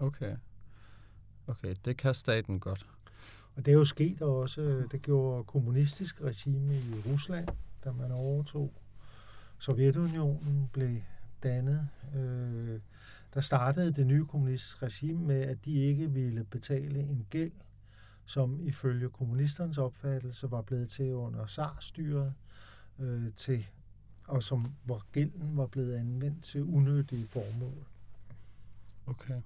Okay. 0.00 0.36
Okay, 1.46 1.74
det 1.84 1.96
kan 1.96 2.14
staten 2.14 2.60
godt. 2.60 2.86
Og 3.56 3.66
det 3.66 3.72
er 3.72 3.76
jo 3.76 3.84
sket 3.84 4.22
også, 4.22 4.88
det 4.92 5.02
gjorde 5.02 5.44
kommunistisk 5.44 6.22
regime 6.22 6.76
i 6.76 6.94
Rusland, 7.06 7.48
da 7.84 7.92
man 7.92 8.12
overtog. 8.12 8.72
Sovjetunionen 9.58 10.70
blev 10.72 11.00
dannet. 11.42 11.88
Øh, 12.14 12.80
der 13.34 13.40
startede 13.40 13.92
det 13.92 14.06
nye 14.06 14.26
kommunistiske 14.26 14.86
regime 14.86 15.26
med, 15.26 15.40
at 15.40 15.64
de 15.64 15.74
ikke 15.74 16.10
ville 16.10 16.44
betale 16.44 17.00
en 17.00 17.26
gæld, 17.30 17.52
som 18.26 18.60
ifølge 18.66 19.08
kommunisternes 19.08 19.78
opfattelse 19.78 20.50
var 20.50 20.62
blevet 20.62 20.88
til 20.88 21.14
under 21.14 21.46
SAR-styret, 21.46 22.34
øh, 22.98 23.32
til, 23.36 23.66
og 24.26 24.42
som, 24.42 24.72
hvor 24.84 25.02
gælden 25.12 25.56
var 25.56 25.66
blevet 25.66 25.94
anvendt 25.94 26.44
til 26.44 26.62
unødige 26.62 27.28
formål. 27.28 27.86
Okay. 29.06 29.40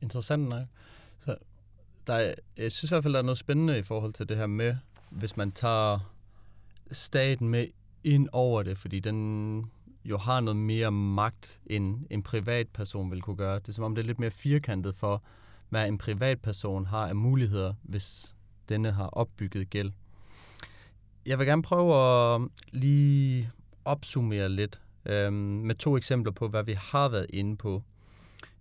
Interessant 0.00 0.48
nok. 0.48 0.66
Så 1.18 1.36
der 2.06 2.12
er, 2.12 2.34
jeg 2.56 2.72
synes 2.72 2.90
i 2.90 2.94
hvert 2.94 3.02
fald, 3.02 3.14
der 3.14 3.18
er 3.18 3.24
noget 3.24 3.38
spændende 3.38 3.78
i 3.78 3.82
forhold 3.82 4.12
til 4.12 4.28
det 4.28 4.36
her 4.36 4.46
med, 4.46 4.76
hvis 5.10 5.36
man 5.36 5.52
tager 5.52 6.12
staten 6.90 7.48
med 7.48 7.66
ind 8.04 8.28
over 8.32 8.62
det, 8.62 8.78
fordi 8.78 9.00
den 9.00 9.70
jo 10.04 10.18
har 10.18 10.40
noget 10.40 10.56
mere 10.56 10.92
magt, 10.92 11.60
end 11.66 12.06
en 12.10 12.22
privatperson 12.22 13.10
vil 13.10 13.22
kunne 13.22 13.36
gøre. 13.36 13.58
Det 13.58 13.68
er 13.68 13.72
som 13.72 13.84
om, 13.84 13.94
det 13.94 14.02
er 14.02 14.06
lidt 14.06 14.18
mere 14.18 14.30
firkantet 14.30 14.96
for, 14.96 15.22
hvad 15.70 15.88
en 15.88 15.98
privatperson 15.98 16.86
har 16.86 17.08
af 17.08 17.16
muligheder, 17.16 17.74
hvis 17.82 18.36
denne 18.68 18.92
har 18.92 19.06
opbygget 19.06 19.70
gæld. 19.70 19.92
Jeg 21.26 21.38
vil 21.38 21.46
gerne 21.46 21.62
prøve 21.62 21.94
at 21.94 22.40
lige 22.72 23.50
opsummere 23.84 24.48
lidt 24.48 24.80
øhm, 25.06 25.34
med 25.34 25.74
to 25.74 25.96
eksempler 25.96 26.32
på, 26.32 26.48
hvad 26.48 26.62
vi 26.62 26.72
har 26.72 27.08
været 27.08 27.26
inde 27.32 27.56
på. 27.56 27.82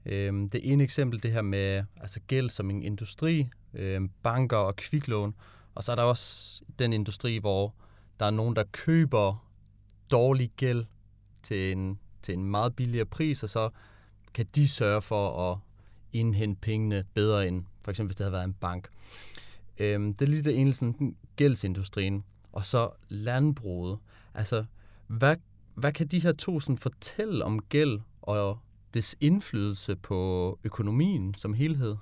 Øhm, 0.05 0.49
det 0.49 0.71
ene 0.71 0.83
eksempel, 0.83 1.23
det 1.23 1.31
her 1.31 1.41
med 1.41 1.83
altså 1.97 2.19
gæld 2.27 2.49
som 2.49 2.69
en 2.69 2.83
industri, 2.83 3.49
øhm, 3.73 4.09
banker 4.23 4.57
og 4.57 4.75
kviklån. 4.75 5.35
Og 5.75 5.83
så 5.83 5.91
er 5.91 5.95
der 5.95 6.03
også 6.03 6.61
den 6.79 6.93
industri, 6.93 7.37
hvor 7.37 7.73
der 8.19 8.25
er 8.25 8.31
nogen, 8.31 8.55
der 8.55 8.63
køber 8.71 9.45
dårlig 10.11 10.49
gæld 10.57 10.85
til 11.43 11.71
en, 11.71 11.99
til 12.21 12.33
en 12.33 12.45
meget 12.45 12.75
billigere 12.75 13.05
pris, 13.05 13.43
og 13.43 13.49
så 13.49 13.69
kan 14.33 14.45
de 14.55 14.67
sørge 14.67 15.01
for 15.01 15.51
at 15.51 15.57
indhente 16.13 16.61
pengene 16.61 17.03
bedre 17.13 17.47
end 17.47 17.63
for 17.81 17.91
eksempel 17.91 18.07
hvis 18.07 18.15
det 18.15 18.23
havde 18.23 18.33
været 18.33 18.43
en 18.43 18.53
bank. 18.53 18.89
Øhm, 19.77 20.13
det 20.13 20.25
er 20.25 20.29
lige 20.29 20.41
det 20.41 20.59
ene, 20.59 20.73
sådan 20.73 21.15
gældsindustrien. 21.35 22.23
Og 22.51 22.65
så 22.65 22.89
landbruget. 23.09 23.99
Altså, 24.33 24.65
hvad, 25.07 25.35
hvad 25.75 25.91
kan 25.91 26.07
de 26.07 26.19
her 26.19 26.31
to 26.31 26.59
sådan 26.59 26.77
fortælle 26.77 27.45
om 27.45 27.59
gæld 27.59 27.99
og 28.21 28.59
dets 28.93 29.15
indflydelse 29.19 29.95
på 29.95 30.59
økonomien 30.63 31.33
som 31.33 31.53
helhed? 31.53 31.95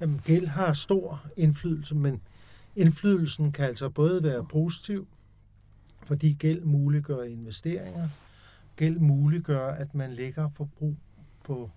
Jamen, 0.00 0.20
gæld 0.24 0.46
har 0.46 0.72
stor 0.72 1.26
indflydelse, 1.36 1.94
men 1.94 2.22
indflydelsen 2.76 3.52
kan 3.52 3.64
altså 3.64 3.88
både 3.88 4.22
være 4.22 4.44
positiv, 4.44 5.08
fordi 6.02 6.32
gæld 6.32 6.64
muliggør 6.64 7.22
investeringer. 7.22 8.08
Gæld 8.76 8.98
muliggør, 8.98 9.68
at 9.68 9.94
man 9.94 10.12
lægger 10.12 10.48
forbrug 10.48 10.96
på 11.44 11.70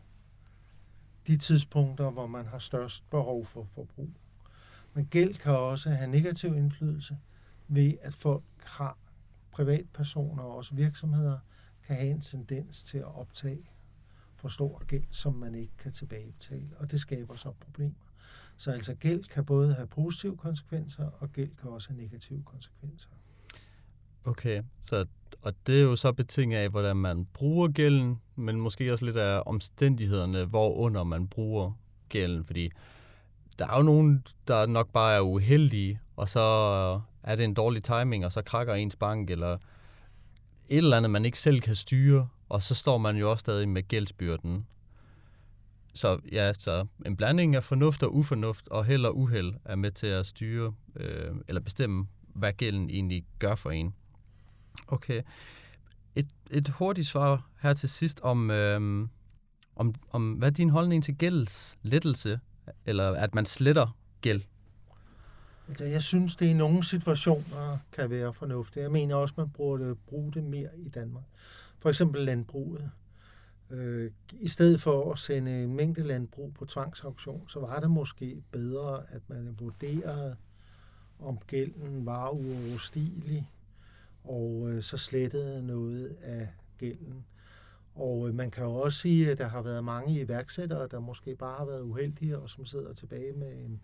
de 1.27 1.37
tidspunkter, 1.37 2.09
hvor 2.09 2.27
man 2.27 2.45
har 2.45 2.59
størst 2.59 3.09
behov 3.09 3.45
for 3.45 3.63
forbrug. 3.63 4.09
Men 4.93 5.05
gæld 5.05 5.35
kan 5.35 5.51
også 5.51 5.89
have 5.89 6.11
negativ 6.11 6.55
indflydelse 6.55 7.17
ved, 7.67 7.93
at 8.01 8.13
folk 8.13 8.43
har 8.63 8.97
privatpersoner 9.51 10.43
og 10.43 10.55
også 10.55 10.75
virksomheder 10.75 11.37
kan 11.83 11.95
have 11.95 12.09
en 12.11 12.21
tendens 12.21 12.83
til 12.83 12.97
at 12.97 13.15
optage 13.15 13.69
for 14.35 14.47
stor 14.47 14.85
gæld, 14.85 15.03
som 15.11 15.33
man 15.33 15.55
ikke 15.55 15.77
kan 15.77 15.91
tilbagebetale, 15.91 16.69
og 16.77 16.91
det 16.91 16.99
skaber 16.99 17.35
så 17.35 17.51
problemer. 17.59 17.95
Så 18.57 18.71
altså 18.71 18.93
gæld 18.93 19.23
kan 19.23 19.45
både 19.45 19.73
have 19.73 19.87
positive 19.87 20.37
konsekvenser, 20.37 21.09
og 21.19 21.31
gæld 21.31 21.51
kan 21.61 21.69
også 21.69 21.89
have 21.89 22.01
negative 22.01 22.43
konsekvenser. 22.43 23.09
Okay, 24.25 24.63
så, 24.81 25.05
og 25.41 25.53
det 25.67 25.79
er 25.79 25.83
jo 25.83 25.95
så 25.95 26.11
betinget 26.11 26.57
af, 26.57 26.69
hvordan 26.69 26.97
man 26.97 27.25
bruger 27.25 27.67
gælden, 27.67 28.21
men 28.39 28.61
måske 28.61 28.93
også 28.93 29.05
lidt 29.05 29.17
af 29.17 29.43
omstændighederne, 29.45 30.45
hvorunder 30.45 31.03
man 31.03 31.27
bruger 31.27 31.71
gælden, 32.09 32.45
fordi 32.45 32.71
der 33.59 33.67
er 33.67 33.77
jo 33.77 33.83
nogen, 33.83 34.23
der 34.47 34.65
nok 34.65 34.89
bare 34.91 35.15
er 35.15 35.21
uheldige, 35.21 35.99
og 36.15 36.29
så 36.29 36.39
er 37.23 37.35
det 37.35 37.43
en 37.43 37.53
dårlig 37.53 37.83
timing, 37.83 38.25
og 38.25 38.31
så 38.31 38.41
krakker 38.41 38.73
ens 38.73 38.95
bank, 38.95 39.29
eller 39.29 39.57
et 40.69 40.77
eller 40.77 40.97
andet, 40.97 41.09
man 41.09 41.25
ikke 41.25 41.39
selv 41.39 41.61
kan 41.61 41.75
styre, 41.75 42.27
og 42.49 42.63
så 42.63 42.75
står 42.75 42.97
man 42.97 43.17
jo 43.17 43.31
også 43.31 43.39
stadig 43.39 43.69
med 43.69 43.87
gældsbyrden. 43.87 44.65
Så 45.93 46.19
ja, 46.31 46.53
så 46.53 46.85
en 47.05 47.17
blanding 47.17 47.55
af 47.55 47.63
fornuft 47.63 48.03
og 48.03 48.15
ufornuft, 48.15 48.67
og 48.67 48.85
held 48.85 49.05
og 49.05 49.17
uheld 49.17 49.53
er 49.65 49.75
med 49.75 49.91
til 49.91 50.07
at 50.07 50.25
styre, 50.25 50.73
øh, 50.95 51.35
eller 51.47 51.61
bestemme, 51.61 52.07
hvad 52.27 52.53
gælden 52.53 52.89
egentlig 52.89 53.25
gør 53.39 53.55
for 53.55 53.71
en. 53.71 53.93
Okay 54.87 55.21
et, 56.19 56.27
et 56.51 56.67
hurtigt 56.69 57.07
svar 57.07 57.49
her 57.61 57.73
til 57.73 57.89
sidst 57.89 58.19
om, 58.23 58.51
øhm, 58.51 59.09
om, 59.75 59.95
om, 60.11 60.33
hvad 60.33 60.47
er 60.47 60.53
din 60.53 60.69
holdning 60.69 61.03
til 61.03 61.15
gældslettelse, 61.15 62.39
eller 62.85 63.13
at 63.13 63.35
man 63.35 63.45
sletter 63.45 63.97
gæld? 64.21 64.41
Altså, 65.67 65.85
jeg 65.85 66.01
synes, 66.01 66.35
det 66.35 66.45
i 66.45 66.53
nogle 66.53 66.83
situationer 66.83 67.77
kan 67.91 68.09
være 68.09 68.33
fornuftigt. 68.33 68.83
Jeg 68.83 68.91
mener 68.91 69.15
også, 69.15 69.33
man 69.37 69.49
burde 69.49 69.95
bruge 69.95 70.31
det 70.33 70.43
mere 70.43 70.69
i 70.77 70.89
Danmark. 70.89 71.23
For 71.79 71.89
eksempel 71.89 72.21
landbruget. 72.21 72.91
Øh, 73.69 74.11
I 74.39 74.47
stedet 74.47 74.81
for 74.81 75.11
at 75.11 75.19
sende 75.19 75.63
en 75.63 75.75
mængde 75.75 76.03
landbrug 76.03 76.53
på 76.53 76.65
tvangsauktion, 76.65 77.49
så 77.49 77.59
var 77.59 77.79
det 77.79 77.91
måske 77.91 78.43
bedre, 78.51 79.03
at 79.09 79.21
man 79.27 79.55
vurderede, 79.59 80.35
om 81.19 81.37
gælden 81.47 82.05
var 82.05 82.29
uoverstigelig, 82.29 83.49
og 84.29 84.69
øh, 84.69 84.81
så 84.81 84.97
slettede 84.97 85.67
noget 85.67 86.15
af 86.21 86.47
gælden. 86.77 87.25
Og 87.95 88.27
øh, 88.27 88.35
man 88.35 88.51
kan 88.51 88.63
jo 88.63 88.75
også 88.75 88.99
sige, 88.99 89.31
at 89.31 89.37
der 89.37 89.47
har 89.47 89.61
været 89.61 89.83
mange 89.83 90.19
iværksættere, 90.19 90.87
der 90.87 90.99
måske 90.99 91.35
bare 91.35 91.57
har 91.57 91.65
været 91.65 91.81
uheldige, 91.81 92.37
og 92.37 92.49
som 92.49 92.65
sidder 92.65 92.93
tilbage 92.93 93.33
med 93.33 93.65
en, 93.65 93.81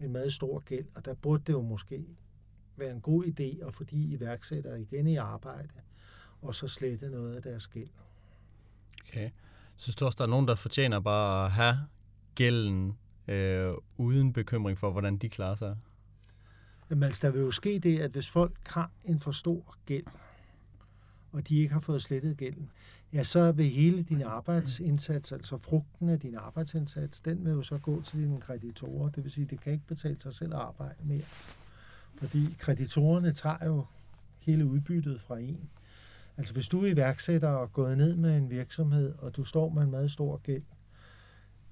en 0.00 0.12
meget 0.12 0.32
stor 0.32 0.58
gæld. 0.58 0.86
Og 0.94 1.04
der 1.04 1.14
burde 1.14 1.42
det 1.46 1.52
jo 1.52 1.62
måske 1.62 2.04
være 2.76 2.90
en 2.90 3.00
god 3.00 3.24
idé 3.24 3.66
at 3.66 3.74
få 3.74 3.84
de 3.84 3.96
iværksættere 3.96 4.80
igen 4.80 5.06
i 5.06 5.16
arbejde, 5.16 5.68
og 6.42 6.54
så 6.54 6.68
slette 6.68 7.10
noget 7.10 7.36
af 7.36 7.42
deres 7.42 7.68
gæld. 7.68 7.90
Okay. 9.08 9.30
Synes 9.76 9.96
du 9.96 10.04
også, 10.04 10.16
der 10.16 10.24
er 10.24 10.28
nogen, 10.28 10.48
der 10.48 10.54
fortjener 10.54 11.00
bare 11.00 11.44
at 11.44 11.50
have 11.50 11.76
gælden 12.34 12.98
øh, 13.28 13.72
uden 13.96 14.32
bekymring 14.32 14.78
for, 14.78 14.90
hvordan 14.90 15.16
de 15.16 15.28
klarer 15.28 15.54
sig? 15.56 15.76
Jamen 16.90 17.02
altså, 17.02 17.26
der 17.26 17.32
vil 17.32 17.40
jo 17.40 17.50
ske 17.50 17.78
det, 17.78 17.98
at 17.98 18.10
hvis 18.10 18.30
folk 18.30 18.56
har 18.66 18.90
en 19.04 19.20
for 19.20 19.30
stor 19.30 19.76
gæld, 19.86 20.06
og 21.32 21.48
de 21.48 21.56
ikke 21.56 21.72
har 21.72 21.80
fået 21.80 22.02
slettet 22.02 22.36
gælden, 22.36 22.70
ja, 23.12 23.22
så 23.22 23.52
vil 23.52 23.66
hele 23.66 24.02
din 24.02 24.22
arbejdsindsats, 24.22 25.32
altså 25.32 25.56
frugten 25.56 26.08
af 26.08 26.20
din 26.20 26.36
arbejdsindsats, 26.36 27.20
den 27.20 27.44
vil 27.44 27.52
jo 27.52 27.62
så 27.62 27.78
gå 27.78 28.02
til 28.02 28.20
dine 28.20 28.40
kreditorer. 28.40 29.10
Det 29.10 29.24
vil 29.24 29.32
sige, 29.32 29.46
det 29.46 29.60
kan 29.60 29.72
ikke 29.72 29.86
betale 29.86 30.20
sig 30.20 30.34
selv 30.34 30.54
at 30.54 30.60
arbejde 30.60 30.94
mere. 31.04 31.24
Fordi 32.18 32.56
kreditorerne 32.58 33.32
tager 33.32 33.64
jo 33.66 33.84
hele 34.38 34.66
udbyttet 34.66 35.20
fra 35.20 35.38
en. 35.38 35.70
Altså 36.36 36.54
hvis 36.54 36.68
du 36.68 36.84
er 36.84 36.86
iværksætter 36.86 37.48
og 37.48 37.72
gået 37.72 37.96
ned 37.96 38.16
med 38.16 38.36
en 38.36 38.50
virksomhed, 38.50 39.14
og 39.18 39.36
du 39.36 39.44
står 39.44 39.68
med 39.68 39.82
en 39.82 39.90
meget 39.90 40.10
stor 40.10 40.36
gæld, 40.36 40.62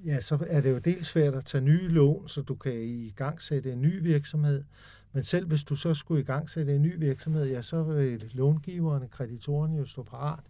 ja, 0.05 0.21
så 0.21 0.47
er 0.47 0.61
det 0.61 0.71
jo 0.71 0.79
dels 0.79 1.07
svært 1.07 1.35
at 1.35 1.45
tage 1.45 1.65
nye 1.65 1.89
lån, 1.89 2.29
så 2.29 2.43
du 2.43 2.55
kan 2.55 2.73
i 2.83 3.11
gang 3.17 3.43
sætte 3.43 3.73
en 3.73 3.83
ny 3.83 4.03
virksomhed. 4.03 4.65
Men 5.13 5.23
selv 5.23 5.47
hvis 5.47 5.65
du 5.65 5.77
så 5.77 5.95
skulle 5.95 6.21
i 6.21 6.25
gang 6.25 6.51
sætte 6.51 6.75
en 6.75 6.83
ny 6.83 6.99
virksomhed, 6.99 7.47
ja, 7.47 7.63
så 7.63 7.83
vil 7.83 8.31
långiverne, 8.35 9.09
kreditorerne 9.09 9.77
jo 9.77 9.87
stå 9.87 10.03
parat 10.03 10.45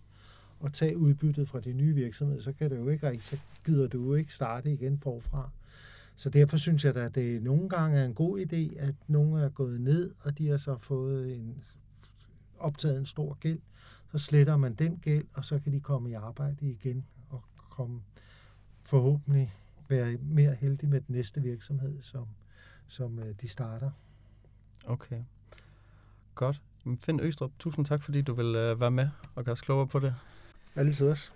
og 0.61 0.73
tage 0.73 0.99
udbyttet 0.99 1.49
fra 1.49 1.61
de 1.61 1.73
nye 1.73 1.95
virksomhed, 1.95 2.41
så 2.41 2.53
kan 2.53 2.71
det 2.71 2.77
jo 2.77 2.89
ikke 2.89 3.09
rigtig, 3.09 3.39
så 3.39 3.45
gider 3.65 3.87
du 3.87 4.05
jo 4.05 4.15
ikke 4.15 4.35
starte 4.35 4.73
igen 4.73 4.99
forfra. 4.99 5.51
Så 6.17 6.31
derfor 6.31 6.57
synes 6.57 6.85
jeg 6.85 6.97
at 6.97 7.15
det 7.15 7.43
nogle 7.43 7.69
gange 7.69 7.99
er 7.99 8.05
en 8.05 8.15
god 8.15 8.41
idé, 8.41 8.79
at 8.81 8.95
nogen 9.09 9.37
er 9.37 9.49
gået 9.49 9.81
ned, 9.81 10.15
og 10.21 10.39
de 10.39 10.49
har 10.49 10.57
så 10.57 10.77
fået 10.77 11.35
en, 11.37 11.65
optaget 12.59 12.99
en 12.99 13.07
stor 13.07 13.35
gæld. 13.41 13.61
Så 14.13 14.19
sletter 14.19 14.57
man 14.57 14.75
den 14.75 14.99
gæld, 15.03 15.25
og 15.35 15.45
så 15.45 15.59
kan 15.59 15.73
de 15.73 15.81
komme 15.81 16.11
i 16.11 16.13
arbejde 16.13 16.71
igen 16.71 17.07
og 17.31 17.43
komme 17.71 18.01
forhåbentlig 18.83 19.55
være 19.89 20.17
mere 20.17 20.55
heldige 20.55 20.91
med 20.91 21.01
den 21.01 21.15
næste 21.15 21.43
virksomhed, 21.43 22.03
som, 22.03 22.27
som 22.87 23.19
øh, 23.19 23.35
de 23.41 23.49
starter. 23.49 23.91
Okay. 24.87 25.19
Godt. 26.35 26.61
Finn 27.01 27.21
Østrup, 27.21 27.51
tusind 27.59 27.87
tak, 27.87 28.03
fordi 28.03 28.23
du 28.23 28.35
vil 28.35 28.55
øh, 28.55 28.81
være 28.81 28.91
med 28.91 29.09
og 29.35 29.45
gøre 29.45 29.53
os 29.53 29.61
klogere 29.61 29.87
på 29.87 29.99
det. 29.99 30.15
Altid 30.77 31.11
også. 31.11 31.33